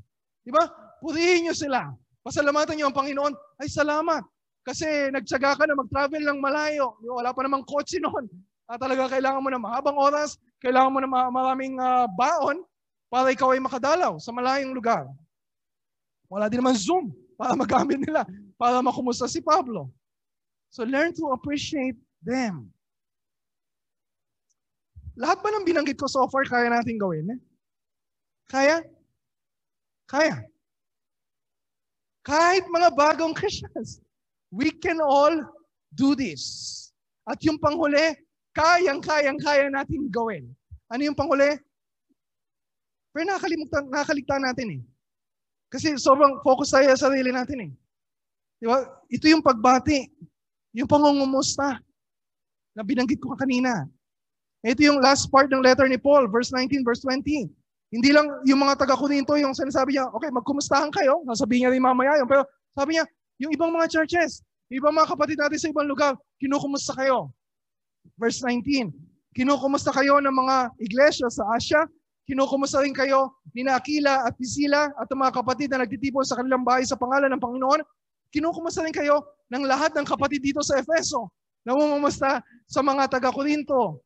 Di 0.44 0.50
ba? 0.52 0.64
Purihin 1.04 1.48
nyo 1.48 1.54
sila. 1.54 1.92
Pasalamatan 2.24 2.76
nyo 2.76 2.88
ang 2.88 2.96
Panginoon. 2.96 3.32
Ay, 3.61 3.68
salamat. 3.68 4.24
Kasi 4.64 5.09
nagtsaga 5.12 5.56
ka 5.56 5.64
na 5.64 5.76
mag-travel 5.76 6.20
ng 6.24 6.38
malayo. 6.40 6.96
Wala 7.00 7.32
pa 7.32 7.40
namang 7.44 7.64
kotse 7.64 7.96
noon. 8.00 8.28
Ah, 8.68 8.76
talaga 8.76 9.09
kailangan 9.09 9.40
mo 9.40 9.48
na 9.48 9.56
mahabang 9.56 9.96
oras, 9.96 10.36
kailangan 10.61 10.92
mo 10.92 11.00
na 11.00 11.09
maraming 11.32 11.80
uh, 11.80 12.04
baon 12.12 12.61
para 13.09 13.32
ikaw 13.32 13.56
ay 13.56 13.64
makadalaw 13.64 14.20
sa 14.20 14.28
malayong 14.28 14.76
lugar. 14.76 15.09
Wala 16.28 16.52
din 16.52 16.61
naman 16.61 16.76
Zoom 16.76 17.09
para 17.40 17.56
magamit 17.64 17.96
nila, 18.04 18.28
para 18.61 18.84
makumusta 18.84 19.24
si 19.24 19.40
Pablo. 19.40 19.88
So 20.68 20.84
learn 20.84 21.16
to 21.16 21.32
appreciate 21.32 21.96
them. 22.20 22.72
Lahat 25.18 25.42
ba 25.42 25.50
ng 25.50 25.66
binanggit 25.66 25.98
ko 25.98 26.06
so 26.06 26.28
far 26.30 26.46
kaya 26.46 26.70
natin 26.70 26.94
gawin? 26.94 27.26
Eh? 27.34 27.40
Kaya? 28.46 28.76
Kaya. 30.06 30.46
Kahit 32.22 32.68
mga 32.70 32.94
bagong 32.94 33.34
Christians, 33.34 33.98
we 34.52 34.70
can 34.70 35.02
all 35.02 35.34
do 35.96 36.14
this. 36.14 36.74
At 37.26 37.42
yung 37.42 37.58
panghuli, 37.58 38.14
kayang-kayang-kaya 38.54 39.68
natin 39.68 40.06
gawin. 40.08 40.48
Ano 40.88 41.02
yung 41.04 41.18
panghuli? 41.18 41.58
Pero 43.12 43.24
nakakalimutan, 43.26 43.90
nakakaligtaan 43.90 44.44
natin 44.44 44.68
eh. 44.78 44.82
Kasi 45.68 45.98
sobrang 46.00 46.40
focus 46.40 46.72
tayo 46.72 46.88
sa 46.94 47.08
sarili 47.10 47.28
natin 47.28 47.58
eh. 47.68 47.70
Di 48.62 48.64
ba? 48.70 48.86
Ito 49.10 49.26
yung 49.28 49.44
pagbati. 49.44 50.08
Yung 50.79 50.87
pangungumusta 50.87 51.83
na 52.79 52.87
binanggit 52.87 53.18
ko 53.18 53.35
kanina. 53.35 53.91
Ito 54.62 54.79
yung 54.87 55.03
last 55.03 55.26
part 55.26 55.51
ng 55.51 55.59
letter 55.59 55.91
ni 55.91 55.99
Paul, 55.99 56.31
verse 56.31 56.55
19, 56.55 56.87
verse 56.87 57.03
20. 57.03 57.51
Hindi 57.91 58.11
lang 58.14 58.31
yung 58.47 58.62
mga 58.62 58.87
taga-Korinto 58.87 59.35
yung 59.43 59.59
sinasabi 59.59 59.99
niya, 59.99 60.07
okay, 60.14 60.31
magkumustahan 60.31 60.95
kayo. 60.95 61.26
Nasabihin 61.26 61.66
niya 61.66 61.70
rin 61.74 61.83
mamaya 61.83 62.22
yun. 62.22 62.31
Pero 62.31 62.47
sabi 62.79 62.95
niya, 62.95 63.05
yung 63.43 63.51
ibang 63.51 63.74
mga 63.74 63.91
churches, 63.91 64.47
ibang 64.70 64.95
mga 64.95 65.11
kapatid 65.11 65.39
natin 65.43 65.59
sa 65.59 65.68
ibang 65.70 65.89
lugar, 65.89 66.14
kinukumusta 66.39 66.95
kayo. 66.95 67.35
Verse 68.14 68.39
19, 68.47 68.95
kinukumusta 69.35 69.91
kayo 69.91 70.22
ng 70.22 70.35
mga 70.35 70.57
iglesia 70.79 71.26
sa 71.26 71.43
Asia, 71.55 71.87
kinukumusta 72.29 72.85
rin 72.85 72.95
kayo 72.95 73.35
ni 73.51 73.66
Aquila 73.66 74.29
at 74.29 74.37
Priscilla 74.37 74.93
at 74.95 75.09
mga 75.11 75.33
kapatid 75.33 75.72
na 75.72 75.83
nagtitipon 75.83 76.22
sa 76.22 76.37
kanilang 76.39 76.62
bahay 76.62 76.85
sa 76.85 76.99
pangalan 76.99 77.33
ng 77.33 77.41
Panginoon, 77.41 77.81
kinukumusta 78.35 78.85
rin 78.85 78.95
kayo 78.95 79.24
ng 79.49 79.64
lahat 79.64 79.97
ng 79.97 80.07
kapatid 80.07 80.45
dito 80.45 80.61
sa 80.61 80.81
Efeso. 80.81 81.33
Namumumusta 81.64 82.41
sa 82.68 82.81
mga 82.81 83.09
taga-Korinto. 83.18 84.01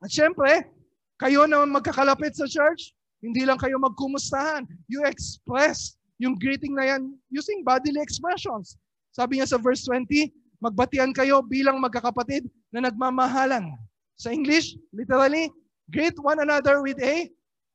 At 0.00 0.12
syempre, 0.12 0.68
kayo 1.16 1.48
na 1.48 1.64
magkakalapit 1.64 2.36
sa 2.36 2.44
church, 2.44 2.92
hindi 3.24 3.48
lang 3.48 3.56
kayo 3.56 3.80
magkumustahan. 3.80 4.68
You 4.88 5.04
express 5.08 5.96
yung 6.20 6.36
greeting 6.36 6.76
na 6.76 6.96
yan 6.96 7.16
using 7.32 7.64
bodily 7.64 8.00
expressions. 8.00 8.76
Sabi 9.16 9.40
niya 9.40 9.48
sa 9.48 9.60
verse 9.60 9.84
20, 9.88 10.28
magbatian 10.60 11.16
kayo 11.16 11.40
bilang 11.40 11.80
magkakapatid 11.80 12.44
na 12.72 12.88
nagmamahalan. 12.88 13.72
Sa 14.16 14.32
English, 14.32 14.76
literally, 14.92 15.48
greet 15.92 16.16
one 16.20 16.40
another 16.40 16.84
with 16.84 17.00
a 17.00 17.28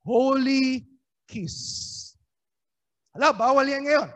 holy 0.06 0.86
kiss. 1.26 2.14
Hala, 3.14 3.34
bawal 3.34 3.66
yan 3.66 3.86
ngayon. 3.86 4.08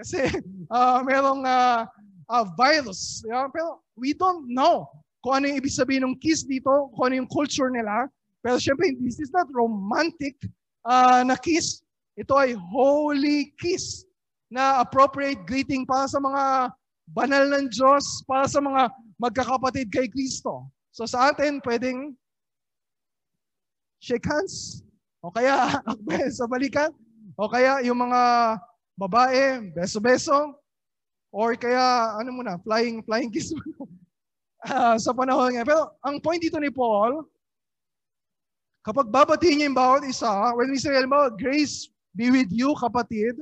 Kasi 0.00 0.24
uh, 0.72 0.98
merong 1.08 1.44
uh, 1.44 1.84
uh, 2.32 2.44
virus. 2.56 3.20
Yeah? 3.28 3.46
Pero 3.52 3.84
we 4.00 4.16
don't 4.16 4.48
know 4.48 4.88
kung 5.20 5.40
ano 5.40 5.52
yung 5.52 5.60
ibig 5.60 5.76
sabihin 5.76 6.04
ng 6.08 6.16
kiss 6.16 6.48
dito, 6.48 6.88
kung 6.96 7.12
ano 7.12 7.24
yung 7.24 7.30
culture 7.30 7.68
nila. 7.68 8.08
Pero 8.40 8.56
syempre, 8.56 8.96
this 9.04 9.20
is 9.20 9.28
not 9.36 9.44
romantic 9.52 10.32
uh, 10.88 11.20
na 11.20 11.36
kiss, 11.36 11.84
ito 12.16 12.32
ay 12.36 12.56
holy 12.56 13.52
kiss 13.60 14.08
na 14.48 14.80
appropriate 14.80 15.44
greeting 15.44 15.84
para 15.84 16.08
sa 16.08 16.18
mga 16.18 16.72
banal 17.12 17.44
ng 17.52 17.68
Diyos, 17.68 18.24
para 18.24 18.48
sa 18.48 18.64
mga 18.64 18.88
magkakapatid 19.20 19.92
kay 19.92 20.08
Kristo. 20.08 20.72
So 20.90 21.04
sa 21.04 21.30
atin, 21.30 21.60
pwedeng 21.62 22.16
shake 24.00 24.24
hands, 24.24 24.80
o 25.20 25.28
kaya 25.28 25.84
sa 26.38 26.48
balikan, 26.48 26.90
o 27.36 27.46
kaya 27.46 27.84
yung 27.84 28.00
mga 28.00 28.20
babae, 29.00 29.72
beso-beso, 29.72 30.52
or 31.32 31.56
kaya 31.56 32.20
ano 32.20 32.36
muna, 32.36 32.60
flying 32.60 33.00
flying 33.00 33.32
kiss 33.32 33.56
uh, 34.68 35.00
sa 35.04 35.16
panahon 35.16 35.56
ngayon. 35.56 35.64
Pero 35.64 35.96
ang 36.04 36.20
point 36.20 36.42
dito 36.42 36.60
ni 36.60 36.68
Paul, 36.68 37.24
Kapag 38.80 39.12
babatiin 39.12 39.60
niya 39.60 39.68
yung 39.68 39.76
bawat 39.76 40.02
isa, 40.08 40.56
when 40.56 40.72
we 40.72 40.80
say, 40.80 40.96
halimbawa, 40.96 41.28
grace 41.36 41.92
be 42.16 42.32
with 42.32 42.48
you, 42.48 42.72
kapatid, 42.80 43.36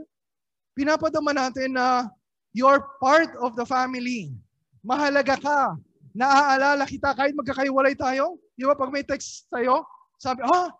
pinapadama 0.74 1.30
natin 1.30 1.78
na 1.78 2.10
you're 2.50 2.82
part 2.98 3.30
of 3.38 3.54
the 3.54 3.62
family. 3.62 4.34
Mahalaga 4.82 5.38
ka. 5.38 5.78
Naaalala 6.10 6.82
kita 6.90 7.14
kahit 7.14 7.38
magkakaiwalay 7.38 7.94
tayo. 7.94 8.42
Di 8.58 8.66
ba 8.66 8.74
pag 8.74 8.90
may 8.90 9.06
text 9.06 9.46
sa'yo, 9.46 9.86
sabi, 10.18 10.42
ah, 10.42 10.74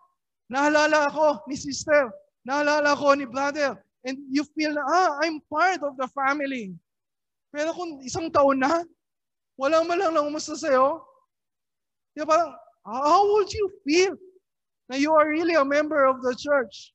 naalala 0.51 1.07
ako 1.07 1.47
ni 1.47 1.55
sister. 1.55 2.11
Naalala 2.43 2.99
ako 2.99 3.15
ni 3.15 3.23
brother. 3.23 3.79
And 4.07 4.15
you 4.31 4.47
feel 4.55 4.71
na, 4.71 4.83
ah, 4.83 5.11
I'm 5.23 5.43
part 5.51 5.83
of 5.83 5.99
the 5.99 6.07
family. 6.15 6.71
Pero 7.51 7.75
kung 7.75 7.99
isang 8.05 8.31
taon 8.31 8.63
na, 8.63 8.83
walang 9.59 9.89
malang 9.89 10.15
lang 10.15 10.27
umusta 10.29 10.55
sa'yo, 10.55 11.03
di 12.15 12.23
parang, 12.23 12.55
how 12.87 13.27
would 13.35 13.51
you 13.51 13.67
feel? 13.83 14.15
na 14.89 14.97
you 14.97 15.13
are 15.13 15.29
really 15.29 15.53
a 15.53 15.63
member 15.63 16.09
of 16.09 16.19
the 16.25 16.33
church. 16.33 16.91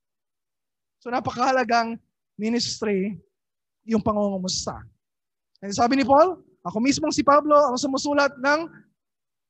So 0.99 1.15
napakahalagang 1.15 2.03
ministry 2.35 3.15
yung 3.87 4.03
pangungumusta. 4.03 4.83
And 5.63 5.71
sabi 5.71 6.03
ni 6.03 6.05
Paul, 6.05 6.43
ako 6.67 6.83
mismong 6.83 7.15
si 7.15 7.23
Pablo 7.23 7.55
ang 7.55 7.79
sumusulat 7.79 8.35
ng 8.43 8.67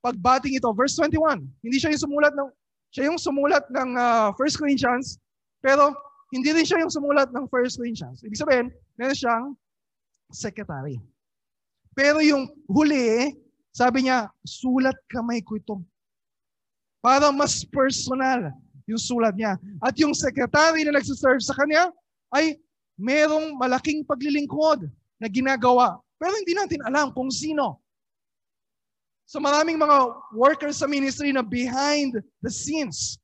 pagbating 0.05 0.61
ito. 0.61 0.69
Verse 0.77 0.93
21. 1.01 1.41
Hindi 1.65 1.77
siya 1.81 1.97
yung 1.97 2.05
sumulat 2.05 2.37
ng 2.37 2.49
siya 2.95 3.05
yung 3.11 3.19
sumulat 3.19 3.65
ng 3.73 3.91
uh, 3.99 4.31
1 4.39 4.61
Corinthians, 4.61 5.19
pero 5.59 5.91
hindi 6.35 6.51
rin 6.51 6.67
siya 6.67 6.83
yung 6.83 6.91
sumulat 6.91 7.31
ng 7.31 7.47
1 7.47 7.79
Corinthians. 7.79 8.19
Ibig 8.27 8.43
sabihin, 8.43 8.67
meron 8.99 9.15
siyang 9.15 9.47
secretary. 10.35 10.99
Pero 11.95 12.19
yung 12.19 12.51
huli, 12.67 13.39
sabi 13.71 14.11
niya, 14.11 14.27
sulat 14.43 14.99
kamay 15.07 15.39
ko 15.47 15.55
ito. 15.55 15.79
Para 16.99 17.31
mas 17.31 17.63
personal 17.63 18.51
yung 18.91 18.99
sulat 18.99 19.39
niya. 19.39 19.55
At 19.79 19.95
yung 19.95 20.11
secretary 20.11 20.83
na 20.83 20.99
nagsiserve 20.99 21.39
sa 21.39 21.55
kanya 21.55 21.95
ay 22.35 22.59
merong 22.99 23.55
malaking 23.55 24.03
paglilingkod 24.03 24.91
na 25.23 25.31
ginagawa. 25.31 26.03
Pero 26.19 26.35
hindi 26.35 26.59
natin 26.59 26.83
alam 26.83 27.15
kung 27.15 27.31
sino. 27.31 27.79
So 29.25 29.39
maraming 29.39 29.79
mga 29.79 29.97
workers 30.35 30.83
sa 30.83 30.91
ministry 30.91 31.31
na 31.31 31.47
behind 31.47 32.19
the 32.43 32.51
scenes 32.51 33.23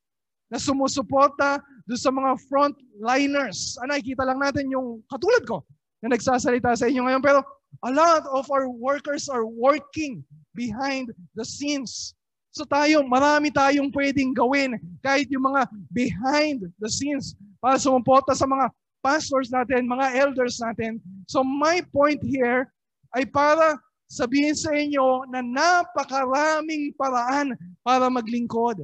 na 0.50 0.58
sumusuporta 0.58 1.62
doon 1.86 2.00
sa 2.00 2.10
mga 2.10 2.30
frontliners. 2.50 3.78
Ano, 3.80 3.94
nakikita 3.94 4.26
lang 4.26 4.42
natin 4.42 4.66
yung 4.68 5.00
katulad 5.06 5.42
ko 5.46 5.62
na 6.02 6.12
nagsasalita 6.12 6.74
sa 6.74 6.90
inyo 6.90 7.06
ngayon. 7.06 7.22
Pero 7.22 7.40
a 7.86 7.90
lot 7.94 8.26
of 8.34 8.50
our 8.50 8.66
workers 8.66 9.30
are 9.30 9.46
working 9.46 10.20
behind 10.58 11.14
the 11.38 11.46
scenes. 11.46 12.18
So 12.50 12.66
tayo, 12.66 13.06
marami 13.06 13.54
tayong 13.54 13.94
pwedeng 13.94 14.34
gawin 14.34 14.74
kahit 15.06 15.30
yung 15.30 15.46
mga 15.46 15.70
behind 15.94 16.66
the 16.82 16.90
scenes 16.90 17.38
para 17.62 17.78
sumuporta 17.78 18.34
sa 18.34 18.42
mga 18.42 18.74
pastors 19.06 19.54
natin, 19.54 19.86
mga 19.86 20.18
elders 20.18 20.58
natin. 20.58 20.98
So 21.30 21.46
my 21.46 21.78
point 21.94 22.18
here 22.26 22.66
ay 23.14 23.22
para 23.30 23.78
sabihin 24.10 24.58
sa 24.58 24.74
inyo 24.74 25.30
na 25.30 25.46
napakaraming 25.46 26.90
paraan 26.98 27.54
para 27.86 28.10
maglingkod. 28.10 28.82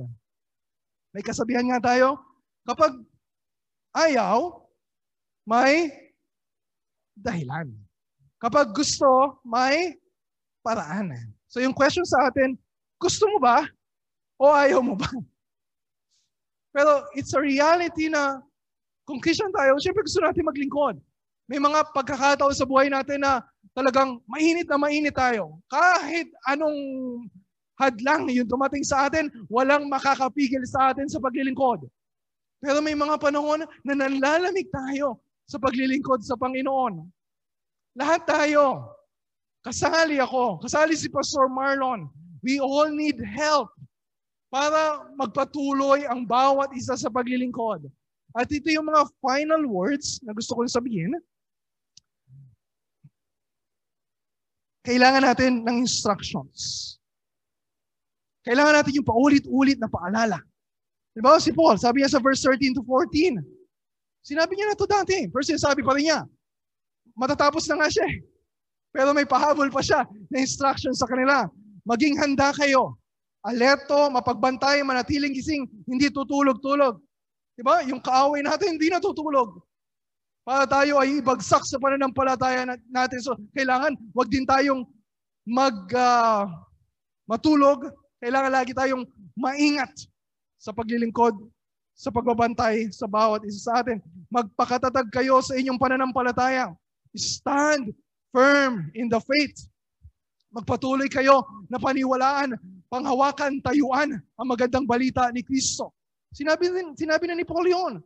May 1.17 1.25
kasabihan 1.25 1.64
nga 1.73 1.81
tayo, 1.81 2.21
kapag 2.69 2.93
ayaw, 3.97 4.69
may 5.49 5.89
dahilan. 7.17 7.73
Kapag 8.37 8.77
gusto, 8.77 9.41
may 9.41 9.97
paraan. 10.61 11.17
So 11.49 11.64
yung 11.64 11.73
question 11.73 12.05
sa 12.05 12.29
atin, 12.29 12.61
gusto 13.01 13.25
mo 13.33 13.41
ba? 13.41 13.64
O 14.37 14.53
ayaw 14.53 14.85
mo 14.85 14.93
ba? 14.93 15.09
Pero 16.77 17.09
it's 17.17 17.33
a 17.33 17.41
reality 17.41 18.12
na 18.12 18.45
kung 19.09 19.17
Christian 19.17 19.49
tayo, 19.57 19.81
syempre 19.81 20.05
gusto 20.05 20.21
natin 20.21 20.45
maglingkod. 20.45 21.01
May 21.49 21.57
mga 21.57 21.97
pagkakataon 21.97 22.53
sa 22.53 22.69
buhay 22.69 22.93
natin 22.93 23.25
na 23.25 23.41
talagang 23.73 24.21
mainit 24.29 24.69
na 24.69 24.77
mainit 24.77 25.17
tayo. 25.17 25.64
Kahit 25.73 26.29
anong 26.45 26.77
hadlang 27.77 28.29
yung 28.33 28.49
dumating 28.49 28.83
sa 28.83 29.09
atin, 29.09 29.29
walang 29.53 29.89
makakapigil 29.89 30.64
sa 30.64 30.93
atin 30.93 31.09
sa 31.09 31.20
paglilingkod. 31.20 31.85
Pero 32.61 32.81
may 32.81 32.97
mga 32.97 33.20
panahon 33.20 33.68
na 33.85 33.93
nanlalamig 33.93 34.68
tayo 34.72 35.20
sa 35.45 35.61
paglilingkod 35.61 36.24
sa 36.24 36.35
Panginoon. 36.41 37.05
Lahat 37.97 38.24
tayo. 38.24 38.93
Kasali 39.61 40.18
ako. 40.18 40.64
Kasali 40.64 40.97
si 40.97 41.12
Pastor 41.12 41.53
Marlon. 41.53 42.09
We 42.41 42.59
all 42.62 42.89
need 42.93 43.20
help 43.20 43.72
para 44.49 45.05
magpatuloy 45.18 46.07
ang 46.07 46.24
bawat 46.24 46.72
isa 46.72 46.97
sa 46.97 47.11
paglilingkod. 47.12 47.89
At 48.37 48.49
ito 48.53 48.68
yung 48.68 48.89
mga 48.89 49.09
final 49.20 49.64
words 49.68 50.20
na 50.20 50.37
gusto 50.37 50.53
kong 50.57 50.68
sabihin. 50.68 51.16
Kailangan 54.87 55.24
natin 55.24 55.53
ng 55.66 55.83
instructions. 55.83 56.96
Kailangan 58.47 58.79
natin 58.79 59.03
yung 59.03 59.09
paulit-ulit 59.11 59.77
na 59.83 59.91
paalala. 59.91 60.39
Di 61.11 61.19
ba 61.19 61.35
si 61.43 61.51
Paul, 61.51 61.75
sabi 61.83 62.01
niya 62.01 62.15
sa 62.15 62.23
verse 62.23 62.47
13 62.47 62.79
to 62.79 62.83
14, 62.87 63.43
sinabi 64.23 64.53
niya 64.55 64.71
na 64.71 64.79
to 64.79 64.87
dati. 64.87 65.27
First 65.35 65.51
sabi 65.59 65.83
pa 65.83 65.99
rin 65.99 66.07
niya, 66.07 66.23
matatapos 67.19 67.67
na 67.67 67.83
nga 67.83 67.89
siya 67.91 68.07
eh. 68.07 68.23
Pero 68.95 69.11
may 69.13 69.27
pahabol 69.27 69.69
pa 69.69 69.83
siya 69.83 70.07
na 70.31 70.41
instructions 70.41 71.03
sa 71.03 71.11
kanila. 71.11 71.51
Maging 71.83 72.17
handa 72.17 72.55
kayo. 72.55 72.97
Alerto, 73.45 74.11
mapagbantay, 74.11 74.83
manatiling 74.87 75.35
gising, 75.35 75.67
hindi 75.87 76.11
tutulog-tulog. 76.11 76.99
Diba? 77.57 77.81
Yung 77.89 78.03
kaaway 78.03 78.45
natin, 78.45 78.77
hindi 78.77 78.93
natutulog. 78.93 79.61
Para 80.47 80.69
tayo 80.69 81.03
ay 81.03 81.19
ibagsak 81.19 81.65
sa 81.67 81.81
pananampalataya 81.81 82.69
natin. 82.93 83.19
So, 83.19 83.35
kailangan, 83.57 83.99
wag 84.15 84.29
din 84.31 84.47
tayong 84.47 84.85
mag, 85.49 85.77
uh, 85.95 86.47
matulog. 87.27 87.87
Kailangan 88.27 88.51
lagi 88.51 88.74
tayong 88.74 89.07
maingat 89.39 89.95
sa 90.59 90.74
paglilingkod 90.74 91.47
sa 91.95 92.11
pagbabantay 92.11 92.91
sa 92.91 93.07
bawat 93.07 93.47
isa 93.47 93.70
sa 93.70 93.79
atin. 93.79 94.03
Magpakatatag 94.35 95.14
kayo 95.14 95.39
sa 95.47 95.55
inyong 95.55 95.79
pananampalataya. 95.79 96.74
Stand 97.14 97.95
firm 98.35 98.91
in 98.99 99.07
the 99.07 99.22
faith. 99.22 99.70
Magpatuloy 100.51 101.07
kayo 101.07 101.47
na 101.70 101.79
paniwalaan, 101.79 102.59
panghawakan, 102.91 103.62
tayuan 103.62 104.18
ang 104.18 104.49
magandang 104.51 104.91
balita 104.91 105.31
ni 105.31 105.47
Kristo. 105.47 105.95
Sinabi, 106.35 106.66
sinabi 106.99 107.31
na 107.31 107.39
ni 107.39 107.47
Paul 107.47 107.70
yun. 107.70 108.03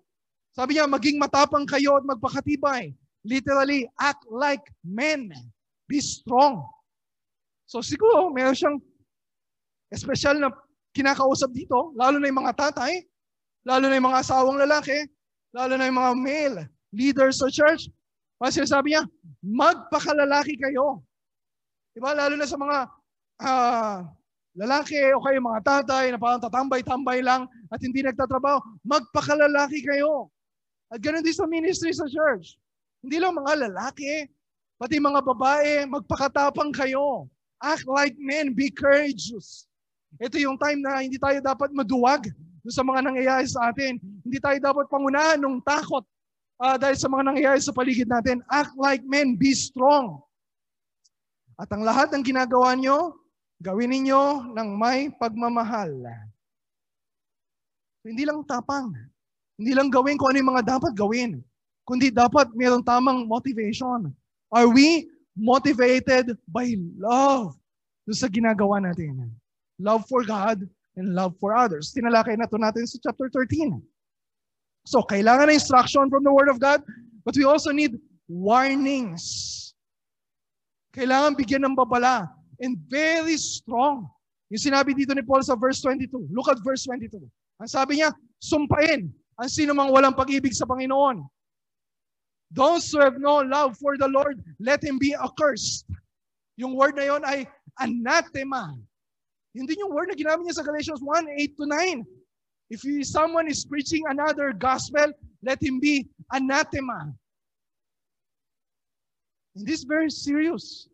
Sabi 0.52 0.76
niya, 0.76 0.84
maging 0.84 1.16
matapang 1.16 1.64
kayo 1.64 1.96
at 1.96 2.04
magpakatibay. 2.04 2.92
Literally, 3.24 3.88
act 3.96 4.28
like 4.28 4.68
men. 4.84 5.32
Be 5.88 5.96
strong. 6.04 6.60
So 7.64 7.80
siguro, 7.80 8.28
meron 8.28 8.52
siyang 8.52 8.84
espesyal 9.90 10.38
na 10.38 10.50
kinakausap 10.94 11.50
dito, 11.54 11.94
lalo 11.94 12.18
na 12.18 12.30
yung 12.30 12.40
mga 12.42 12.56
tatay, 12.56 13.06
lalo 13.66 13.86
na 13.86 13.96
yung 13.98 14.08
mga 14.10 14.20
asawang 14.22 14.58
lalaki, 14.58 15.06
lalo 15.54 15.74
na 15.74 15.86
yung 15.86 15.98
mga 15.98 16.12
male 16.18 16.60
leaders 16.90 17.38
sa 17.38 17.50
church. 17.50 17.90
Kasi 18.40 18.64
sinasabi 18.64 18.96
niya, 18.96 19.04
magpakalalaki 19.44 20.56
kayo. 20.56 21.04
Diba? 21.92 22.16
Lalo 22.16 22.34
na 22.40 22.48
sa 22.48 22.56
mga 22.56 22.78
uh, 23.44 23.96
lalaki 24.56 24.98
o 25.14 25.22
kayo 25.22 25.38
mga 25.38 25.62
tatay 25.62 26.10
na 26.10 26.18
parang 26.18 26.42
tatambay-tambay 26.42 27.20
lang 27.20 27.46
at 27.70 27.78
hindi 27.84 28.02
nagtatrabaho, 28.02 28.58
magpakalalaki 28.82 29.84
kayo. 29.84 30.32
At 30.90 30.98
ganoon 30.98 31.22
din 31.22 31.36
sa 31.36 31.46
ministry 31.46 31.94
sa 31.94 32.08
church. 32.10 32.58
Hindi 33.04 33.22
lang 33.22 33.38
mga 33.38 33.70
lalaki, 33.70 34.26
pati 34.80 34.98
mga 34.98 35.22
babae, 35.22 35.86
magpakatapang 35.86 36.74
kayo. 36.74 37.30
Act 37.62 37.86
like 37.86 38.16
men, 38.18 38.56
be 38.56 38.72
courageous. 38.72 39.69
Ito 40.18 40.36
yung 40.42 40.58
time 40.58 40.82
na 40.82 41.04
hindi 41.04 41.20
tayo 41.20 41.38
dapat 41.38 41.70
maduwag 41.70 42.26
sa 42.66 42.82
mga 42.82 43.00
nangyayari 43.06 43.46
sa 43.46 43.70
atin. 43.70 43.96
Hindi 44.26 44.38
tayo 44.42 44.58
dapat 44.58 44.90
pangunahan 44.90 45.38
ng 45.38 45.62
takot 45.62 46.02
uh, 46.60 46.76
dahil 46.76 46.96
sa 46.98 47.08
mga 47.08 47.22
nangyayari 47.32 47.60
sa 47.62 47.72
paligid 47.72 48.10
natin. 48.10 48.42
Act 48.50 48.74
like 48.76 49.00
men, 49.06 49.38
be 49.38 49.54
strong. 49.56 50.20
At 51.60 51.68
ang 51.72 51.84
lahat 51.84 52.12
ng 52.12 52.24
ginagawa 52.24 52.72
nyo, 52.76 53.16
gawin 53.60 53.92
ninyo 53.92 54.52
ng 54.56 54.68
may 54.76 55.12
pagmamahal. 55.20 55.92
Hindi 58.00 58.24
lang 58.24 58.40
tapang. 58.48 58.96
Hindi 59.60 59.76
lang 59.76 59.92
gawin 59.92 60.16
kung 60.16 60.32
ano 60.32 60.40
yung 60.40 60.52
mga 60.56 60.64
dapat 60.76 60.92
gawin. 60.96 61.44
Kundi 61.84 62.08
dapat 62.08 62.48
mayroong 62.56 62.84
tamang 62.84 63.28
motivation. 63.28 64.08
Are 64.48 64.68
we 64.68 65.12
motivated 65.36 66.32
by 66.48 66.72
love 66.96 67.56
sa 68.08 68.26
ginagawa 68.32 68.80
natin? 68.80 69.39
Love 69.80 70.04
for 70.04 70.20
God 70.28 70.60
and 71.00 71.16
love 71.16 71.32
for 71.40 71.56
others. 71.56 71.96
Tinalakay 71.96 72.36
na 72.36 72.44
ito 72.44 72.60
natin 72.60 72.84
sa 72.84 73.00
chapter 73.00 73.32
13. 73.32 73.80
So, 74.84 75.00
kailangan 75.00 75.48
na 75.48 75.56
instruction 75.56 76.12
from 76.12 76.20
the 76.20 76.32
Word 76.32 76.52
of 76.52 76.60
God, 76.60 76.84
but 77.24 77.32
we 77.32 77.48
also 77.48 77.72
need 77.72 77.96
warnings. 78.28 79.72
Kailangan 80.92 81.40
bigyan 81.40 81.64
ng 81.64 81.76
babala 81.76 82.28
and 82.60 82.76
very 82.92 83.40
strong. 83.40 84.04
Yung 84.52 84.60
sinabi 84.60 84.92
dito 84.92 85.16
ni 85.16 85.24
Paul 85.24 85.40
sa 85.40 85.56
verse 85.56 85.80
22. 85.80 86.28
Look 86.28 86.52
at 86.52 86.60
verse 86.60 86.84
22. 86.84 87.16
Ang 87.62 87.70
sabi 87.70 88.04
niya, 88.04 88.12
sumpain 88.42 89.08
ang 89.40 89.48
sino 89.48 89.72
mang 89.72 89.88
walang 89.88 90.12
pag-ibig 90.12 90.52
sa 90.52 90.68
Panginoon. 90.68 91.24
Those 92.50 92.90
who 92.90 92.98
have 92.98 93.16
no 93.16 93.40
love 93.46 93.78
for 93.78 93.94
the 93.94 94.10
Lord, 94.10 94.42
let 94.58 94.82
him 94.82 94.98
be 94.98 95.14
accursed. 95.14 95.86
Yung 96.58 96.74
word 96.74 96.98
na 96.98 97.06
yon 97.06 97.22
ay 97.22 97.46
anathema. 97.78 98.74
Yun 99.54 99.66
din 99.66 99.82
yung 99.82 99.90
word 99.90 100.10
na 100.10 100.16
ginamit 100.18 100.46
niya 100.46 100.62
sa 100.62 100.66
Galatians 100.66 101.02
1, 101.02 101.26
8 101.26 101.58
to 101.58 101.66
9. 101.66 102.06
If 102.70 102.86
someone 103.02 103.50
is 103.50 103.66
preaching 103.66 104.06
another 104.06 104.54
gospel, 104.54 105.10
let 105.42 105.58
him 105.58 105.82
be 105.82 106.06
anathema. 106.30 107.10
And 109.58 109.66
this 109.66 109.82
is 109.82 109.86
very 109.90 110.10
serious. 110.10 110.86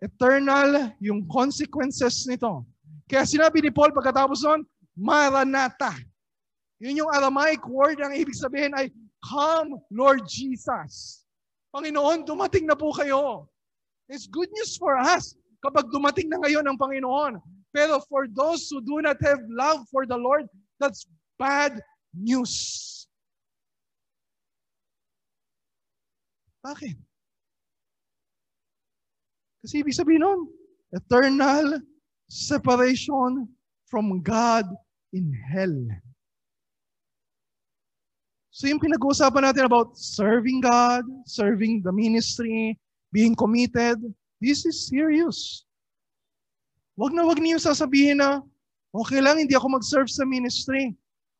Eternal 0.00 0.96
yung 0.96 1.28
consequences 1.28 2.24
nito. 2.24 2.64
Kaya 3.04 3.28
sinabi 3.28 3.60
ni 3.60 3.68
Paul 3.68 3.92
pagkatapos 3.92 4.40
nun, 4.48 4.64
Maranatha. 4.96 5.92
Yun 6.80 7.04
yung 7.04 7.12
Aramaic 7.12 7.60
word 7.68 8.00
ang 8.00 8.16
ibig 8.16 8.34
sabihin 8.34 8.72
ay, 8.72 8.88
Come, 9.22 9.78
Lord 9.92 10.26
Jesus. 10.26 11.22
Panginoon, 11.70 12.26
dumating 12.26 12.66
na 12.66 12.74
po 12.74 12.90
kayo. 12.90 13.46
It's 14.10 14.26
good 14.26 14.50
news 14.50 14.74
for 14.80 14.98
us 14.98 15.38
kapag 15.62 15.88
dumating 15.94 16.26
na 16.28 16.42
ngayon 16.42 16.66
ang 16.66 16.76
Panginoon. 16.76 17.38
Pero 17.72 18.02
for 18.10 18.28
those 18.28 18.68
who 18.68 18.84
do 18.84 19.00
not 19.00 19.16
have 19.24 19.40
love 19.48 19.86
for 19.88 20.04
the 20.04 20.18
Lord, 20.18 20.44
that's 20.76 21.08
bad 21.40 21.80
news. 22.12 23.06
Bakit? 26.60 26.98
Kasi 29.62 29.80
ibig 29.80 29.96
sabihin 29.96 30.26
nun, 30.26 30.50
eternal 30.92 31.80
separation 32.26 33.46
from 33.86 34.20
God 34.20 34.66
in 35.14 35.30
hell. 35.32 35.74
So 38.52 38.68
yung 38.68 38.82
pinag-uusapan 38.82 39.48
natin 39.48 39.64
about 39.64 39.96
serving 39.96 40.60
God, 40.60 41.08
serving 41.24 41.80
the 41.80 41.94
ministry, 41.94 42.76
being 43.08 43.32
committed, 43.32 43.96
this 44.42 44.66
is 44.66 44.90
serious. 44.90 45.62
Wag 46.98 47.14
na 47.14 47.22
wag 47.22 47.38
niyo 47.38 47.62
sasabihin 47.62 48.18
na, 48.18 48.42
okay 48.90 49.22
lang 49.22 49.38
hindi 49.38 49.54
ako 49.54 49.78
mag-serve 49.78 50.10
sa 50.10 50.26
ministry. 50.26 50.92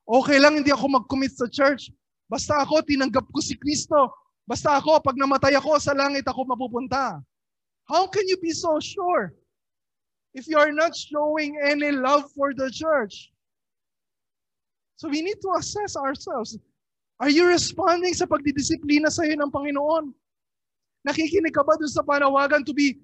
Okay 0.07 0.39
lang 0.39 0.63
hindi 0.63 0.71
ako 0.71 1.03
mag-commit 1.03 1.35
sa 1.35 1.51
church. 1.51 1.91
Basta 2.31 2.63
ako, 2.63 2.81
tinanggap 2.87 3.27
ko 3.29 3.43
si 3.43 3.59
Kristo. 3.59 4.09
Basta 4.47 4.79
ako, 4.79 5.03
pag 5.03 5.19
namatay 5.19 5.59
ako, 5.59 5.77
sa 5.83 5.93
langit 5.93 6.25
ako 6.25 6.47
mapupunta. 6.47 7.21
How 7.91 8.07
can 8.07 8.25
you 8.31 8.39
be 8.39 8.55
so 8.55 8.79
sure 8.79 9.35
if 10.33 10.47
you 10.49 10.57
are 10.57 10.73
not 10.73 10.95
showing 10.97 11.59
any 11.61 11.93
love 11.93 12.31
for 12.33 12.55
the 12.55 12.71
church? 12.71 13.35
So 14.97 15.11
we 15.11 15.21
need 15.21 15.43
to 15.43 15.51
assess 15.59 15.99
ourselves. 15.99 16.57
Are 17.19 17.31
you 17.31 17.47
responding 17.47 18.15
sa 18.15 18.25
pagdidisiplina 18.25 19.11
sa 19.11 19.27
iyo 19.27 19.35
ng 19.35 19.51
Panginoon? 19.51 20.15
Nakikinig 21.03 21.55
ka 21.55 21.67
ba 21.67 21.75
dun 21.75 21.91
sa 21.91 22.07
panawagan 22.07 22.63
to 22.63 22.71
be 22.71 22.99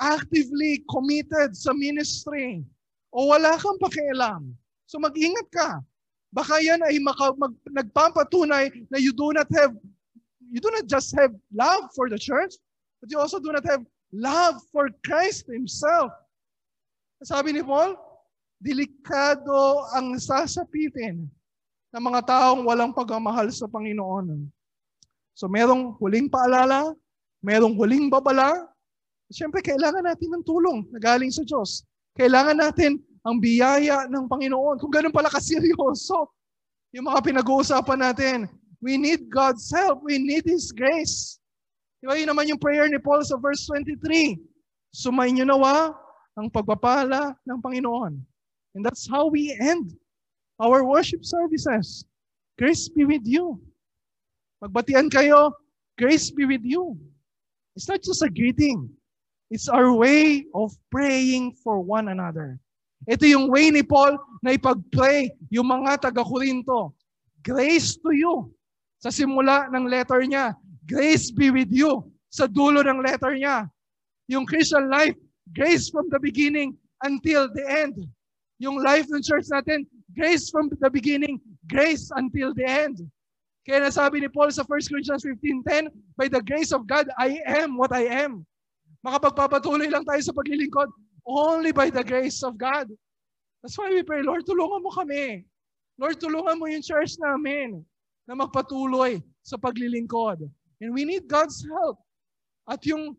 actively 0.00 0.84
committed 0.92 1.56
sa 1.56 1.72
ministry? 1.72 2.60
O 3.12 3.32
wala 3.32 3.56
kang 3.56 3.80
pakialam? 3.80 4.52
So 4.84 5.00
mag-ingat 5.00 5.48
ka. 5.48 5.80
Baka 6.28 6.60
yan 6.60 6.84
ay 6.84 7.00
maka, 7.00 7.32
mag, 7.40 7.56
nagpapatunay 7.72 8.68
na 8.92 9.00
you 9.00 9.16
do 9.16 9.32
not 9.32 9.48
have, 9.56 9.72
you 10.52 10.60
do 10.60 10.68
not 10.68 10.84
just 10.84 11.16
have 11.16 11.32
love 11.56 11.88
for 11.96 12.12
the 12.12 12.20
church, 12.20 12.52
but 13.00 13.08
you 13.08 13.16
also 13.16 13.40
do 13.40 13.48
not 13.48 13.64
have 13.64 13.80
love 14.12 14.60
for 14.68 14.92
Christ 15.04 15.48
Himself. 15.48 16.12
Sabi 17.24 17.56
ni 17.56 17.64
Paul, 17.64 17.96
delikado 18.60 19.88
ang 19.96 20.20
sasapitin 20.20 21.24
ng 21.96 22.02
mga 22.04 22.28
taong 22.28 22.68
walang 22.68 22.92
pagmamahal 22.92 23.48
sa 23.48 23.64
Panginoon. 23.64 24.44
So 25.32 25.48
merong 25.48 25.96
huling 25.96 26.28
paalala, 26.28 26.92
merong 27.44 27.74
huling 27.74 28.10
babala. 28.10 28.66
Siyempre, 29.28 29.60
kailangan 29.60 30.04
natin 30.04 30.32
ng 30.32 30.44
tulong 30.44 30.88
na 30.88 30.98
galing 30.98 31.28
sa 31.28 31.44
Diyos. 31.44 31.84
Kailangan 32.16 32.56
natin 32.56 32.98
ang 33.22 33.36
biyaya 33.38 34.08
ng 34.08 34.24
Panginoon. 34.26 34.80
Kung 34.80 34.90
ganun 34.90 35.12
pala 35.12 35.28
kaseryoso, 35.28 36.32
yung 36.96 37.06
mga 37.12 37.20
pinag-uusapan 37.20 38.00
natin, 38.00 38.36
we 38.80 38.96
need 38.96 39.28
God's 39.28 39.68
help. 39.68 40.00
We 40.00 40.16
need 40.16 40.48
His 40.48 40.72
grace. 40.72 41.36
Di 42.00 42.08
ba, 42.08 42.16
yun 42.16 42.30
naman 42.30 42.48
yung 42.48 42.62
prayer 42.62 42.88
ni 42.88 42.96
Paul 42.96 43.20
sa 43.26 43.36
verse 43.36 43.66
23. 43.68 44.38
Sumayin 44.94 45.42
nyo 45.42 45.46
nawa 45.52 45.92
ang 46.38 46.48
pagpapala 46.48 47.36
ng 47.44 47.58
Panginoon. 47.60 48.16
And 48.78 48.82
that's 48.86 49.10
how 49.10 49.26
we 49.26 49.52
end 49.58 49.92
our 50.62 50.86
worship 50.86 51.26
services. 51.26 52.06
Grace 52.58 52.86
be 52.90 53.06
with 53.06 53.26
you. 53.26 53.58
Magbatian 54.62 55.10
kayo, 55.10 55.54
grace 55.94 56.30
be 56.30 56.46
with 56.46 56.62
you. 56.66 56.98
It's 57.78 57.86
not 57.86 58.02
just 58.02 58.26
a 58.26 58.30
greeting. 58.30 58.90
It's 59.54 59.70
our 59.70 59.94
way 59.94 60.50
of 60.50 60.74
praying 60.90 61.54
for 61.62 61.78
one 61.78 62.10
another. 62.10 62.58
Ito 63.06 63.22
yung 63.22 63.46
way 63.54 63.70
ni 63.70 63.86
Paul 63.86 64.18
na 64.42 64.58
ipag-pray 64.58 65.30
yung 65.54 65.70
mga 65.70 66.10
taga-Korinto. 66.10 66.90
Grace 67.46 67.94
to 68.02 68.10
you. 68.10 68.50
Sa 68.98 69.14
simula 69.14 69.70
ng 69.70 69.86
letter 69.86 70.26
niya, 70.26 70.58
grace 70.90 71.30
be 71.30 71.54
with 71.54 71.70
you. 71.70 72.02
Sa 72.34 72.50
dulo 72.50 72.82
ng 72.82 72.98
letter 72.98 73.38
niya, 73.38 73.70
yung 74.26 74.42
Christian 74.42 74.90
life, 74.90 75.14
grace 75.54 75.86
from 75.86 76.10
the 76.10 76.18
beginning 76.18 76.74
until 77.06 77.46
the 77.46 77.62
end. 77.62 77.94
Yung 78.58 78.82
life 78.82 79.06
ng 79.06 79.22
church 79.22 79.46
natin, 79.54 79.86
Grace 80.18 80.50
from 80.50 80.68
the 80.80 80.90
beginning, 80.90 81.40
grace 81.68 82.10
until 82.16 82.52
the 82.54 82.64
end. 82.64 82.98
Kaya 83.66 83.84
nasabi 83.84 84.22
ni 84.22 84.28
Paul 84.30 84.52
sa 84.52 84.64
1 84.64 84.90
Corinthians 84.90 85.24
15.10, 85.24 85.90
By 86.16 86.28
the 86.28 86.42
grace 86.42 86.72
of 86.72 86.86
God, 86.86 87.08
I 87.18 87.42
am 87.44 87.76
what 87.76 87.92
I 87.92 88.06
am. 88.06 88.46
Makapagpapatuloy 89.04 89.88
lang 89.88 90.02
tayo 90.02 90.20
sa 90.20 90.34
paglilingkod 90.34 90.90
only 91.28 91.70
by 91.70 91.92
the 91.92 92.02
grace 92.02 92.42
of 92.42 92.56
God. 92.56 92.88
That's 93.62 93.76
why 93.76 93.92
we 93.92 94.02
pray, 94.02 94.24
Lord, 94.24 94.46
tulungan 94.48 94.82
mo 94.82 94.90
kami. 94.90 95.44
Lord, 95.98 96.16
tulungan 96.22 96.56
mo 96.56 96.70
yung 96.70 96.82
church 96.82 97.18
namin 97.20 97.82
na 98.24 98.38
magpatuloy 98.38 99.20
sa 99.42 99.60
paglilingkod. 99.60 100.46
And 100.80 100.94
we 100.94 101.04
need 101.04 101.26
God's 101.26 101.60
help. 101.66 101.98
At 102.70 102.84
yung 102.86 103.18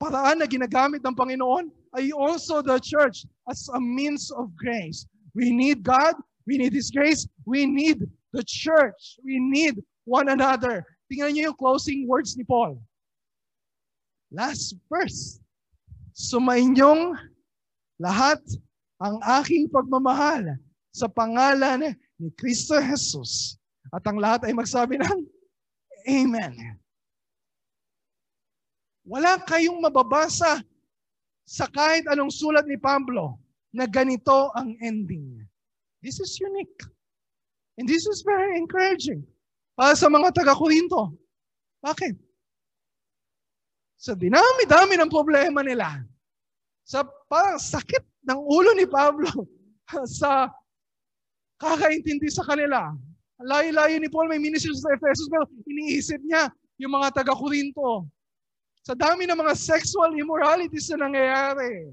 paraan 0.00 0.40
na 0.40 0.48
ginagamit 0.48 1.04
ng 1.04 1.14
Panginoon 1.14 1.70
ay 1.94 2.10
also 2.10 2.64
the 2.64 2.80
church 2.80 3.28
as 3.46 3.68
a 3.70 3.80
means 3.80 4.32
of 4.34 4.50
grace. 4.58 5.06
We 5.36 5.54
need 5.54 5.82
God, 5.82 6.18
we 6.46 6.58
need 6.58 6.72
His 6.72 6.90
grace, 6.90 7.28
we 7.46 7.66
need 7.66 8.02
the 8.34 8.42
church, 8.42 9.22
we 9.22 9.38
need 9.38 9.78
one 10.02 10.26
another. 10.26 10.82
Tingnan 11.06 11.38
niyo 11.38 11.54
yung 11.54 11.58
closing 11.58 12.10
words 12.10 12.34
ni 12.34 12.42
Paul. 12.42 12.82
Last 14.34 14.74
verse. 14.90 15.38
Sumainyong 16.18 17.14
lahat 18.02 18.42
ang 18.98 19.22
aking 19.42 19.70
pagmamahal 19.70 20.58
sa 20.90 21.06
pangalan 21.06 21.94
ni 22.18 22.28
Kristo 22.34 22.74
Jesus. 22.82 23.54
At 23.94 24.02
ang 24.10 24.18
lahat 24.18 24.50
ay 24.50 24.52
magsabi 24.54 24.98
ng 24.98 25.22
Amen. 26.04 26.76
Wala 29.04 29.40
kayong 29.40 29.80
mababasa 29.80 30.60
sa 31.44 31.64
kahit 31.68 32.08
anong 32.08 32.32
sulat 32.32 32.64
ni 32.64 32.76
Pablo 32.80 33.36
na 33.72 33.84
ganito 33.84 34.52
ang 34.56 34.76
ending. 34.80 35.44
This 36.00 36.20
is 36.20 36.36
unique. 36.40 36.93
And 37.78 37.88
this 37.88 38.06
is 38.06 38.22
very 38.22 38.54
encouraging 38.54 39.26
para 39.74 39.98
sa 39.98 40.06
mga 40.06 40.30
taga-Korinto. 40.30 41.10
Bakit? 41.82 42.14
Sa 43.98 44.14
dinami-dami 44.14 44.94
ng 45.00 45.10
problema 45.10 45.64
nila, 45.64 46.02
sa 46.86 47.02
parang 47.26 47.58
sakit 47.58 48.04
ng 48.28 48.38
ulo 48.38 48.76
ni 48.76 48.86
Pablo 48.86 49.28
sa 50.20 50.52
kakaintindi 51.58 52.28
sa 52.30 52.44
kanila. 52.46 52.92
Layo-layo 53.42 53.98
ni 53.98 54.06
Paul 54.06 54.30
may 54.30 54.38
ministry 54.38 54.70
sa 54.78 54.94
Ephesus 54.94 55.26
pero 55.26 55.48
iniisip 55.66 56.22
niya 56.22 56.52
yung 56.78 56.94
mga 56.94 57.22
taga-Korinto. 57.22 58.06
Sa 58.84 58.92
dami 58.92 59.24
ng 59.24 59.40
mga 59.40 59.56
sexual 59.56 60.12
immoralities 60.12 60.92
na 60.92 61.08
nangyayari. 61.08 61.90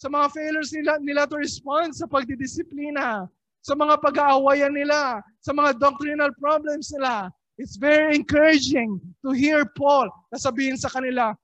Sa 0.00 0.10
mga 0.10 0.32
failures 0.34 0.72
nila, 0.74 0.98
nila 0.98 1.22
to 1.28 1.38
respond 1.38 1.94
sa 1.94 2.08
pagdidisiplina. 2.08 3.28
Sa 3.62 3.78
mga 3.78 3.98
pag-aawayan 4.02 4.74
nila. 4.74 5.22
Sa 5.40 5.54
mga 5.54 5.78
doctrinal 5.78 6.34
problems 6.36 6.90
nila. 6.90 7.30
It's 7.60 7.78
very 7.78 8.18
encouraging 8.18 8.98
to 9.22 9.30
hear 9.30 9.62
Paul 9.78 10.10
na 10.32 10.38
sabihin 10.40 10.74
sa 10.74 10.90
kanila, 10.90 11.36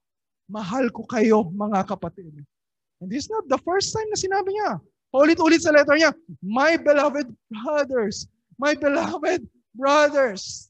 mahal 0.49 0.89
ko 0.89 1.05
kayo 1.07 1.47
mga 1.53 1.85
kapatid. 1.85 2.33
And 2.99 3.07
this 3.07 3.29
is 3.29 3.31
not 3.31 3.47
the 3.47 3.61
first 3.63 3.95
time 3.95 4.09
na 4.11 4.19
sinabi 4.19 4.51
niya. 4.51 4.83
Paulit-ulit 5.15 5.63
sa 5.63 5.71
letter 5.71 5.95
niya, 5.95 6.11
My 6.43 6.75
beloved 6.75 7.29
brothers, 7.49 8.27
my 8.59 8.75
beloved 8.75 9.47
brothers. 9.77 10.69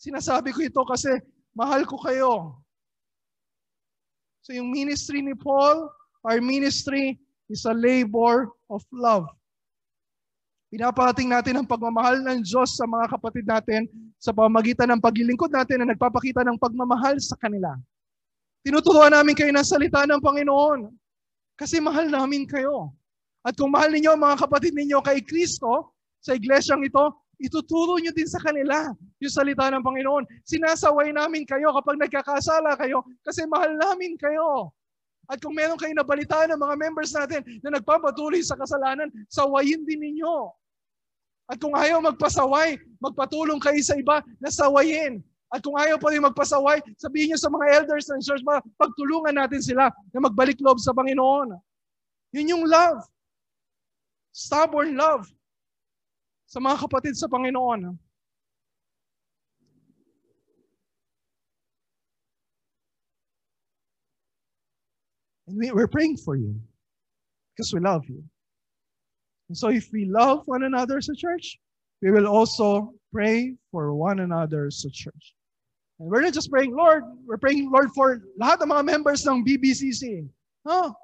Sinasabi 0.00 0.54
ko 0.54 0.64
ito 0.64 0.82
kasi 0.86 1.12
mahal 1.52 1.84
ko 1.84 2.00
kayo. 2.00 2.32
So 4.46 4.54
yung 4.54 4.70
ministry 4.70 5.20
ni 5.20 5.34
Paul, 5.34 5.90
our 6.22 6.38
ministry 6.38 7.18
is 7.50 7.66
a 7.66 7.74
labor 7.74 8.50
of 8.70 8.82
love. 8.94 9.26
Pinapating 10.66 11.30
natin 11.30 11.62
ang 11.62 11.66
pagmamahal 11.66 12.26
ng 12.26 12.42
Diyos 12.42 12.74
sa 12.74 12.90
mga 12.90 13.06
kapatid 13.14 13.46
natin 13.46 13.86
sa 14.18 14.34
pamagitan 14.34 14.90
ng 14.90 15.00
paglilingkod 15.00 15.54
natin 15.54 15.82
na 15.82 15.94
nagpapakita 15.94 16.42
ng 16.42 16.58
pagmamahal 16.58 17.14
sa 17.22 17.38
kanila. 17.38 17.78
Tinuturuan 18.66 19.14
namin 19.14 19.38
kayo 19.38 19.54
ng 19.54 19.62
salita 19.62 20.02
ng 20.02 20.18
Panginoon 20.18 20.90
kasi 21.54 21.78
mahal 21.78 22.10
namin 22.10 22.50
kayo. 22.50 22.90
At 23.46 23.54
kung 23.54 23.70
mahal 23.70 23.94
ninyo 23.94 24.18
mga 24.18 24.42
kapatid 24.42 24.74
ninyo 24.74 24.98
kay 25.06 25.22
Kristo, 25.22 25.94
sa 26.18 26.34
iglesyang 26.34 26.82
ito, 26.82 27.14
ituturo 27.38 28.02
nyo 28.02 28.10
din 28.10 28.26
sa 28.26 28.42
kanila 28.42 28.90
yung 29.22 29.30
salita 29.30 29.70
ng 29.70 29.86
Panginoon. 29.86 30.26
Sinasaway 30.42 31.14
namin 31.14 31.46
kayo 31.46 31.70
kapag 31.78 32.02
nagkakasala 32.02 32.74
kayo 32.74 33.06
kasi 33.22 33.46
mahal 33.46 33.70
namin 33.78 34.18
kayo. 34.18 34.74
At 35.26 35.42
kung 35.42 35.58
meron 35.58 35.78
kayo 35.78 35.90
nabalitaan 35.94 36.54
ng 36.54 36.60
mga 36.62 36.74
members 36.78 37.10
natin 37.10 37.42
na 37.62 37.78
nagpapatuloy 37.78 38.42
sa 38.46 38.54
kasalanan, 38.54 39.10
sawayin 39.26 39.82
din 39.82 39.98
ninyo. 39.98 40.54
At 41.46 41.62
kung 41.62 41.74
ayaw 41.74 42.02
magpasaway, 42.02 42.78
magpatulong 42.98 43.62
kayo 43.62 43.78
sa 43.82 43.94
iba 43.94 44.22
na 44.42 44.50
sawayin. 44.50 45.22
At 45.50 45.62
kung 45.62 45.78
ayaw 45.78 45.98
pa 45.98 46.10
rin 46.10 46.26
magpasaway, 46.26 46.82
sabihin 46.98 47.34
niyo 47.34 47.38
sa 47.38 47.50
mga 47.50 47.66
elders 47.82 48.10
ng 48.10 48.22
church, 48.22 48.42
pagtulungan 48.78 49.34
natin 49.34 49.62
sila 49.62 49.90
na 50.10 50.18
magbalik 50.26 50.58
loob 50.58 50.82
sa 50.82 50.90
Panginoon. 50.90 51.54
Yun 52.34 52.50
yung 52.50 52.64
love. 52.66 52.98
Stubborn 54.34 54.98
love. 54.98 55.26
Sa 56.50 56.58
mga 56.58 56.82
kapatid 56.86 57.14
sa 57.14 57.30
Panginoon. 57.30 57.94
And 65.46 65.58
we, 65.58 65.70
we're 65.72 65.88
praying 65.88 66.18
for 66.18 66.36
you 66.36 66.54
because 67.54 67.72
we 67.72 67.80
love 67.80 68.04
you. 68.08 68.22
And 69.48 69.56
so 69.56 69.68
if 69.68 69.88
we 69.92 70.04
love 70.04 70.42
one 70.46 70.64
another 70.64 70.98
as 70.98 71.08
a 71.08 71.14
church, 71.14 71.58
we 72.02 72.10
will 72.10 72.26
also 72.26 72.92
pray 73.12 73.54
for 73.70 73.94
one 73.94 74.20
another 74.20 74.66
as 74.66 74.84
a 74.84 74.90
church. 74.90 75.34
And 75.98 76.10
we're 76.10 76.20
not 76.20 76.34
just 76.34 76.50
praying, 76.50 76.76
Lord, 76.76 77.04
we're 77.26 77.38
praying, 77.38 77.70
Lord, 77.70 77.90
for 77.94 78.20
lahat 78.40 78.60
ng 78.62 78.68
mga 78.68 78.84
members 78.84 79.26
ng 79.26 79.44
BBCC. 79.46 80.28
No. 80.66 80.94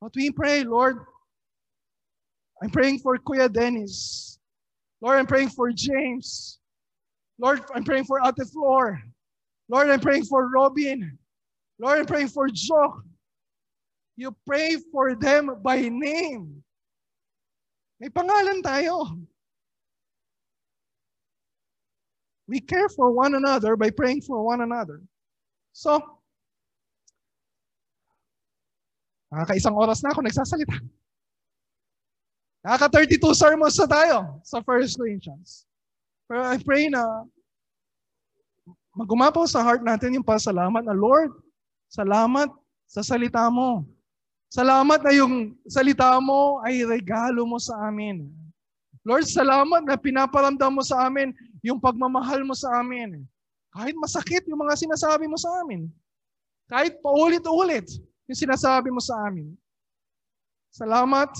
But 0.00 0.12
we 0.14 0.30
pray, 0.30 0.62
Lord, 0.62 1.00
I'm 2.62 2.70
praying 2.70 3.00
for 3.00 3.18
Kuya 3.18 3.52
Dennis. 3.52 4.38
Lord, 5.00 5.18
I'm 5.18 5.26
praying 5.26 5.50
for 5.50 5.72
James. 5.72 6.58
Lord, 7.38 7.60
I'm 7.74 7.84
praying 7.84 8.04
for 8.04 8.20
Ate 8.24 8.46
Floor. 8.48 9.00
Lord, 9.68 9.90
I'm 9.90 10.00
praying 10.00 10.24
for 10.24 10.48
Robin. 10.48 11.18
Lord, 11.78 11.98
I'm 11.98 12.06
praying 12.06 12.28
for 12.28 12.48
Jock. 12.48 13.02
You 14.16 14.32
pray 14.48 14.80
for 14.88 15.12
them 15.12 15.60
by 15.60 15.92
name. 15.92 16.64
May 18.00 18.08
pangalan 18.08 18.64
tayo. 18.64 19.12
We 22.48 22.64
care 22.64 22.88
for 22.92 23.12
one 23.12 23.36
another 23.36 23.76
by 23.76 23.92
praying 23.92 24.24
for 24.24 24.40
one 24.40 24.64
another. 24.64 25.04
So, 25.76 26.00
nakaka-isang 29.28 29.76
oras 29.76 30.00
na 30.00 30.16
ako 30.16 30.24
nagsasalita. 30.24 30.80
Nakaka-32 32.64 33.24
sermons 33.36 33.76
na 33.76 33.86
tayo 33.86 34.16
sa 34.46 34.64
First 34.64 34.96
Corinthians. 34.96 35.68
Pero 36.24 36.42
I 36.42 36.56
pray 36.62 36.88
na 36.88 37.28
magumapaw 38.96 39.44
sa 39.44 39.60
heart 39.60 39.84
natin 39.84 40.16
yung 40.16 40.26
pasalamat 40.26 40.82
na 40.82 40.96
Lord, 40.96 41.36
salamat 41.92 42.48
sa 42.88 43.04
salita 43.04 43.44
mo. 43.52 43.95
Salamat 44.46 45.02
na 45.02 45.12
yung 45.12 45.58
salita 45.66 46.16
mo 46.22 46.62
ay 46.62 46.86
regalo 46.86 47.42
mo 47.42 47.58
sa 47.58 47.90
amin. 47.90 48.30
Lord, 49.06 49.26
salamat 49.26 49.86
na 49.86 49.98
pinaparamdam 49.98 50.70
mo 50.70 50.82
sa 50.82 51.06
amin 51.06 51.34
yung 51.62 51.78
pagmamahal 51.82 52.42
mo 52.46 52.54
sa 52.54 52.82
amin. 52.82 53.22
Kahit 53.74 53.94
masakit 53.98 54.46
yung 54.46 54.62
mga 54.62 54.78
sinasabi 54.78 55.26
mo 55.26 55.38
sa 55.38 55.62
amin. 55.62 55.90
Kahit 56.66 56.98
paulit-ulit 57.02 57.86
yung 58.26 58.38
sinasabi 58.38 58.90
mo 58.90 58.98
sa 58.98 59.30
amin. 59.30 59.54
Salamat 60.74 61.30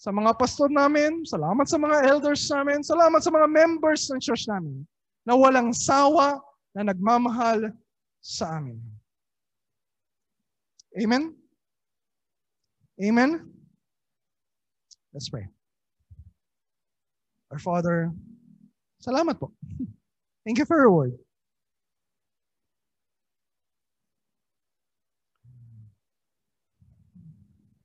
sa 0.00 0.10
mga 0.10 0.32
pastor 0.34 0.72
namin, 0.72 1.22
salamat 1.28 1.66
sa 1.68 1.78
mga 1.78 1.96
elders 2.08 2.42
namin, 2.48 2.80
salamat 2.80 3.20
sa 3.20 3.30
mga 3.30 3.46
members 3.46 4.08
ng 4.08 4.18
church 4.18 4.48
namin 4.48 4.82
na 5.22 5.36
walang 5.36 5.70
sawa 5.76 6.40
na 6.72 6.90
nagmamahal 6.90 7.70
sa 8.18 8.58
amin. 8.58 8.80
Amen? 10.96 11.39
Amen? 13.00 13.48
Let's 15.16 15.32
pray. 15.32 15.48
Our 17.48 17.56
Father, 17.56 18.12
salamat 19.00 19.40
po. 19.40 19.56
Thank 20.44 20.60
you 20.60 20.68
for 20.68 20.76
your 20.76 20.92
word. 20.92 21.16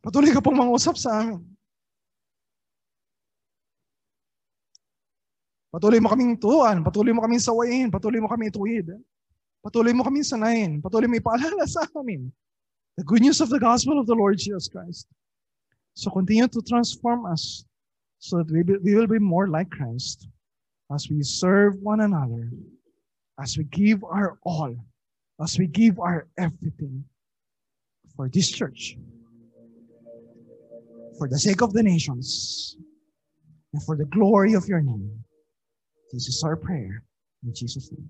Patuloy 0.03 0.35
ka 0.35 0.43
pong 0.43 0.59
mangusap 0.59 0.99
sa 0.99 1.23
amin. 1.23 1.41
Patuloy 5.71 5.97
mo 5.97 6.11
kaming 6.11 6.37
turuan, 6.37 6.83
patuloy 6.83 7.11
mo 7.15 7.23
kaming 7.25 7.41
sawayin, 7.41 7.87
patuloy 7.89 8.19
mo 8.21 8.29
kaming 8.29 8.51
ituwid. 8.51 8.87
Patuloy 9.63 9.91
mo 9.95 10.05
kaming 10.05 10.27
sanayin, 10.27 10.71
patuloy 10.83 11.09
mo 11.09 11.17
ipaalala 11.17 11.65
sa 11.65 11.87
amin 11.97 12.29
the 12.97 13.03
good 13.03 13.21
news 13.21 13.41
of 13.41 13.49
the 13.49 13.59
gospel 13.59 13.99
of 13.99 14.07
the 14.07 14.15
Lord 14.15 14.37
Jesus 14.37 14.67
Christ. 14.67 15.07
So 15.93 16.11
continue 16.11 16.47
to 16.47 16.61
transform 16.61 17.25
us 17.25 17.65
so 18.19 18.37
that 18.37 18.51
we, 18.51 18.63
be, 18.63 18.77
we 18.77 18.95
will 18.95 19.07
be 19.07 19.19
more 19.19 19.47
like 19.47 19.69
Christ 19.69 20.27
as 20.93 21.09
we 21.09 21.21
serve 21.23 21.75
one 21.81 22.01
another, 22.01 22.49
as 23.41 23.57
we 23.57 23.63
give 23.65 24.03
our 24.03 24.37
all, 24.43 24.75
as 25.41 25.57
we 25.57 25.67
give 25.67 25.99
our 25.99 26.27
everything 26.37 27.03
for 28.15 28.29
this 28.29 28.49
church, 28.49 28.97
for 31.17 31.27
the 31.27 31.39
sake 31.39 31.61
of 31.61 31.73
the 31.73 31.83
nations, 31.83 32.77
and 33.73 33.83
for 33.83 33.97
the 33.97 34.05
glory 34.05 34.53
of 34.53 34.67
your 34.67 34.81
name. 34.81 35.23
This 36.11 36.27
is 36.27 36.43
our 36.43 36.55
prayer. 36.55 37.03
In 37.43 37.53
Jesus' 37.53 37.91
name. 37.91 38.09